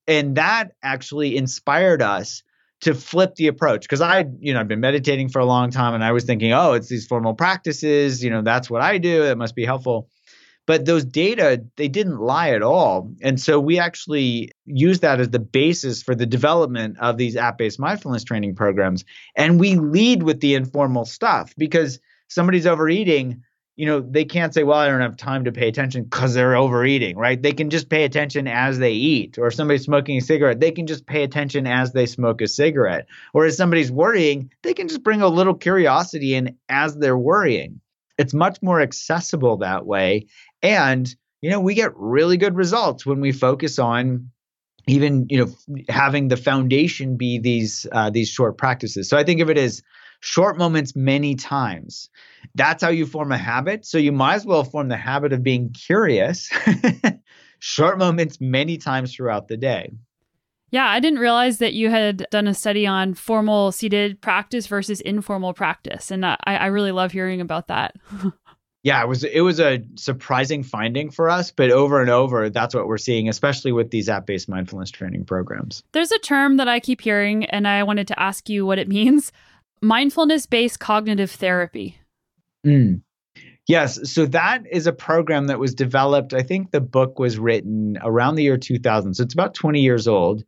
And 0.07 0.37
that 0.37 0.71
actually 0.85 1.37
inspired 1.37 2.01
us 2.01 2.45
to 2.83 2.95
flip 2.95 3.35
the 3.35 3.49
approach 3.49 3.83
because 3.83 4.01
I, 4.01 4.25
you 4.39 4.55
know, 4.55 4.61
I've 4.61 4.69
been 4.69 4.79
meditating 4.79 5.31
for 5.31 5.41
a 5.41 5.45
long 5.45 5.73
time 5.73 5.95
and 5.95 6.05
I 6.05 6.13
was 6.13 6.23
thinking, 6.23 6.53
oh, 6.53 6.75
it's 6.75 6.89
these 6.89 7.09
formal 7.09 7.35
practices, 7.35 8.23
you 8.23 8.31
know, 8.31 8.43
that's 8.43 8.71
what 8.71 8.83
I 8.83 8.99
do. 8.99 9.25
It 9.25 9.37
must 9.37 9.57
be 9.57 9.65
helpful. 9.65 10.09
But 10.67 10.87
those 10.87 11.05
data, 11.05 11.63
they 11.77 11.89
didn't 11.89 12.19
lie 12.19 12.51
at 12.51 12.63
all. 12.63 13.11
And 13.21 13.39
so 13.39 13.61
we 13.61 13.79
actually 13.79 14.51
use 14.65 15.01
that 15.01 15.21
as 15.21 15.29
the 15.31 15.39
basis 15.39 16.03
for 16.03 16.15
the 16.15 16.27
development 16.27 16.99
of 17.01 17.19
these 17.19 17.37
app 17.37 17.59
based 17.59 17.79
mindfulness 17.79 18.25
training 18.25 18.55
programs. 18.55 19.05
And 19.37 19.61
we 19.61 19.75
lead 19.75 20.23
with 20.23 20.41
the 20.41 20.55
informal 20.55 21.05
stuff 21.05 21.53
because 21.59 22.01
somebody's 22.29 22.67
overeating, 22.67 23.43
you 23.77 23.87
know, 23.87 24.01
they 24.01 24.25
can't 24.25 24.55
say, 24.55 24.63
well, 24.63 24.79
I 24.79 24.89
don't 24.89 25.01
have 25.01 25.17
time 25.17 25.45
to 25.45 25.53
pay 25.53 25.69
attention 25.69 26.05
because 26.05 26.33
they're 26.33 26.57
overeating, 26.57 27.17
right? 27.17 27.41
They 27.41 27.53
can 27.53 27.71
just 27.71 27.91
pay 27.91 28.05
attention 28.05 28.47
as 28.47 28.79
they 28.79 28.93
eat. 28.93 29.37
Or 29.37 29.49
if 29.49 29.55
somebody's 29.55 29.85
smoking 29.85 30.17
a 30.17 30.21
cigarette, 30.21 30.61
they 30.61 30.71
can 30.71 30.87
just 30.87 31.07
pay 31.07 31.25
attention 31.25 31.67
as 31.67 31.93
they 31.93 32.07
smoke 32.07 32.41
a 32.41 32.49
cigarette. 32.49 33.07
Or 33.35 33.47
if 33.47 33.55
somebody's 33.55 33.93
worrying, 33.93 34.51
they 34.63 34.75
can 34.75 34.89
just 34.89 35.03
bring 35.03 35.23
a 35.23 35.29
little 35.29 35.55
curiosity 35.55 36.35
in 36.35 36.57
as 36.69 36.97
they're 36.97 37.19
worrying. 37.19 37.81
It's 38.19 38.35
much 38.35 38.59
more 38.63 38.81
accessible 38.81 39.59
that 39.59 39.87
way. 39.87 40.27
And, 40.63 41.15
you 41.41 41.51
know, 41.51 41.61
we 41.61 41.75
get 41.75 41.93
really 41.97 42.37
good 42.37 42.55
results 42.57 43.05
when 43.05 43.21
we 43.21 43.33
focus 43.33 43.79
on 43.79 44.31
even, 44.87 45.27
you 45.31 45.39
know, 45.39 45.83
having 45.89 46.29
the 46.29 46.37
foundation 46.37 47.17
be 47.17 47.39
these 47.39 47.87
uh, 47.93 48.11
these 48.11 48.29
short 48.29 48.59
practices. 48.59 49.09
So 49.09 49.17
I 49.17 49.25
think 49.25 49.41
of 49.41 49.51
it 49.51 49.59
as 49.59 49.83
short 50.21 50.59
moments 50.59 50.95
many 50.95 51.35
times. 51.35 52.09
That's 52.55 52.83
how 52.83 52.91
you 52.91 53.07
form 53.07 53.33
a 53.33 53.39
habit. 53.39 53.85
So 53.85 53.99
you 53.99 54.13
might 54.13 54.35
as 54.35 54.47
well 54.47 54.65
form 54.65 54.89
the 54.89 54.97
habit 54.97 55.33
of 55.33 55.43
being 55.43 55.73
curious. 55.73 56.51
short 57.59 57.99
moments 57.99 58.41
many 58.41 58.77
times 58.77 59.15
throughout 59.15 59.49
the 59.49 59.57
day. 59.57 59.91
Yeah, 60.75 60.89
I 60.89 60.99
didn't 60.99 61.21
realize 61.21 61.59
that 61.59 61.75
you 61.75 61.89
had 61.89 62.27
done 62.33 62.49
a 62.49 62.53
study 62.53 62.85
on 62.85 63.15
formal 63.15 63.71
seated 63.71 64.21
practice 64.21 64.67
versus 64.67 65.01
informal 65.01 65.55
practice. 65.55 66.11
And 66.11 66.27
I, 66.27 66.37
I 66.45 66.67
really 66.67 66.91
love 66.91 67.13
hearing 67.13 67.41
about 67.41 67.69
that. 67.69 67.95
yeah, 68.83 69.01
it 69.01 69.07
was 69.07 69.23
it 69.23 69.43
was 69.43 69.61
a 69.61 69.85
surprising 69.95 70.65
finding 70.65 71.13
for 71.13 71.31
us, 71.31 71.53
but 71.53 71.71
over 71.71 72.01
and 72.01 72.11
over, 72.11 72.51
that's 72.51 72.75
what 72.75 72.89
we're 72.89 72.99
seeing, 72.99 73.29
especially 73.29 73.71
with 73.71 73.93
these 73.93 74.09
app-based 74.09 74.49
mindfulness 74.49 74.91
training 74.91 75.27
programs. 75.27 75.85
There's 75.93 76.11
a 76.11 76.19
term 76.19 76.57
that 76.57 76.67
I 76.67 76.81
keep 76.81 77.01
hearing, 77.01 77.45
and 77.45 77.69
I 77.69 77.85
wanted 77.85 78.09
to 78.09 78.21
ask 78.21 78.49
you 78.49 78.67
what 78.67 78.81
it 78.81 78.89
means: 78.99 79.31
mindfulness-based 79.81 80.81
cognitive 80.81 81.31
therapy. 81.31 82.01
Mm. 82.67 83.01
Yes, 83.69 84.13
so 84.13 84.27
that 84.27 84.65
is 84.71 84.89
a 84.89 84.93
program 84.93 85.47
that 85.47 85.61
was 85.61 85.73
developed. 85.73 86.35
I 86.35 86.43
think 86.43 86.73
the 86.73 86.81
book 86.81 87.21
was 87.21 87.39
written 87.39 87.97
around 88.03 88.35
the 88.35 88.43
year 88.43 88.59
2000, 88.59 89.15
so 89.15 89.23
it's 89.23 89.35
about 89.35 89.55
20 89.55 89.81
years 89.81 90.09
old. 90.09 90.43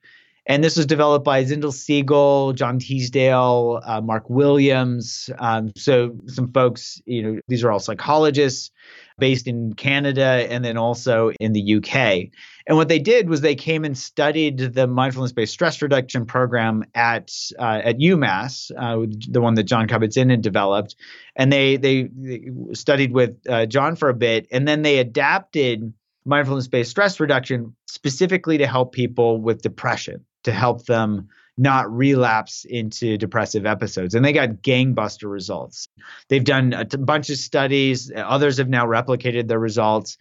And 0.49 0.63
this 0.63 0.77
was 0.77 0.87
developed 0.87 1.25
by 1.25 1.45
Zindel 1.45 1.73
Segal, 1.73 2.55
John 2.55 2.79
Teasdale, 2.79 3.81
uh, 3.85 4.01
Mark 4.01 4.31
Williams. 4.31 5.29
Um, 5.41 5.73
so 5.77 6.17
some 6.27 6.53
folks, 6.53 7.03
you 7.05 7.23
know, 7.23 7.41
these 7.49 7.65
are 7.65 7.73
all 7.73 7.81
psychologists 7.81 8.71
based 9.19 9.49
in 9.49 9.73
Canada 9.73 10.47
and 10.49 10.65
then 10.65 10.77
also 10.77 11.33
in 11.41 11.53
the 11.53 11.77
UK. 11.77 12.31
And 12.69 12.77
what 12.77 12.89
they 12.89 12.99
did 12.99 13.29
was 13.29 13.41
they 13.41 13.55
came 13.55 13.85
and 13.85 13.97
studied 13.97 14.59
the 14.59 14.87
mindfulness-based 14.87 15.53
stress 15.53 15.81
reduction 15.83 16.27
program 16.27 16.85
at 16.95 17.33
uh, 17.59 17.81
at 17.83 17.99
UMass, 17.99 18.71
uh, 18.77 19.07
the 19.29 19.41
one 19.41 19.55
that 19.55 19.65
Jon 19.65 19.87
Kabat-Zinn 19.89 20.31
had 20.31 20.43
developed, 20.43 20.97
and 21.35 21.53
they 21.53 21.77
they, 21.77 22.11
they 22.15 22.51
studied 22.73 23.13
with 23.13 23.39
uh, 23.49 23.67
Jon 23.67 23.97
for 23.97 24.09
a 24.09 24.15
bit, 24.15 24.49
and 24.51 24.67
then 24.67 24.83
they 24.83 24.99
adapted 24.99 25.93
mindfulness-based 26.25 26.91
stress 26.91 27.21
reduction 27.21 27.75
specifically 27.87 28.59
to 28.59 28.67
help 28.67 28.93
people 28.93 29.41
with 29.41 29.63
depression 29.63 30.26
to 30.47 30.53
help 30.53 30.87
them 30.87 31.29
not 31.59 31.91
relapse 31.95 32.65
into 32.65 33.17
depressive 33.17 33.67
episodes. 33.67 34.15
And 34.15 34.25
they 34.25 34.33
got 34.33 34.63
gangbuster 34.63 35.31
results. 35.31 35.89
They've 36.29 36.45
done 36.45 36.73
a 36.73 36.85
t- 36.85 36.97
bunch 36.97 37.31
of 37.31 37.37
studies, 37.37 38.13
others 38.15 38.59
have 38.59 38.69
now 38.69 38.87
replicated 38.87 39.49
their 39.49 39.59
results. 39.59 40.19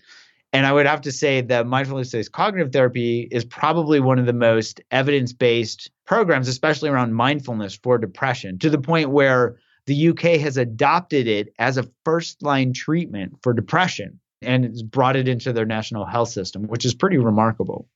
And 0.54 0.66
I 0.66 0.72
would 0.72 0.86
have 0.86 1.02
to 1.02 1.12
say 1.12 1.42
that 1.42 1.68
mindfulness 1.68 2.12
based 2.12 2.32
cognitive 2.32 2.72
therapy 2.72 3.28
is 3.30 3.44
probably 3.44 4.00
one 4.00 4.20
of 4.20 4.26
the 4.26 4.34
most 4.34 4.82
evidence 4.92 5.34
based 5.34 5.92
programs, 6.06 6.48
especially 6.48 6.90
around 6.90 7.14
mindfulness 7.14 7.78
for 7.82 7.98
depression, 7.98 8.58
to 8.60 8.70
the 8.70 8.80
point 8.80 9.10
where 9.10 9.58
the 9.86 10.10
UK 10.10 10.40
has 10.40 10.58
adopted 10.58 11.28
it 11.28 11.54
as 11.60 11.78
a 11.78 11.90
first 12.06 12.42
line 12.42 12.74
treatment 12.74 13.38
for 13.44 13.54
depression 13.54 14.20
and 14.42 14.66
it's 14.66 14.82
brought 14.82 15.16
it 15.16 15.28
into 15.28 15.54
their 15.54 15.66
national 15.66 16.06
health 16.06 16.30
system, 16.30 16.68
which 16.68 16.86
is 16.86 16.94
pretty 16.94 17.18
remarkable. 17.18 17.88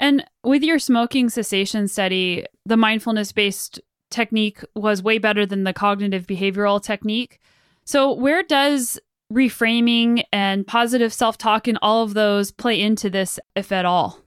And 0.00 0.24
with 0.42 0.62
your 0.62 0.78
smoking 0.78 1.28
cessation 1.28 1.86
study, 1.86 2.46
the 2.64 2.78
mindfulness 2.78 3.32
based 3.32 3.80
technique 4.10 4.60
was 4.74 5.02
way 5.02 5.18
better 5.18 5.44
than 5.44 5.64
the 5.64 5.74
cognitive 5.74 6.26
behavioral 6.26 6.82
technique. 6.82 7.38
So, 7.84 8.14
where 8.14 8.42
does 8.42 8.98
reframing 9.30 10.24
and 10.32 10.66
positive 10.66 11.12
self 11.12 11.36
talk 11.36 11.68
and 11.68 11.78
all 11.82 12.02
of 12.02 12.14
those 12.14 12.50
play 12.50 12.80
into 12.80 13.10
this, 13.10 13.38
if 13.54 13.70
at 13.70 13.84
all? 13.84 14.18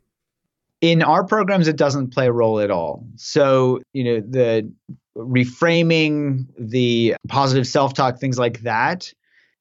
In 0.79 1.01
our 1.01 1.23
programs, 1.23 1.67
it 1.67 1.75
doesn't 1.75 2.13
play 2.13 2.27
a 2.27 2.31
role 2.31 2.59
at 2.59 2.69
all. 2.69 3.05
So, 3.15 3.81
you 3.93 4.03
know, 4.03 4.21
the 4.21 4.71
reframing, 5.17 6.45
the 6.59 7.15
positive 7.29 7.65
self 7.65 7.95
talk, 7.95 8.19
things 8.19 8.37
like 8.37 8.61
that 8.61 9.11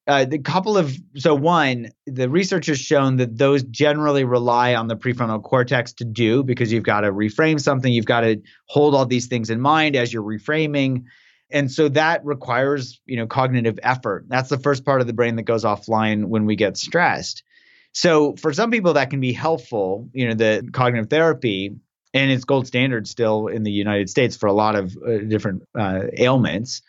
uh, 0.07 0.25
the 0.25 0.39
couple 0.39 0.77
of 0.77 0.97
so 1.17 1.35
one 1.35 1.91
the 2.07 2.29
research 2.29 2.67
has 2.67 2.79
shown 2.79 3.17
that 3.19 3.39
those 3.39 3.63
generally 3.63 4.25
rely 4.25 4.75
on 4.75 4.89
the 4.89 4.97
prefrontal 4.97 5.43
cortex 5.43 5.93
to 5.93 6.05
do 6.05 6.43
because 6.43 6.73
you've 6.73 6.83
got 6.83 7.03
to 7.03 7.13
reframe 7.13 7.61
something 7.61 7.93
you've 7.93 8.05
got 8.05 8.23
to 8.23 8.43
hold 8.67 8.95
all 8.95 9.07
these 9.07 9.27
things 9.27 9.51
in 9.51 9.61
mind 9.61 9.95
as 9.95 10.13
you're 10.13 10.23
reframing. 10.23 11.05
And 11.51 11.71
so 11.71 11.89
that 11.91 12.25
requires 12.25 13.01
you 13.07 13.17
know 13.17 13.27
cognitive 13.27 13.79
effort. 13.83 14.25
That's 14.29 14.49
the 14.49 14.59
first 14.59 14.85
part 14.85 15.01
of 15.01 15.07
the 15.07 15.13
brain 15.13 15.37
that 15.37 15.45
goes 15.45 15.65
offline 15.65 16.25
when 16.25 16.47
we 16.47 16.57
get 16.57 16.77
stressed. 16.77 17.45
So 17.93 18.35
for 18.37 18.53
some 18.53 18.71
people 18.71 18.95
that 18.95 19.11
can 19.11 19.21
be 19.21 19.33
helpful 19.33 20.09
you 20.13 20.29
know 20.29 20.35
the 20.35 20.69
cognitive 20.73 21.11
therapy 21.11 21.77
and 22.15 22.31
it's 22.31 22.45
gold 22.45 22.67
standard 22.67 23.07
still 23.07 23.47
in 23.47 23.63
the 23.63 23.71
united 23.71 24.11
states 24.11 24.37
for 24.37 24.47
a 24.47 24.53
lot 24.53 24.75
of 24.75 24.97
uh, 24.97 25.19
different 25.19 25.63
uh, 25.79 26.05
ailments 26.17 26.83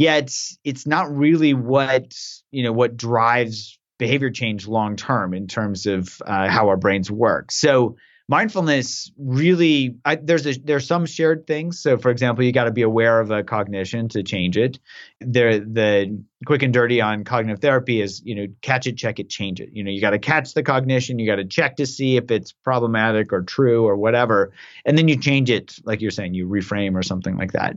yet 0.00 0.34
it's 0.64 0.86
not 0.86 1.14
really 1.14 1.52
what 1.52 2.14
you 2.50 2.62
know 2.62 2.72
what 2.72 2.96
drives 2.96 3.78
behavior 3.98 4.30
change 4.30 4.66
long 4.66 4.96
term 4.96 5.34
in 5.34 5.46
terms 5.46 5.84
of 5.84 6.22
uh, 6.24 6.48
how 6.48 6.68
our 6.68 6.78
brains 6.78 7.10
work. 7.10 7.52
So 7.52 7.96
mindfulness 8.26 9.12
really 9.18 9.96
I, 10.02 10.16
there's 10.16 10.46
a, 10.46 10.54
there's 10.58 10.86
some 10.86 11.04
shared 11.04 11.46
things. 11.46 11.82
So 11.82 11.98
for 11.98 12.10
example, 12.10 12.44
you 12.44 12.50
got 12.50 12.64
to 12.64 12.70
be 12.70 12.80
aware 12.80 13.20
of 13.20 13.30
a 13.30 13.42
cognition 13.42 14.08
to 14.10 14.22
change 14.22 14.56
it. 14.56 14.78
There 15.20 15.60
the 15.60 16.24
quick 16.46 16.62
and 16.62 16.72
dirty 16.72 17.02
on 17.02 17.24
cognitive 17.24 17.60
therapy 17.60 18.00
is 18.00 18.22
you 18.24 18.36
know 18.36 18.46
catch 18.62 18.86
it, 18.86 18.96
check 18.96 19.18
it, 19.18 19.28
change 19.28 19.60
it. 19.60 19.68
You 19.74 19.84
know 19.84 19.90
you 19.90 20.00
got 20.00 20.10
to 20.10 20.18
catch 20.18 20.54
the 20.54 20.62
cognition, 20.62 21.18
you 21.18 21.26
got 21.26 21.36
to 21.36 21.44
check 21.44 21.76
to 21.76 21.84
see 21.84 22.16
if 22.16 22.30
it's 22.30 22.52
problematic 22.52 23.34
or 23.34 23.42
true 23.42 23.84
or 23.84 23.98
whatever, 23.98 24.52
and 24.86 24.96
then 24.96 25.08
you 25.08 25.18
change 25.18 25.50
it 25.50 25.76
like 25.84 26.00
you're 26.00 26.10
saying 26.10 26.32
you 26.32 26.48
reframe 26.48 26.94
or 26.94 27.02
something 27.02 27.36
like 27.36 27.52
that 27.52 27.76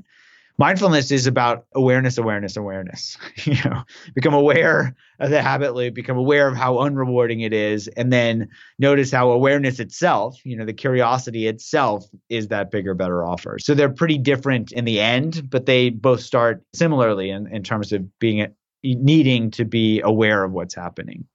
mindfulness 0.58 1.12
is 1.12 1.28
about 1.28 1.66
awareness 1.74 2.18
awareness 2.18 2.56
awareness 2.56 3.18
you 3.44 3.56
know 3.66 3.84
become 4.14 4.34
aware 4.34 4.96
of 5.20 5.30
the 5.30 5.42
habit 5.42 5.74
loop 5.74 5.94
become 5.94 6.18
aware 6.18 6.48
of 6.48 6.56
how 6.56 6.76
unrewarding 6.76 7.46
it 7.46 7.54
is 7.54 7.88
and 7.90 8.12
then 8.14 8.48
notice 8.78 9.12
how 9.12 9.32
awareness 9.32 9.80
itself 9.80 10.38
you 10.44 10.56
know 10.56 10.66
the 10.66 10.74
curiosity 10.74 11.48
itself 11.48 12.06
is 12.30 12.48
that 12.50 12.72
bigger 12.72 12.94
better 12.94 13.26
offer. 13.26 13.58
So 13.60 13.74
they're 13.74 13.90
pretty 13.90 14.18
different 14.18 14.72
in 14.72 14.86
the 14.86 15.00
end 15.00 15.50
but 15.50 15.66
they 15.66 15.90
both 15.90 16.22
start 16.22 16.64
similarly 16.74 17.30
in, 17.30 17.48
in 17.48 17.64
terms 17.64 17.92
of 17.92 18.20
being 18.20 18.54
needing 18.84 19.52
to 19.52 19.66
be 19.66 20.02
aware 20.02 20.44
of 20.44 20.52
what's 20.52 20.76
happening. 20.76 21.26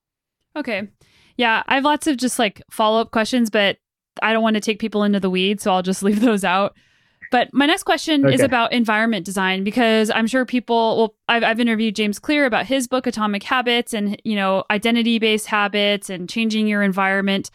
Okay. 0.54 0.88
Yeah 1.36 1.62
i 1.66 1.74
have 1.76 1.84
lots 1.84 2.06
of 2.06 2.16
just 2.16 2.38
like 2.38 2.62
follow-up 2.70 3.10
questions 3.10 3.50
but 3.50 3.78
i 4.22 4.32
don't 4.32 4.42
want 4.42 4.54
to 4.54 4.60
take 4.60 4.78
people 4.78 5.04
into 5.04 5.20
the 5.20 5.30
weeds 5.30 5.62
so 5.62 5.72
i'll 5.72 5.82
just 5.82 6.02
leave 6.08 6.20
those 6.20 6.44
out 6.44 6.74
but 7.30 7.52
my 7.52 7.66
next 7.66 7.82
question 7.82 8.24
okay. 8.24 8.34
is 8.34 8.40
about 8.40 8.72
environment 8.72 9.24
design 9.24 9.64
because 9.64 10.10
I'm 10.10 10.26
sure 10.26 10.44
people. 10.44 10.96
Well, 10.96 11.14
I've, 11.28 11.44
I've 11.44 11.60
interviewed 11.60 11.96
James 11.96 12.18
Clear 12.18 12.46
about 12.46 12.66
his 12.66 12.86
book 12.86 13.06
Atomic 13.06 13.42
Habits 13.42 13.92
and 13.92 14.20
you 14.24 14.36
know 14.36 14.64
identity 14.70 15.18
based 15.18 15.46
habits 15.46 16.10
and 16.10 16.28
changing 16.28 16.66
your 16.66 16.82
environment. 16.82 17.50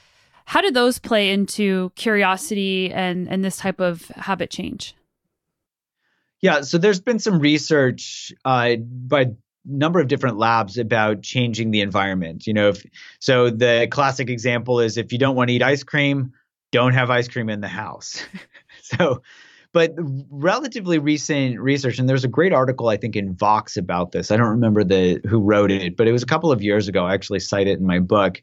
How 0.46 0.62
do 0.62 0.72
those 0.72 1.00
play 1.00 1.32
into 1.32 1.92
curiosity 1.96 2.92
and 2.92 3.28
and 3.28 3.44
this 3.44 3.58
type 3.58 3.80
of 3.80 4.08
habit 4.10 4.50
change? 4.50 4.96
Yeah, 6.42 6.62
so 6.62 6.78
there's 6.78 7.00
been 7.00 7.20
some 7.20 7.40
research 7.40 8.34
uh, 8.44 8.76
by 8.76 9.32
number 9.66 10.02
of 10.02 10.08
different 10.08 10.38
labs 10.38 10.78
about 10.78 11.22
changing 11.22 11.72
the 11.72 11.80
environment. 11.82 12.46
You 12.46 12.54
know, 12.54 12.70
if, 12.70 12.86
so 13.20 13.50
the 13.50 13.88
classic 13.90 14.30
example 14.30 14.82
is 14.82 14.98
if 14.98 15.14
you 15.14 15.18
don't 15.18 15.36
want 15.36 15.50
to 15.50 15.54
eat 15.54 15.64
ice 15.64 15.84
cream, 15.84 16.34
don't 16.72 16.94
have 16.94 17.10
ice 17.10 17.28
cream 17.28 17.50
in 17.50 17.62
the 17.62 17.68
house. 17.68 18.26
so, 18.82 19.22
but 19.74 19.94
relatively 20.30 21.00
recent 21.00 21.60
research, 21.60 22.00
and 22.00 22.08
there's 22.08 22.24
a 22.24 22.30
great 22.30 22.54
article 22.54 22.88
I 22.90 22.98
think 22.98 23.16
in 23.16 23.36
Vox 23.36 23.76
about 23.76 24.12
this. 24.12 24.32
I 24.32 24.38
don't 24.38 24.48
remember 24.48 24.84
the 24.84 25.20
who 25.28 25.40
wrote 25.40 25.72
it, 25.72 25.98
but 25.98 26.08
it 26.08 26.12
was 26.12 26.24
a 26.24 26.28
couple 26.28 26.52
of 26.52 26.62
years 26.62 26.88
ago. 26.88 27.06
I 27.06 27.14
actually 27.14 27.40
cite 27.40 27.68
it 27.68 27.80
in 27.80 27.86
my 27.86 28.00
book, 28.00 28.42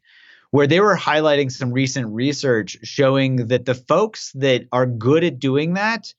where 0.50 0.66
they 0.66 0.80
were 0.80 0.96
highlighting 0.96 1.50
some 1.50 1.72
recent 1.72 2.12
research 2.12 2.76
showing 2.82 3.46
that 3.46 3.64
the 3.64 3.74
folks 3.74 4.32
that 4.32 4.66
are 4.72 4.86
good 4.86 5.24
at 5.24 5.38
doing 5.38 5.74
that 5.74 6.12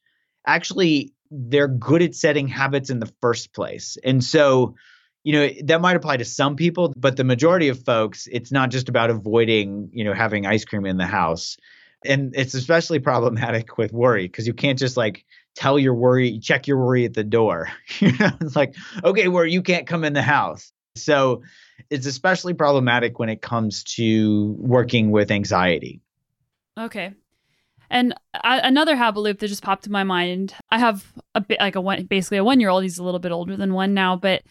actually 0.46 1.14
they're 1.32 1.68
good 1.68 2.02
at 2.02 2.14
setting 2.14 2.48
habits 2.48 2.90
in 2.90 3.00
the 3.00 3.12
first 3.22 3.54
place. 3.54 3.98
And 4.04 4.24
so, 4.24 4.76
you 5.24 5.34
know, 5.34 5.50
that 5.64 5.82
might 5.82 5.96
apply 5.96 6.18
to 6.18 6.26
some 6.26 6.56
people, 6.56 6.94
but 6.98 7.16
the 7.16 7.24
majority 7.24 7.70
of 7.70 7.84
folks, 7.86 8.28
it's 8.30 8.52
not 8.52 8.70
just 8.70 8.90
about 8.90 9.10
avoiding, 9.10 9.90
you 9.94 10.04
know, 10.04 10.14
having 10.14 10.46
ice 10.46 10.66
cream 10.66 10.86
in 10.86 10.98
the 10.98 11.06
house. 11.06 11.58
And 12.04 12.36
it's 12.36 12.54
especially 12.54 13.00
problematic 13.00 13.78
with 13.78 13.94
worry 13.94 14.28
because 14.28 14.48
you 14.48 14.54
can't 14.54 14.80
just 14.80 14.98
like 14.98 15.26
tell 15.56 15.78
your 15.78 15.94
worry, 15.94 16.40
check 16.40 16.68
your 16.68 16.78
worry 16.78 17.06
at 17.06 17.14
the 17.14 17.24
door. 17.24 17.70
it's 18.00 18.56
like, 18.56 18.76
okay, 19.04 19.28
where 19.28 19.46
you 19.46 19.62
can't 19.62 19.88
come 19.88 20.04
in 20.04 20.14
the 20.14 20.22
house. 20.22 20.72
So 20.96 21.44
it's 21.90 22.06
especially 22.06 22.54
problematic 22.54 23.20
when 23.20 23.30
it 23.30 23.42
comes 23.42 23.84
to 23.96 24.56
working 24.58 25.12
with 25.12 25.32
anxiety. 25.32 26.02
Okay. 26.78 27.14
And 27.90 28.16
I, 28.34 28.60
another 28.60 28.96
habit 28.96 29.20
loop 29.20 29.40
that 29.40 29.48
just 29.48 29.64
popped 29.64 29.86
in 29.86 29.92
my 29.92 30.04
mind. 30.04 30.54
I 30.70 30.80
have 30.80 31.06
a 31.36 31.42
bit 31.42 31.60
like 31.60 31.76
a 31.76 31.82
one, 31.82 32.04
basically 32.06 32.38
a 32.38 32.44
one 32.44 32.60
year 32.60 32.70
old. 32.70 32.84
He's 32.84 32.98
a 32.98 33.04
little 33.04 33.20
bit 33.20 33.34
older 33.34 33.58
than 33.58 33.74
one 33.74 33.94
now, 33.94 34.16
but 34.16 34.44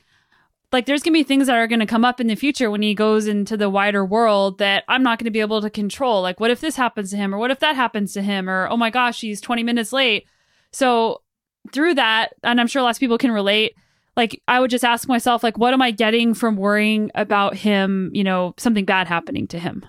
like 0.72 0.86
there's 0.86 1.02
gonna 1.02 1.14
be 1.14 1.22
things 1.22 1.46
that 1.46 1.56
are 1.56 1.66
gonna 1.66 1.86
come 1.86 2.04
up 2.04 2.20
in 2.20 2.26
the 2.26 2.34
future 2.34 2.70
when 2.70 2.82
he 2.82 2.94
goes 2.94 3.26
into 3.26 3.56
the 3.56 3.70
wider 3.70 4.04
world 4.04 4.58
that 4.58 4.84
I'm 4.88 5.02
not 5.02 5.18
gonna 5.18 5.30
be 5.30 5.40
able 5.40 5.60
to 5.60 5.70
control. 5.70 6.22
Like, 6.22 6.40
what 6.40 6.50
if 6.50 6.60
this 6.60 6.76
happens 6.76 7.10
to 7.10 7.16
him, 7.16 7.34
or 7.34 7.38
what 7.38 7.50
if 7.50 7.60
that 7.60 7.76
happens 7.76 8.12
to 8.14 8.22
him, 8.22 8.48
or 8.48 8.68
oh 8.70 8.76
my 8.76 8.90
gosh, 8.90 9.20
he's 9.20 9.40
20 9.40 9.62
minutes 9.62 9.92
late. 9.92 10.26
So 10.72 11.22
through 11.72 11.94
that, 11.94 12.34
and 12.42 12.60
I'm 12.60 12.66
sure 12.66 12.82
lots 12.82 12.98
of 12.98 13.00
people 13.00 13.18
can 13.18 13.32
relate. 13.32 13.74
Like, 14.16 14.42
I 14.48 14.60
would 14.60 14.70
just 14.70 14.84
ask 14.84 15.08
myself, 15.08 15.42
like, 15.42 15.56
what 15.56 15.72
am 15.72 15.82
I 15.82 15.92
getting 15.92 16.34
from 16.34 16.56
worrying 16.56 17.10
about 17.14 17.56
him? 17.56 18.10
You 18.12 18.24
know, 18.24 18.54
something 18.58 18.84
bad 18.84 19.06
happening 19.06 19.46
to 19.48 19.58
him. 19.58 19.84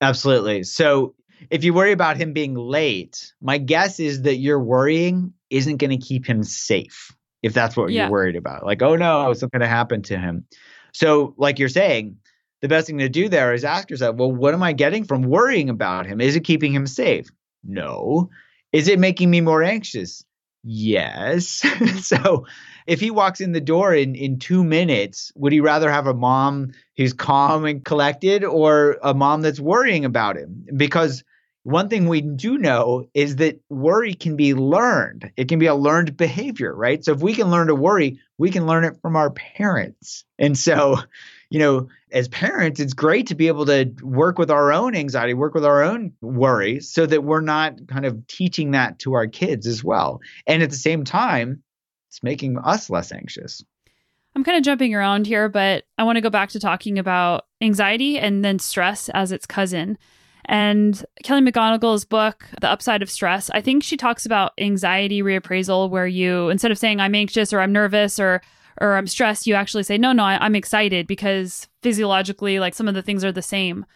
Absolutely. 0.00 0.62
So 0.64 1.14
if 1.50 1.64
you 1.64 1.72
worry 1.72 1.92
about 1.92 2.16
him 2.16 2.32
being 2.32 2.54
late, 2.54 3.32
my 3.40 3.58
guess 3.58 3.98
is 3.98 4.22
that 4.22 4.36
your 4.36 4.60
worrying 4.60 5.32
isn't 5.50 5.78
going 5.78 5.90
to 5.90 6.06
keep 6.06 6.26
him 6.26 6.42
safe 6.42 7.14
if 7.44 7.52
that's 7.52 7.76
what 7.76 7.92
yeah. 7.92 8.04
you're 8.04 8.10
worried 8.10 8.36
about. 8.36 8.64
Like, 8.64 8.80
oh 8.80 8.96
no, 8.96 9.26
oh, 9.26 9.34
something 9.34 9.60
going 9.60 9.68
to 9.68 9.76
happen 9.76 10.00
to 10.04 10.18
him. 10.18 10.46
So, 10.94 11.34
like 11.36 11.58
you're 11.58 11.68
saying, 11.68 12.16
the 12.62 12.68
best 12.68 12.86
thing 12.86 12.98
to 12.98 13.08
do 13.10 13.28
there 13.28 13.52
is 13.52 13.64
ask 13.64 13.90
yourself, 13.90 14.16
well, 14.16 14.32
what 14.32 14.54
am 14.54 14.62
I 14.62 14.72
getting 14.72 15.04
from 15.04 15.22
worrying 15.22 15.68
about 15.68 16.06
him? 16.06 16.22
Is 16.22 16.36
it 16.36 16.40
keeping 16.40 16.72
him 16.72 16.86
safe? 16.86 17.26
No. 17.62 18.30
Is 18.72 18.88
it 18.88 18.98
making 18.98 19.30
me 19.30 19.42
more 19.42 19.62
anxious? 19.62 20.24
Yes. 20.62 21.62
so 22.00 22.46
if 22.86 22.98
he 22.98 23.10
walks 23.10 23.42
in 23.42 23.52
the 23.52 23.60
door 23.60 23.94
in, 23.94 24.14
in 24.14 24.38
two 24.38 24.64
minutes, 24.64 25.30
would 25.34 25.52
he 25.52 25.60
rather 25.60 25.90
have 25.90 26.06
a 26.06 26.14
mom 26.14 26.72
who's 26.96 27.12
calm 27.12 27.66
and 27.66 27.84
collected 27.84 28.42
or 28.42 28.96
a 29.02 29.12
mom 29.12 29.42
that's 29.42 29.60
worrying 29.60 30.06
about 30.06 30.38
him? 30.38 30.64
Because 30.74 31.24
one 31.64 31.88
thing 31.88 32.08
we 32.08 32.20
do 32.20 32.58
know 32.58 33.08
is 33.14 33.36
that 33.36 33.58
worry 33.70 34.14
can 34.14 34.36
be 34.36 34.52
learned. 34.54 35.32
It 35.36 35.48
can 35.48 35.58
be 35.58 35.66
a 35.66 35.74
learned 35.74 36.16
behavior, 36.16 36.74
right? 36.74 37.02
So 37.02 37.12
if 37.12 37.20
we 37.20 37.34
can 37.34 37.50
learn 37.50 37.68
to 37.68 37.74
worry, 37.74 38.20
we 38.36 38.50
can 38.50 38.66
learn 38.66 38.84
it 38.84 39.00
from 39.00 39.16
our 39.16 39.30
parents. 39.30 40.24
And 40.38 40.56
so, 40.58 40.98
you 41.48 41.58
know, 41.58 41.88
as 42.12 42.28
parents, 42.28 42.80
it's 42.80 42.92
great 42.92 43.28
to 43.28 43.34
be 43.34 43.48
able 43.48 43.64
to 43.66 43.90
work 44.02 44.38
with 44.38 44.50
our 44.50 44.72
own 44.72 44.94
anxiety, 44.94 45.32
work 45.32 45.54
with 45.54 45.64
our 45.64 45.82
own 45.82 46.12
worry 46.20 46.80
so 46.80 47.06
that 47.06 47.24
we're 47.24 47.40
not 47.40 47.88
kind 47.88 48.04
of 48.04 48.26
teaching 48.26 48.72
that 48.72 48.98
to 49.00 49.14
our 49.14 49.26
kids 49.26 49.66
as 49.66 49.82
well. 49.82 50.20
And 50.46 50.62
at 50.62 50.68
the 50.68 50.76
same 50.76 51.04
time, 51.04 51.62
it's 52.10 52.22
making 52.22 52.58
us 52.58 52.90
less 52.90 53.10
anxious. 53.10 53.64
I'm 54.36 54.44
kind 54.44 54.58
of 54.58 54.64
jumping 54.64 54.94
around 54.94 55.26
here, 55.26 55.48
but 55.48 55.84
I 55.96 56.04
want 56.04 56.16
to 56.16 56.22
go 56.22 56.30
back 56.30 56.50
to 56.50 56.60
talking 56.60 56.98
about 56.98 57.46
anxiety 57.62 58.18
and 58.18 58.44
then 58.44 58.58
stress 58.58 59.08
as 59.08 59.32
its 59.32 59.46
cousin. 59.46 59.96
And 60.46 61.04
Kelly 61.22 61.40
McGonigal's 61.40 62.04
book, 62.04 62.46
The 62.60 62.68
Upside 62.68 63.02
of 63.02 63.10
Stress, 63.10 63.50
I 63.50 63.60
think 63.60 63.82
she 63.82 63.96
talks 63.96 64.26
about 64.26 64.52
anxiety 64.58 65.22
reappraisal, 65.22 65.88
where 65.90 66.06
you, 66.06 66.48
instead 66.50 66.70
of 66.70 66.78
saying 66.78 67.00
I'm 67.00 67.14
anxious 67.14 67.52
or 67.52 67.60
I'm 67.60 67.72
nervous 67.72 68.18
or 68.18 68.42
or 68.80 68.96
I'm 68.96 69.06
stressed, 69.06 69.46
you 69.46 69.54
actually 69.54 69.84
say, 69.84 69.98
no, 69.98 70.12
no, 70.12 70.24
I, 70.24 70.44
am 70.44 70.56
excited 70.56 71.06
because 71.06 71.68
physiologically, 71.82 72.58
like 72.58 72.74
some 72.74 72.88
of 72.88 72.94
the 72.94 73.02
things 73.02 73.24
are 73.24 73.30
the 73.30 73.40
same. 73.40 73.86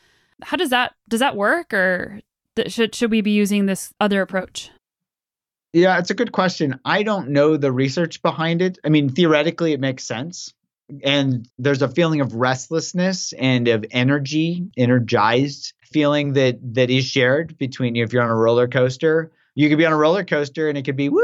How 0.42 0.56
does 0.56 0.70
that 0.70 0.94
does 1.08 1.20
that 1.20 1.36
work, 1.36 1.74
or 1.74 2.20
th- 2.54 2.72
should 2.72 2.94
should 2.94 3.10
we 3.10 3.20
be 3.20 3.32
using 3.32 3.66
this 3.66 3.92
other 4.00 4.22
approach? 4.22 4.70
Yeah, 5.72 5.98
it's 5.98 6.10
a 6.10 6.14
good 6.14 6.32
question. 6.32 6.78
I 6.84 7.02
don't 7.02 7.30
know 7.30 7.56
the 7.56 7.72
research 7.72 8.22
behind 8.22 8.62
it. 8.62 8.78
I 8.84 8.88
mean, 8.88 9.08
theoretically, 9.08 9.72
it 9.72 9.80
makes 9.80 10.04
sense. 10.04 10.54
And 11.02 11.48
there's 11.58 11.82
a 11.82 11.88
feeling 11.88 12.20
of 12.20 12.34
restlessness 12.34 13.32
and 13.34 13.68
of 13.68 13.84
energy, 13.90 14.66
energized 14.76 15.74
feeling 15.82 16.34
that 16.34 16.58
that 16.74 16.90
is 16.90 17.04
shared 17.04 17.56
between 17.58 17.94
you 17.94 18.04
if 18.04 18.12
you're 18.12 18.22
on 18.22 18.30
a 18.30 18.36
roller 18.36 18.68
coaster. 18.68 19.32
You 19.54 19.68
could 19.68 19.78
be 19.78 19.86
on 19.86 19.92
a 19.92 19.96
roller 19.96 20.24
coaster 20.24 20.68
and 20.68 20.78
it 20.78 20.84
could 20.84 20.96
be 20.96 21.08
woo, 21.08 21.22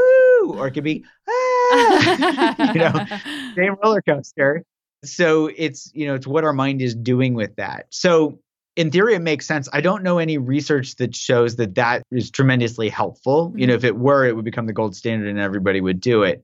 or 0.53 0.67
it 0.67 0.71
could 0.71 0.83
be 0.83 1.05
ah, 1.27 2.73
you 2.73 2.79
know, 2.79 3.53
same 3.55 3.75
roller 3.83 4.01
coaster. 4.01 4.63
So 5.03 5.49
it's 5.55 5.91
you 5.93 6.07
know 6.07 6.15
it's 6.15 6.27
what 6.27 6.43
our 6.43 6.53
mind 6.53 6.81
is 6.81 6.95
doing 6.95 7.33
with 7.33 7.55
that. 7.55 7.87
So 7.89 8.39
in 8.75 8.91
theory, 8.91 9.15
it 9.15 9.21
makes 9.21 9.45
sense. 9.45 9.69
I 9.71 9.81
don't 9.81 10.03
know 10.03 10.17
any 10.17 10.37
research 10.37 10.97
that 10.97 11.15
shows 11.15 11.55
that 11.55 11.75
that 11.75 12.03
is 12.11 12.29
tremendously 12.29 12.89
helpful. 12.89 13.49
Mm-hmm. 13.49 13.59
You 13.59 13.67
know, 13.67 13.73
mm-hmm. 13.73 13.77
if 13.77 13.83
it 13.85 13.97
were, 13.97 14.25
it 14.25 14.35
would 14.35 14.45
become 14.45 14.67
the 14.67 14.73
gold 14.73 14.95
standard 14.95 15.29
and 15.29 15.39
everybody 15.39 15.81
would 15.81 16.01
do 16.01 16.23
it. 16.23 16.43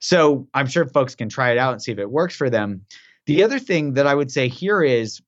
So 0.00 0.48
I'm 0.54 0.66
sure 0.66 0.86
folks 0.86 1.14
can 1.14 1.28
try 1.28 1.50
it 1.50 1.58
out 1.58 1.72
and 1.72 1.82
see 1.82 1.92
if 1.92 1.98
it 1.98 2.10
works 2.10 2.36
for 2.36 2.50
them. 2.50 2.82
The 3.26 3.42
other 3.42 3.58
thing 3.58 3.94
that 3.94 4.06
I 4.06 4.14
would 4.14 4.30
say 4.30 4.48
here 4.48 4.82
is, 4.82 5.20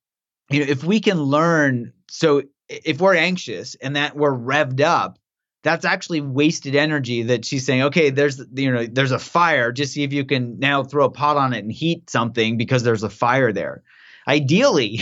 you 0.51 0.61
know, 0.61 0.71
if 0.71 0.85
we 0.85 1.01
can 1.01 1.23
learn, 1.23 1.93
so 2.09 2.43
if 2.69 3.01
we're 3.01 3.15
anxious 3.15 3.75
and 3.77 3.97
that 3.97 4.17
we're 4.17 4.37
revved 4.37 4.81
up, 4.81 5.19
that's 5.63 5.85
actually 5.85 6.23
wasted 6.23 6.75
energy 6.75 7.25
that 7.25 7.45
she's 7.45 7.67
saying, 7.67 7.83
okay, 7.83 8.11
there's 8.11 8.43
you 8.55 8.73
know, 8.73 8.87
there's 8.87 9.13
a 9.13 9.19
fire. 9.19 9.73
Just 9.73 9.93
see 9.93 10.03
if 10.03 10.13
you 10.13 10.25
can 10.25 10.59
now 10.59 10.83
throw 10.83 11.05
a 11.05 11.11
pot 11.11 11.37
on 11.37 11.53
it 11.53 11.59
and 11.59 11.73
heat 11.73 12.09
something 12.09 12.57
because 12.57 12.83
there's 12.83 13.03
a 13.03 13.11
fire 13.11 13.53
there. 13.53 13.83
Ideally, 14.27 15.01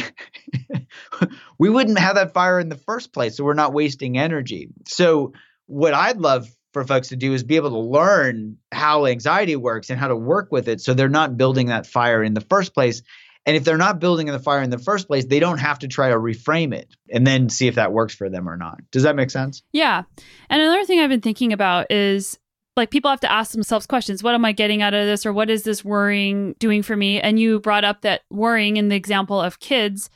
we 1.59 1.69
wouldn't 1.71 1.99
have 1.99 2.17
that 2.17 2.35
fire 2.35 2.59
in 2.59 2.69
the 2.69 2.77
first 2.77 3.13
place, 3.13 3.37
so 3.37 3.45
we're 3.45 3.55
not 3.55 3.73
wasting 3.73 4.19
energy. 4.19 4.69
So 4.87 5.33
what 5.67 5.95
I'd 5.95 6.19
love 6.19 6.49
for 6.73 6.85
folks 6.85 7.09
to 7.09 7.17
do 7.17 7.33
is 7.33 7.43
be 7.43 7.57
able 7.57 7.71
to 7.71 7.79
learn 7.79 8.57
how 8.73 9.07
anxiety 9.07 9.57
works 9.57 9.91
and 9.91 9.99
how 9.99 10.09
to 10.09 10.17
work 10.17 10.53
with 10.53 10.69
it 10.69 10.81
so 10.81 10.95
they're 10.95 11.09
not 11.09 11.37
building 11.37 11.69
that 11.69 11.87
fire 11.87 12.23
in 12.23 12.35
the 12.35 12.41
first 12.41 12.75
place. 12.75 13.03
And 13.47 13.57
if 13.57 13.65
they're 13.65 13.79
not 13.79 13.99
building 13.99 14.27
the 14.27 14.39
fire 14.39 14.61
in 14.61 14.69
the 14.69 14.79
first 14.79 15.07
place, 15.07 15.25
they 15.25 15.41
don't 15.41 15.59
have 15.59 15.79
to 15.79 15.89
try 15.89 16.11
to 16.11 16.17
reframe 16.17 16.75
it 16.75 16.95
and 17.11 17.27
then 17.27 17.49
see 17.49 17.67
if 17.67 17.77
that 17.77 17.93
works 17.93 18.15
for 18.15 18.29
them 18.29 18.49
or 18.49 18.57
not. 18.57 18.81
Does 18.91 19.05
that 19.05 19.17
make 19.17 19.31
sense? 19.31 19.63
Yeah. 19.73 20.03
And 20.51 20.61
another 20.61 20.85
thing 20.85 21.01
I've 21.01 21.09
been 21.09 21.23
thinking 21.23 21.55
about 21.55 21.91
is 21.91 22.39
like 22.79 22.91
people 22.91 23.11
have 23.11 23.21
to 23.21 23.31
ask 23.31 23.53
themselves 23.53 23.87
questions 23.87 24.23
what 24.23 24.35
am 24.35 24.45
i 24.45 24.53
getting 24.53 24.83
out 24.83 24.95
of 24.95 25.05
this 25.05 25.27
or 25.27 25.33
what 25.33 25.51
is 25.51 25.65
this 25.65 25.85
worrying 25.85 26.55
doing 26.61 26.83
for 26.83 26.97
me 26.97 27.21
and 27.21 27.39
you 27.39 27.59
brought 27.59 27.85
up 27.85 28.03
that 28.03 28.23
worrying 28.31 28.77
in 28.77 28.89
the 28.89 28.95
example 28.95 29.41
of 29.41 29.59
kids 29.59 30.09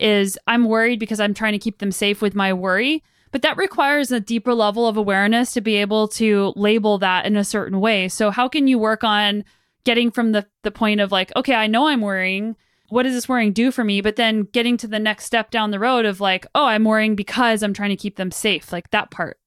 is 0.00 0.36
i'm 0.48 0.64
worried 0.64 0.98
because 0.98 1.20
i'm 1.20 1.32
trying 1.32 1.52
to 1.52 1.58
keep 1.58 1.78
them 1.78 1.92
safe 1.92 2.20
with 2.20 2.34
my 2.34 2.52
worry 2.52 3.04
but 3.30 3.42
that 3.42 3.56
requires 3.56 4.10
a 4.10 4.20
deeper 4.20 4.54
level 4.54 4.86
of 4.86 4.96
awareness 4.96 5.52
to 5.54 5.60
be 5.60 5.76
able 5.76 6.08
to 6.08 6.52
label 6.56 6.98
that 6.98 7.26
in 7.26 7.36
a 7.36 7.44
certain 7.44 7.80
way. 7.80 8.08
So 8.08 8.30
how 8.30 8.48
can 8.48 8.66
you 8.66 8.78
work 8.78 9.04
on 9.04 9.44
getting 9.84 10.10
from 10.10 10.32
the 10.32 10.46
the 10.62 10.70
point 10.70 11.00
of 11.00 11.12
like, 11.12 11.34
okay, 11.36 11.54
I 11.54 11.66
know 11.66 11.88
I'm 11.88 12.00
worrying. 12.00 12.56
What 12.90 13.02
does 13.02 13.14
this 13.14 13.28
worrying 13.28 13.52
do 13.52 13.70
for 13.70 13.84
me? 13.84 14.00
But 14.00 14.16
then 14.16 14.42
getting 14.42 14.76
to 14.78 14.88
the 14.88 14.98
next 14.98 15.24
step 15.24 15.50
down 15.50 15.70
the 15.70 15.78
road 15.78 16.06
of 16.06 16.20
like, 16.20 16.46
oh, 16.54 16.64
I'm 16.64 16.84
worrying 16.84 17.16
because 17.16 17.62
I'm 17.62 17.74
trying 17.74 17.90
to 17.90 17.96
keep 17.96 18.16
them 18.16 18.30
safe, 18.30 18.72
like 18.72 18.90
that 18.90 19.10
part. 19.10 19.38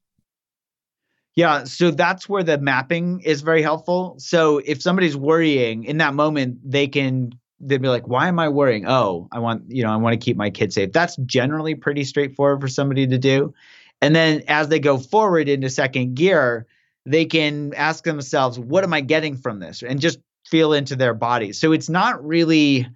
Yeah, 1.35 1.63
so 1.63 1.91
that's 1.91 2.27
where 2.27 2.43
the 2.43 2.57
mapping 2.57 3.21
is 3.21 3.41
very 3.41 3.61
helpful. 3.61 4.15
So 4.19 4.57
if 4.59 4.81
somebody's 4.81 5.15
worrying 5.15 5.85
in 5.85 5.97
that 5.97 6.13
moment, 6.13 6.59
they 6.63 6.87
can 6.87 7.31
they'd 7.61 7.81
be 7.81 7.87
like, 7.87 8.07
"Why 8.07 8.27
am 8.27 8.39
I 8.39 8.49
worrying? 8.49 8.85
Oh, 8.87 9.27
I 9.31 9.39
want 9.39 9.63
you 9.69 9.83
know 9.83 9.91
I 9.91 9.97
want 9.97 10.13
to 10.13 10.23
keep 10.23 10.37
my 10.37 10.49
kids 10.49 10.75
safe." 10.75 10.91
That's 10.91 11.15
generally 11.25 11.75
pretty 11.75 12.03
straightforward 12.03 12.61
for 12.61 12.67
somebody 12.67 13.07
to 13.07 13.17
do. 13.17 13.53
And 14.01 14.15
then 14.15 14.43
as 14.47 14.67
they 14.67 14.79
go 14.79 14.97
forward 14.97 15.47
into 15.47 15.69
second 15.69 16.15
gear, 16.15 16.65
they 17.05 17.25
can 17.25 17.73
ask 17.75 18.03
themselves, 18.03 18.59
"What 18.59 18.83
am 18.83 18.93
I 18.93 19.01
getting 19.01 19.37
from 19.37 19.59
this?" 19.59 19.83
and 19.83 19.99
just 19.99 20.19
feel 20.47 20.73
into 20.73 20.95
their 20.95 21.13
bodies. 21.13 21.59
So 21.59 21.71
it's 21.71 21.89
not 21.89 22.25
really 22.25 22.87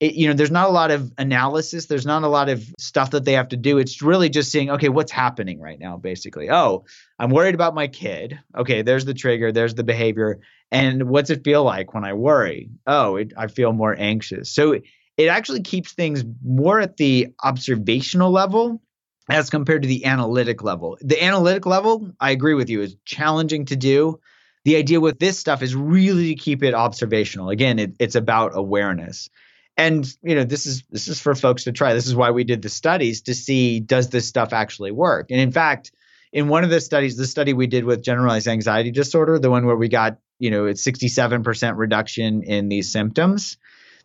it, 0.00 0.14
you 0.14 0.28
know, 0.28 0.34
there's 0.34 0.50
not 0.50 0.68
a 0.68 0.72
lot 0.72 0.90
of 0.90 1.12
analysis. 1.18 1.86
There's 1.86 2.06
not 2.06 2.22
a 2.22 2.28
lot 2.28 2.48
of 2.48 2.64
stuff 2.78 3.10
that 3.10 3.26
they 3.26 3.34
have 3.34 3.48
to 3.48 3.56
do. 3.56 3.76
It's 3.76 4.00
really 4.00 4.30
just 4.30 4.50
seeing, 4.50 4.70
okay, 4.70 4.88
what's 4.88 5.12
happening 5.12 5.60
right 5.60 5.78
now, 5.78 5.98
basically. 5.98 6.50
Oh, 6.50 6.84
I'm 7.18 7.30
worried 7.30 7.54
about 7.54 7.74
my 7.74 7.86
kid. 7.86 8.40
Okay, 8.56 8.80
there's 8.80 9.04
the 9.04 9.14
trigger, 9.14 9.52
there's 9.52 9.74
the 9.74 9.84
behavior. 9.84 10.40
And 10.70 11.04
what's 11.04 11.28
it 11.28 11.44
feel 11.44 11.62
like 11.64 11.92
when 11.92 12.04
I 12.04 12.14
worry? 12.14 12.70
Oh, 12.86 13.16
it, 13.16 13.34
I 13.36 13.48
feel 13.48 13.72
more 13.72 13.94
anxious. 13.96 14.50
So 14.50 14.72
it, 14.72 14.84
actually 15.28 15.60
keeps 15.60 15.92
things 15.92 16.24
more 16.42 16.80
at 16.80 16.96
the 16.96 17.28
observational 17.44 18.30
level 18.30 18.80
as 19.28 19.50
compared 19.50 19.82
to 19.82 19.88
the 19.88 20.06
analytic 20.06 20.62
level. 20.62 20.96
The 21.02 21.22
analytic 21.22 21.66
level, 21.66 22.10
I 22.18 22.30
agree 22.30 22.54
with 22.54 22.70
you, 22.70 22.80
is 22.80 22.96
challenging 23.04 23.66
to 23.66 23.76
do. 23.76 24.18
The 24.64 24.76
idea 24.76 24.98
with 24.98 25.18
this 25.18 25.38
stuff 25.38 25.62
is 25.62 25.76
really 25.76 26.28
to 26.28 26.40
keep 26.40 26.62
it 26.62 26.72
observational. 26.72 27.50
Again, 27.50 27.78
it, 27.78 27.96
it's 27.98 28.14
about 28.14 28.56
awareness. 28.56 29.28
And 29.76 30.06
you 30.22 30.34
know, 30.34 30.44
this 30.44 30.66
is 30.66 30.84
this 30.90 31.08
is 31.08 31.20
for 31.20 31.34
folks 31.34 31.64
to 31.64 31.72
try. 31.72 31.94
This 31.94 32.06
is 32.06 32.14
why 32.14 32.30
we 32.30 32.44
did 32.44 32.62
the 32.62 32.68
studies 32.68 33.22
to 33.22 33.34
see 33.34 33.80
does 33.80 34.10
this 34.10 34.28
stuff 34.28 34.52
actually 34.52 34.90
work. 34.90 35.30
And 35.30 35.40
in 35.40 35.52
fact, 35.52 35.92
in 36.32 36.48
one 36.48 36.64
of 36.64 36.70
the 36.70 36.80
studies, 36.80 37.16
the 37.16 37.26
study 37.26 37.52
we 37.52 37.66
did 37.66 37.84
with 37.84 38.02
generalized 38.02 38.46
anxiety 38.46 38.90
disorder, 38.90 39.38
the 39.38 39.50
one 39.50 39.66
where 39.66 39.76
we 39.76 39.88
got, 39.88 40.18
you 40.38 40.50
know, 40.50 40.66
it's 40.66 40.84
67% 40.84 41.76
reduction 41.76 42.42
in 42.42 42.68
these 42.68 42.92
symptoms. 42.92 43.56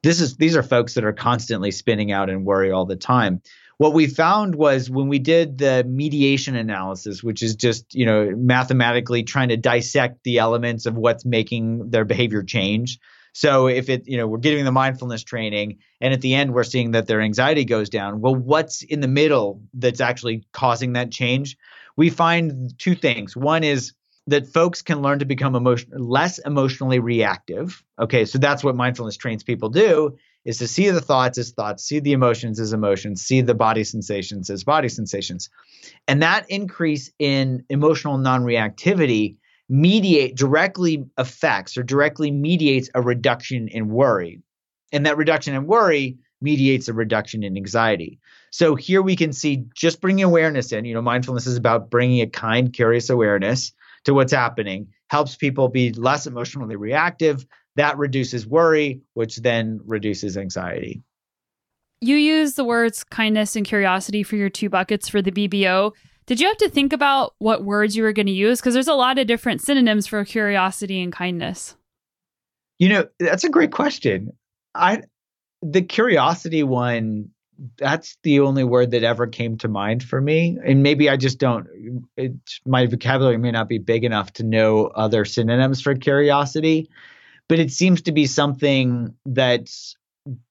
This 0.01 0.21
is 0.21 0.37
these 0.37 0.55
are 0.55 0.63
folks 0.63 0.93
that 0.93 1.03
are 1.03 1.13
constantly 1.13 1.71
spinning 1.71 2.11
out 2.11 2.29
and 2.29 2.45
worry 2.45 2.71
all 2.71 2.85
the 2.85 2.95
time 2.95 3.41
what 3.77 3.93
we 3.93 4.07
found 4.07 4.55
was 4.55 4.89
when 4.89 5.07
we 5.09 5.19
did 5.19 5.57
the 5.57 5.83
mediation 5.87 6.55
analysis, 6.55 7.21
which 7.21 7.43
is 7.43 7.55
just, 7.55 7.93
you 7.93 8.05
know, 8.05 8.31
mathematically 8.35 9.23
trying 9.23 9.49
to 9.49 9.57
dissect 9.57 10.23
the 10.23 10.37
elements 10.37 10.85
of 10.85 10.95
what's 10.95 11.25
making 11.25 11.89
their 11.89 12.05
behavior 12.05 12.43
change. 12.43 12.99
So 13.35 13.67
if 13.67 13.89
it, 13.89 14.07
you 14.07 14.15
know, 14.15 14.27
we're 14.27 14.37
giving 14.37 14.63
the 14.63 14.71
mindfulness 14.71 15.21
training 15.21 15.79
and 15.99 16.13
at 16.13 16.21
the 16.21 16.33
end 16.33 16.53
we're 16.53 16.63
seeing 16.63 16.91
that 16.91 17.05
their 17.05 17.19
anxiety 17.19 17.65
goes 17.65 17.89
down, 17.89 18.21
well, 18.21 18.33
what's 18.33 18.81
in 18.81 19.01
the 19.01 19.09
middle 19.09 19.61
that's 19.73 19.99
actually 19.99 20.45
causing 20.53 20.93
that 20.93 21.11
change? 21.11 21.57
We 21.97 22.09
find 22.09 22.73
two 22.79 22.95
things. 22.95 23.35
One 23.35 23.65
is 23.65 23.91
that 24.27 24.47
folks 24.47 24.81
can 24.81 25.01
learn 25.01 25.19
to 25.19 25.25
become 25.25 25.53
emotion 25.53 25.91
less 25.91 26.39
emotionally 26.39 26.99
reactive. 26.99 27.83
Okay, 27.99 28.23
so 28.23 28.37
that's 28.37 28.63
what 28.63 28.77
mindfulness 28.77 29.17
trains 29.17 29.43
people 29.43 29.67
do 29.67 30.17
is 30.45 30.59
to 30.59 30.67
see 30.67 30.89
the 30.89 31.01
thoughts 31.01 31.37
as 31.37 31.51
thoughts, 31.51 31.83
see 31.83 31.99
the 31.99 32.13
emotions 32.13 32.57
as 32.57 32.71
emotions, 32.71 33.21
see 33.21 33.41
the 33.41 33.53
body 33.53 33.83
sensations 33.83 34.49
as 34.49 34.63
body 34.63 34.87
sensations. 34.87 35.49
And 36.07 36.21
that 36.21 36.49
increase 36.49 37.11
in 37.19 37.65
emotional 37.69 38.17
non-reactivity 38.17 39.35
mediate 39.69 40.35
directly 40.35 41.05
affects 41.17 41.77
or 41.77 41.83
directly 41.83 42.31
mediates 42.31 42.89
a 42.93 43.01
reduction 43.01 43.67
in 43.67 43.89
worry. 43.89 44.41
And 44.91 45.05
that 45.05 45.17
reduction 45.17 45.55
in 45.55 45.65
worry 45.65 46.17
mediates 46.41 46.87
a 46.87 46.93
reduction 46.93 47.43
in 47.43 47.57
anxiety. 47.57 48.19
So 48.51 48.75
here 48.75 49.01
we 49.01 49.15
can 49.15 49.33
see 49.33 49.65
just 49.73 49.99
bringing 50.01 50.23
awareness 50.23 50.71
in, 50.71 50.85
you 50.85 50.93
know, 50.93 51.01
mindfulness 51.01 51.47
is 51.47 51.57
about 51.57 51.89
bringing 51.89 52.21
a 52.21 52.27
kind, 52.27 52.71
curious 52.71 53.09
awareness 53.09 53.73
to 54.05 54.13
what's 54.13 54.31
happening, 54.31 54.87
helps 55.09 55.35
people 55.35 55.67
be 55.67 55.91
less 55.91 56.27
emotionally 56.27 56.75
reactive, 56.75 57.45
that 57.75 57.97
reduces 57.97 58.47
worry, 58.47 59.01
which 59.13 59.37
then 59.37 59.81
reduces 59.85 60.37
anxiety. 60.37 61.01
You 62.01 62.15
use 62.15 62.53
the 62.53 62.63
words 62.63 63.03
kindness 63.03 63.55
and 63.55 63.65
curiosity 63.65 64.23
for 64.23 64.35
your 64.35 64.49
two 64.49 64.69
buckets 64.69 65.09
for 65.09 65.21
the 65.21 65.31
BBO. 65.31 65.93
Did 66.27 66.39
you 66.39 66.47
have 66.47 66.57
to 66.57 66.69
think 66.69 66.91
about 66.91 67.33
what 67.37 67.63
words 67.63 67.95
you 67.95 68.03
were 68.03 68.13
going 68.13 68.25
to 68.25 68.31
use? 68.31 68.59
Because 68.59 68.73
there's 68.73 68.87
a 68.87 68.93
lot 68.93 69.19
of 69.19 69.27
different 69.27 69.61
synonyms 69.61 70.07
for 70.07 70.23
curiosity 70.25 71.01
and 71.01 71.13
kindness. 71.13 71.75
You 72.79 72.89
know, 72.89 73.07
that's 73.19 73.43
a 73.43 73.49
great 73.49 73.71
question. 73.71 74.33
I 74.73 75.03
the 75.61 75.81
curiosity 75.81 76.63
one 76.63 77.29
that's 77.77 78.17
the 78.23 78.41
only 78.41 78.63
word 78.63 78.91
that 78.91 79.03
ever 79.03 79.27
came 79.27 79.57
to 79.57 79.67
mind 79.67 80.03
for 80.03 80.19
me 80.19 80.57
and 80.65 80.83
maybe 80.83 81.09
i 81.09 81.15
just 81.15 81.39
don't 81.39 81.67
it, 82.17 82.33
my 82.65 82.85
vocabulary 82.85 83.37
may 83.37 83.51
not 83.51 83.69
be 83.69 83.77
big 83.77 84.03
enough 84.03 84.33
to 84.33 84.43
know 84.43 84.87
other 84.87 85.23
synonyms 85.23 85.81
for 85.81 85.95
curiosity 85.95 86.89
but 87.47 87.59
it 87.59 87.71
seems 87.71 88.01
to 88.01 88.11
be 88.11 88.25
something 88.25 89.15
that's 89.25 89.95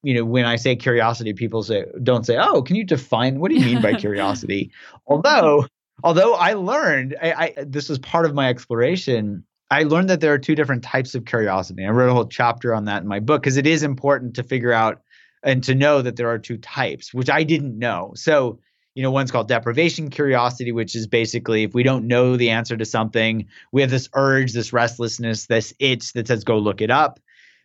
you 0.02 0.14
know 0.14 0.24
when 0.24 0.44
i 0.44 0.56
say 0.56 0.76
curiosity 0.76 1.32
people 1.32 1.62
say 1.62 1.84
don't 2.02 2.24
say 2.26 2.36
oh 2.38 2.62
can 2.62 2.76
you 2.76 2.84
define 2.84 3.40
what 3.40 3.50
do 3.50 3.56
you 3.56 3.64
mean 3.64 3.82
by 3.82 3.94
curiosity? 3.98 4.70
Although 5.06 5.66
although 6.02 6.34
i 6.34 6.54
learned 6.54 7.16
I, 7.20 7.32
I 7.32 7.64
this 7.64 7.88
was 7.88 7.98
part 7.98 8.26
of 8.26 8.34
my 8.34 8.48
exploration 8.48 9.44
i 9.70 9.82
learned 9.82 10.10
that 10.10 10.20
there 10.20 10.32
are 10.32 10.38
two 10.38 10.54
different 10.54 10.82
types 10.84 11.14
of 11.14 11.24
curiosity. 11.24 11.84
I 11.84 11.90
wrote 11.90 12.10
a 12.10 12.14
whole 12.14 12.26
chapter 12.26 12.74
on 12.74 12.84
that 12.86 13.02
in 13.02 13.08
my 13.08 13.20
book 13.20 13.42
because 13.42 13.56
it 13.56 13.66
is 13.66 13.82
important 13.82 14.34
to 14.36 14.42
figure 14.42 14.72
out 14.72 15.02
and 15.42 15.62
to 15.64 15.74
know 15.74 16.02
that 16.02 16.16
there 16.16 16.28
are 16.28 16.38
two 16.38 16.58
types 16.58 17.12
which 17.12 17.30
i 17.30 17.42
didn't 17.42 17.78
know. 17.78 18.12
So 18.14 18.60
you 18.94 19.02
know 19.02 19.10
one's 19.10 19.32
called 19.32 19.48
deprivation 19.48 20.08
curiosity 20.08 20.70
which 20.70 20.94
is 20.94 21.08
basically 21.08 21.64
if 21.64 21.74
we 21.74 21.82
don't 21.82 22.06
know 22.06 22.36
the 22.36 22.50
answer 22.50 22.76
to 22.76 22.84
something 22.84 23.46
we 23.72 23.80
have 23.80 23.90
this 23.90 24.08
urge 24.14 24.52
this 24.52 24.72
restlessness 24.72 25.46
this 25.46 25.74
itch 25.80 26.12
that 26.12 26.28
says 26.28 26.44
go 26.44 26.58
look 26.58 26.80
it 26.80 26.90
up 26.90 27.18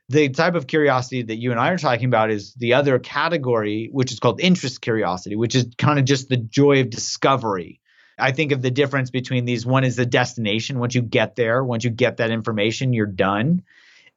the 0.09 0.29
type 0.29 0.55
of 0.55 0.67
curiosity 0.67 1.21
that 1.21 1.37
you 1.37 1.51
and 1.51 1.59
i 1.59 1.69
are 1.69 1.77
talking 1.77 2.05
about 2.05 2.31
is 2.31 2.53
the 2.55 2.73
other 2.73 2.99
category 2.99 3.89
which 3.91 4.11
is 4.11 4.19
called 4.19 4.41
interest 4.41 4.81
curiosity 4.81 5.35
which 5.35 5.55
is 5.55 5.67
kind 5.77 5.99
of 5.99 6.05
just 6.05 6.29
the 6.29 6.37
joy 6.37 6.81
of 6.81 6.89
discovery. 6.89 7.79
I 8.21 8.33
think 8.33 8.51
of 8.51 8.61
the 8.61 8.71
difference 8.71 9.11
between 9.11 9.45
these 9.45 9.65
one 9.65 9.85
is 9.85 9.95
the 9.95 10.05
destination. 10.05 10.79
Once 10.79 10.93
you 10.93 11.01
get 11.01 11.35
there 11.35 11.63
once 11.63 11.83
you 11.83 11.89
get 11.89 12.17
that 12.17 12.31
information 12.31 12.93
you're 12.93 13.05
done. 13.05 13.63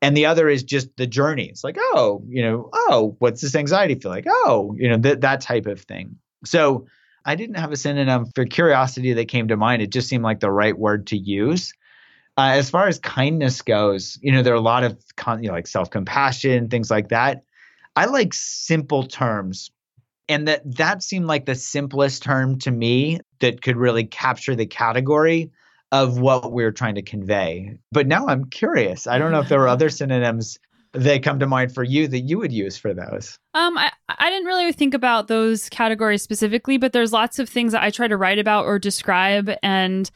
And 0.01 0.17
the 0.17 0.27
other 0.27 0.49
is 0.49 0.65
just 0.65 0.97
the 0.97 1.07
journey. 1.07 1.45
It's 1.45 1.63
like 1.63 1.77
oh 1.79 2.25
you 2.27 2.43
know 2.43 2.71
oh 2.73 3.15
what's 3.19 3.43
this 3.43 3.55
anxiety 3.55 3.95
feel 3.95 4.11
like? 4.11 4.27
Oh 4.27 4.75
you 4.77 4.89
know 4.89 4.99
th- 4.99 5.21
that 5.21 5.43
type 5.43 5.67
of 5.67 5.83
thing. 5.83 6.17
So 6.45 6.87
I 7.25 7.37
didn't 7.37 7.57
have 7.57 7.71
a 7.71 7.77
synonym 7.77 8.27
for 8.35 8.45
curiosity 8.45 9.13
that 9.13 9.29
came 9.29 9.49
to 9.49 9.57
mind. 9.57 9.83
It 9.83 9.91
just 9.91 10.09
seemed 10.09 10.25
like 10.25 10.41
the 10.41 10.51
right 10.51 10.77
word 10.77 11.09
to 11.09 11.17
use. 11.17 11.73
Uh, 12.39 12.53
as 12.55 12.71
far 12.71 12.89
as 12.89 12.99
kindness 12.99 13.61
goes, 13.63 14.19
you 14.23 14.33
know, 14.33 14.43
there 14.43 14.55
are 14.55 14.57
a 14.57 14.61
lot 14.61 14.85
of 14.85 14.99
con- 15.17 15.43
you 15.43 15.49
know, 15.49 15.55
like 15.55 15.67
self 15.67 15.91
compassion, 15.91 16.69
things 16.69 16.91
like 16.91 17.09
that. 17.09 17.45
I 17.95 18.07
like 18.07 18.33
simple 18.33 19.05
terms. 19.07 19.71
And 20.29 20.49
that 20.49 20.63
that 20.77 21.03
seemed 21.03 21.27
like 21.27 21.45
the 21.45 21.55
simplest 21.55 22.23
term 22.23 22.59
to 22.61 22.71
me 22.71 23.21
that 23.41 23.61
could 23.61 23.77
really 23.77 24.05
capture 24.05 24.55
the 24.55 24.67
category 24.67 25.51
of 25.91 26.19
what 26.19 26.53
we 26.53 26.65
are 26.65 26.73
trying 26.73 26.95
to 26.95 27.03
convey. 27.03 27.77
But 27.91 28.07
now 28.07 28.27
I'm 28.29 28.47
curious. 28.47 29.07
I 29.07 29.19
don't 29.19 29.31
know 29.31 29.41
if 29.41 29.49
there 29.51 29.59
were 29.59 29.69
other 29.69 29.91
synonyms 29.91 30.59
that 30.93 31.23
come 31.23 31.39
to 31.39 31.47
mind 31.47 31.75
for 31.75 31.83
you 31.83 32.07
that 32.09 32.21
you 32.21 32.39
would 32.39 32.53
use 32.53 32.77
for 32.77 32.93
those? 32.95 33.39
Um, 33.55 33.77
I, 33.79 33.91
I 34.09 34.31
didn't 34.31 34.47
really 34.47 34.73
think 34.73 34.95
about 34.95 35.29
those 35.29 35.69
categories 35.71 36.23
specifically, 36.23 36.77
but 36.77 36.93
there's 36.93 37.13
lots 37.13 37.39
of 37.39 37.49
things 37.49 37.73
that 37.73 37.83
I 37.83 37.91
try 37.91 38.09
to 38.09 38.17
write 38.17 38.39
about 38.39 38.67
or 38.67 38.79
describe. 38.79 39.51
And 39.63 40.11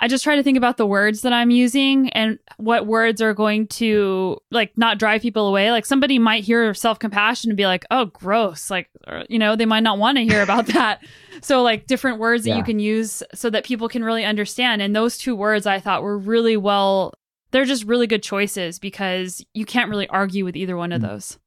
I 0.00 0.08
just 0.08 0.24
try 0.24 0.36
to 0.36 0.42
think 0.42 0.56
about 0.56 0.78
the 0.78 0.86
words 0.86 1.20
that 1.22 1.32
I'm 1.32 1.50
using 1.50 2.08
and 2.10 2.38
what 2.56 2.86
words 2.86 3.20
are 3.20 3.34
going 3.34 3.66
to 3.68 4.38
like 4.50 4.76
not 4.76 4.98
drive 4.98 5.22
people 5.22 5.46
away. 5.46 5.70
Like 5.70 5.86
somebody 5.86 6.18
might 6.18 6.42
hear 6.42 6.74
self 6.74 6.98
compassion 6.98 7.50
and 7.50 7.56
be 7.56 7.66
like, 7.66 7.84
oh, 7.90 8.06
gross. 8.06 8.70
Like, 8.70 8.88
or, 9.06 9.24
you 9.28 9.38
know, 9.38 9.56
they 9.56 9.66
might 9.66 9.82
not 9.82 9.98
want 9.98 10.16
to 10.16 10.24
hear 10.24 10.42
about 10.42 10.66
that. 10.68 11.04
so, 11.42 11.62
like, 11.62 11.86
different 11.86 12.18
words 12.18 12.44
that 12.44 12.50
yeah. 12.50 12.56
you 12.56 12.64
can 12.64 12.78
use 12.78 13.22
so 13.34 13.50
that 13.50 13.64
people 13.64 13.88
can 13.88 14.02
really 14.02 14.24
understand. 14.24 14.82
And 14.82 14.96
those 14.96 15.18
two 15.18 15.36
words 15.36 15.66
I 15.66 15.78
thought 15.78 16.02
were 16.02 16.18
really 16.18 16.56
well 16.56 17.14
they're 17.50 17.64
just 17.64 17.84
really 17.84 18.06
good 18.06 18.22
choices 18.22 18.78
because 18.78 19.44
you 19.54 19.64
can't 19.64 19.90
really 19.90 20.08
argue 20.08 20.44
with 20.44 20.56
either 20.56 20.76
one 20.76 20.92
of 20.92 21.02
mm. 21.02 21.08
those. 21.08 21.38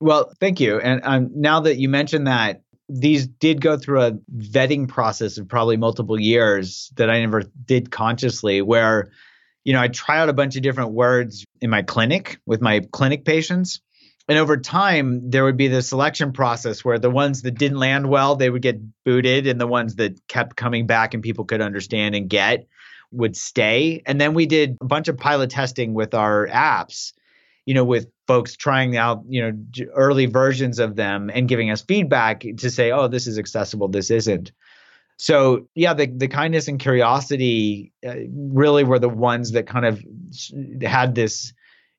Well, 0.00 0.32
thank 0.40 0.60
you. 0.60 0.80
And 0.80 1.00
um, 1.04 1.30
now 1.34 1.60
that 1.60 1.76
you 1.76 1.88
mentioned 1.88 2.26
that, 2.26 2.62
these 2.88 3.26
did 3.26 3.60
go 3.60 3.78
through 3.78 4.02
a 4.02 4.12
vetting 4.36 4.88
process 4.88 5.38
of 5.38 5.48
probably 5.48 5.76
multiple 5.76 6.20
years 6.20 6.92
that 6.96 7.10
I 7.10 7.20
never 7.20 7.42
did 7.64 7.90
consciously, 7.90 8.60
where, 8.60 9.10
you 9.64 9.72
know, 9.72 9.80
I 9.80 9.88
try 9.88 10.18
out 10.18 10.28
a 10.28 10.34
bunch 10.34 10.56
of 10.56 10.62
different 10.62 10.92
words 10.92 11.44
in 11.60 11.70
my 11.70 11.82
clinic 11.82 12.38
with 12.46 12.60
my 12.60 12.80
clinic 12.92 13.24
patients. 13.24 13.80
And 14.28 14.38
over 14.38 14.56
time, 14.56 15.30
there 15.30 15.44
would 15.44 15.56
be 15.56 15.68
the 15.68 15.82
selection 15.82 16.32
process 16.32 16.84
where 16.84 16.98
the 16.98 17.10
ones 17.10 17.42
that 17.42 17.58
didn't 17.58 17.78
land 17.78 18.08
well, 18.08 18.36
they 18.36 18.48
would 18.48 18.62
get 18.62 18.80
booted, 19.04 19.46
and 19.46 19.60
the 19.60 19.66
ones 19.66 19.96
that 19.96 20.18
kept 20.28 20.56
coming 20.56 20.86
back 20.86 21.12
and 21.12 21.22
people 21.22 21.44
could 21.44 21.60
understand 21.60 22.14
and 22.14 22.28
get, 22.28 22.66
would 23.12 23.36
stay. 23.36 24.02
And 24.06 24.20
then 24.20 24.34
we 24.34 24.46
did 24.46 24.78
a 24.80 24.86
bunch 24.86 25.08
of 25.08 25.18
pilot 25.18 25.50
testing 25.50 25.92
with 25.92 26.14
our 26.14 26.46
apps, 26.48 27.12
you 27.66 27.74
know, 27.74 27.84
with 27.84 28.08
folks 28.26 28.56
trying 28.56 28.96
out, 28.96 29.22
you 29.28 29.42
know, 29.42 29.86
early 29.94 30.26
versions 30.26 30.78
of 30.78 30.96
them 30.96 31.30
and 31.32 31.48
giving 31.48 31.70
us 31.70 31.82
feedback 31.82 32.44
to 32.58 32.70
say, 32.70 32.90
oh, 32.90 33.08
this 33.08 33.26
is 33.26 33.38
accessible, 33.38 33.88
this 33.88 34.10
isn't. 34.10 34.52
So 35.16 35.68
yeah, 35.74 35.94
the 35.94 36.06
the 36.06 36.28
kindness 36.28 36.66
and 36.66 36.80
curiosity 36.80 37.92
uh, 38.06 38.14
really 38.32 38.82
were 38.82 38.98
the 38.98 39.08
ones 39.08 39.52
that 39.52 39.66
kind 39.66 39.86
of 39.86 40.02
had 40.82 41.14
this, 41.14 41.52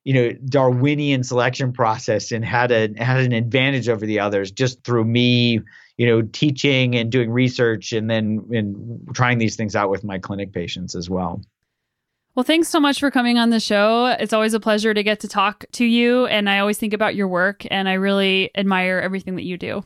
you 0.04 0.12
know, 0.12 0.32
Darwinian 0.44 1.24
selection 1.24 1.72
process 1.72 2.30
and 2.30 2.44
had 2.44 2.70
a 2.70 2.92
had 3.02 3.20
an 3.20 3.32
advantage 3.32 3.88
over 3.88 4.04
the 4.04 4.20
others 4.20 4.50
just 4.50 4.84
through 4.84 5.04
me 5.04 5.60
you 5.96 6.06
know, 6.06 6.22
teaching 6.22 6.94
and 6.94 7.10
doing 7.10 7.30
research 7.30 7.92
and 7.92 8.10
then 8.10 8.46
and 8.52 9.08
trying 9.14 9.38
these 9.38 9.56
things 9.56 9.74
out 9.74 9.90
with 9.90 10.04
my 10.04 10.18
clinic 10.18 10.52
patients 10.52 10.94
as 10.94 11.08
well. 11.08 11.40
Well, 12.36 12.44
thanks 12.44 12.68
so 12.68 12.78
much 12.78 13.00
for 13.00 13.10
coming 13.10 13.38
on 13.38 13.48
the 13.48 13.58
show. 13.58 14.14
It's 14.20 14.34
always 14.34 14.52
a 14.52 14.60
pleasure 14.60 14.92
to 14.92 15.02
get 15.02 15.20
to 15.20 15.28
talk 15.28 15.64
to 15.72 15.86
you. 15.86 16.26
And 16.26 16.50
I 16.50 16.58
always 16.58 16.76
think 16.76 16.92
about 16.92 17.14
your 17.14 17.28
work 17.28 17.66
and 17.70 17.88
I 17.88 17.94
really 17.94 18.50
admire 18.54 18.98
everything 18.98 19.36
that 19.36 19.44
you 19.44 19.56
do. 19.56 19.82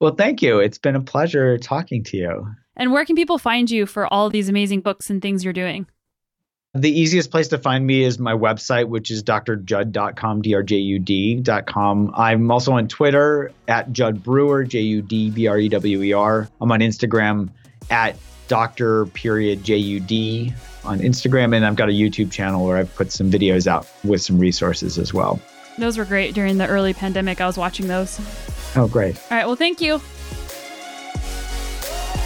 Well, 0.00 0.14
thank 0.14 0.42
you. 0.42 0.58
It's 0.58 0.76
been 0.76 0.96
a 0.96 1.00
pleasure 1.00 1.56
talking 1.56 2.04
to 2.04 2.18
you. 2.18 2.46
And 2.76 2.92
where 2.92 3.06
can 3.06 3.16
people 3.16 3.38
find 3.38 3.70
you 3.70 3.86
for 3.86 4.06
all 4.12 4.28
these 4.28 4.50
amazing 4.50 4.82
books 4.82 5.08
and 5.08 5.22
things 5.22 5.42
you're 5.42 5.54
doing? 5.54 5.86
The 6.74 6.90
easiest 6.90 7.30
place 7.30 7.48
to 7.48 7.58
find 7.58 7.86
me 7.86 8.04
is 8.04 8.18
my 8.18 8.34
website, 8.34 8.88
which 8.88 9.10
is 9.10 9.22
drjud.com, 9.22 10.42
D-R-J-U-D.com. 10.42 12.12
I'm 12.14 12.50
also 12.50 12.72
on 12.72 12.86
Twitter 12.86 13.50
at 13.66 13.90
Jud 13.92 14.22
Brewer, 14.22 14.64
J-U-D-B-R-E-W-E-R. 14.64 16.48
I'm 16.60 16.70
on 16.70 16.80
Instagram 16.80 17.48
at 17.90 18.14
Dr. 18.50 19.06
period 19.06 19.62
J-U-D 19.62 20.52
on 20.84 20.98
Instagram. 20.98 21.54
And 21.54 21.64
I've 21.64 21.76
got 21.76 21.88
a 21.88 21.92
YouTube 21.92 22.32
channel 22.32 22.66
where 22.66 22.78
I've 22.78 22.92
put 22.96 23.12
some 23.12 23.30
videos 23.30 23.68
out 23.68 23.86
with 24.02 24.20
some 24.20 24.40
resources 24.40 24.98
as 24.98 25.14
well. 25.14 25.40
Those 25.78 25.96
were 25.96 26.04
great 26.04 26.34
during 26.34 26.58
the 26.58 26.66
early 26.66 26.92
pandemic. 26.92 27.40
I 27.40 27.46
was 27.46 27.56
watching 27.56 27.86
those. 27.86 28.20
Oh, 28.74 28.88
great. 28.88 29.16
All 29.30 29.36
right. 29.38 29.46
Well, 29.46 29.54
thank 29.54 29.80
you. 29.80 30.00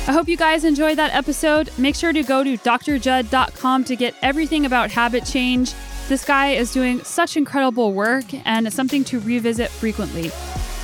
I 0.07 0.13
hope 0.13 0.27
you 0.27 0.39
guys 0.39 0.65
enjoyed 0.65 0.97
that 0.97 1.15
episode. 1.15 1.71
Make 1.77 1.95
sure 1.95 2.15
to 2.15 2.23
go 2.23 2.43
to 2.43 2.57
drjud.com 2.57 3.85
to 3.85 3.97
get 3.97 4.15
everything 4.23 4.65
about 4.65 4.91
habit 4.91 5.27
change. 5.27 5.75
This 6.09 6.25
guy 6.25 6.53
is 6.53 6.73
doing 6.73 7.01
such 7.01 7.37
incredible 7.37 7.93
work 7.93 8.25
and 8.47 8.67
it's 8.67 8.77
something 8.77 9.05
to 9.05 9.21
revisit 9.21 9.69
frequently. 9.69 10.31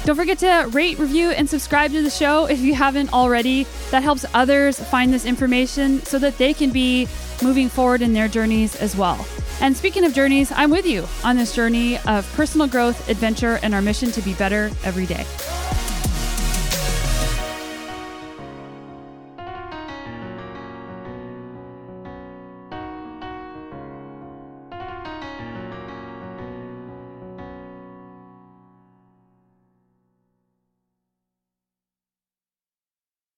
Don't 0.05 0.17
forget 0.17 0.39
to 0.39 0.69
rate, 0.73 0.99
review, 0.99 1.31
and 1.31 1.49
subscribe 1.49 1.93
to 1.93 2.03
the 2.03 2.11
show 2.11 2.47
if 2.47 2.61
you 2.61 2.75
haven't 2.75 3.13
already. 3.13 3.67
That 3.91 4.03
helps 4.03 4.25
others 4.33 4.81
find 4.81 5.13
this 5.13 5.27
information 5.27 6.03
so 6.05 6.19
that 6.19 6.39
they 6.39 6.55
can 6.55 6.71
be 6.71 7.07
moving 7.43 7.69
forward 7.69 8.01
in 8.01 8.15
their 8.15 8.27
journeys 8.27 8.77
as 8.77 8.97
well. 8.97 9.25
And 9.61 9.77
speaking 9.77 10.05
of 10.05 10.15
journeys, 10.15 10.51
I'm 10.53 10.71
with 10.71 10.87
you 10.87 11.07
on 11.23 11.37
this 11.37 11.55
journey 11.55 11.99
of 12.07 12.31
personal 12.35 12.67
growth, 12.67 13.09
adventure, 13.11 13.59
and 13.63 13.75
our 13.75 13.83
mission 13.83 14.11
to 14.13 14.23
be 14.23 14.33
better 14.35 14.71
every 14.85 15.05
day. 15.05 15.27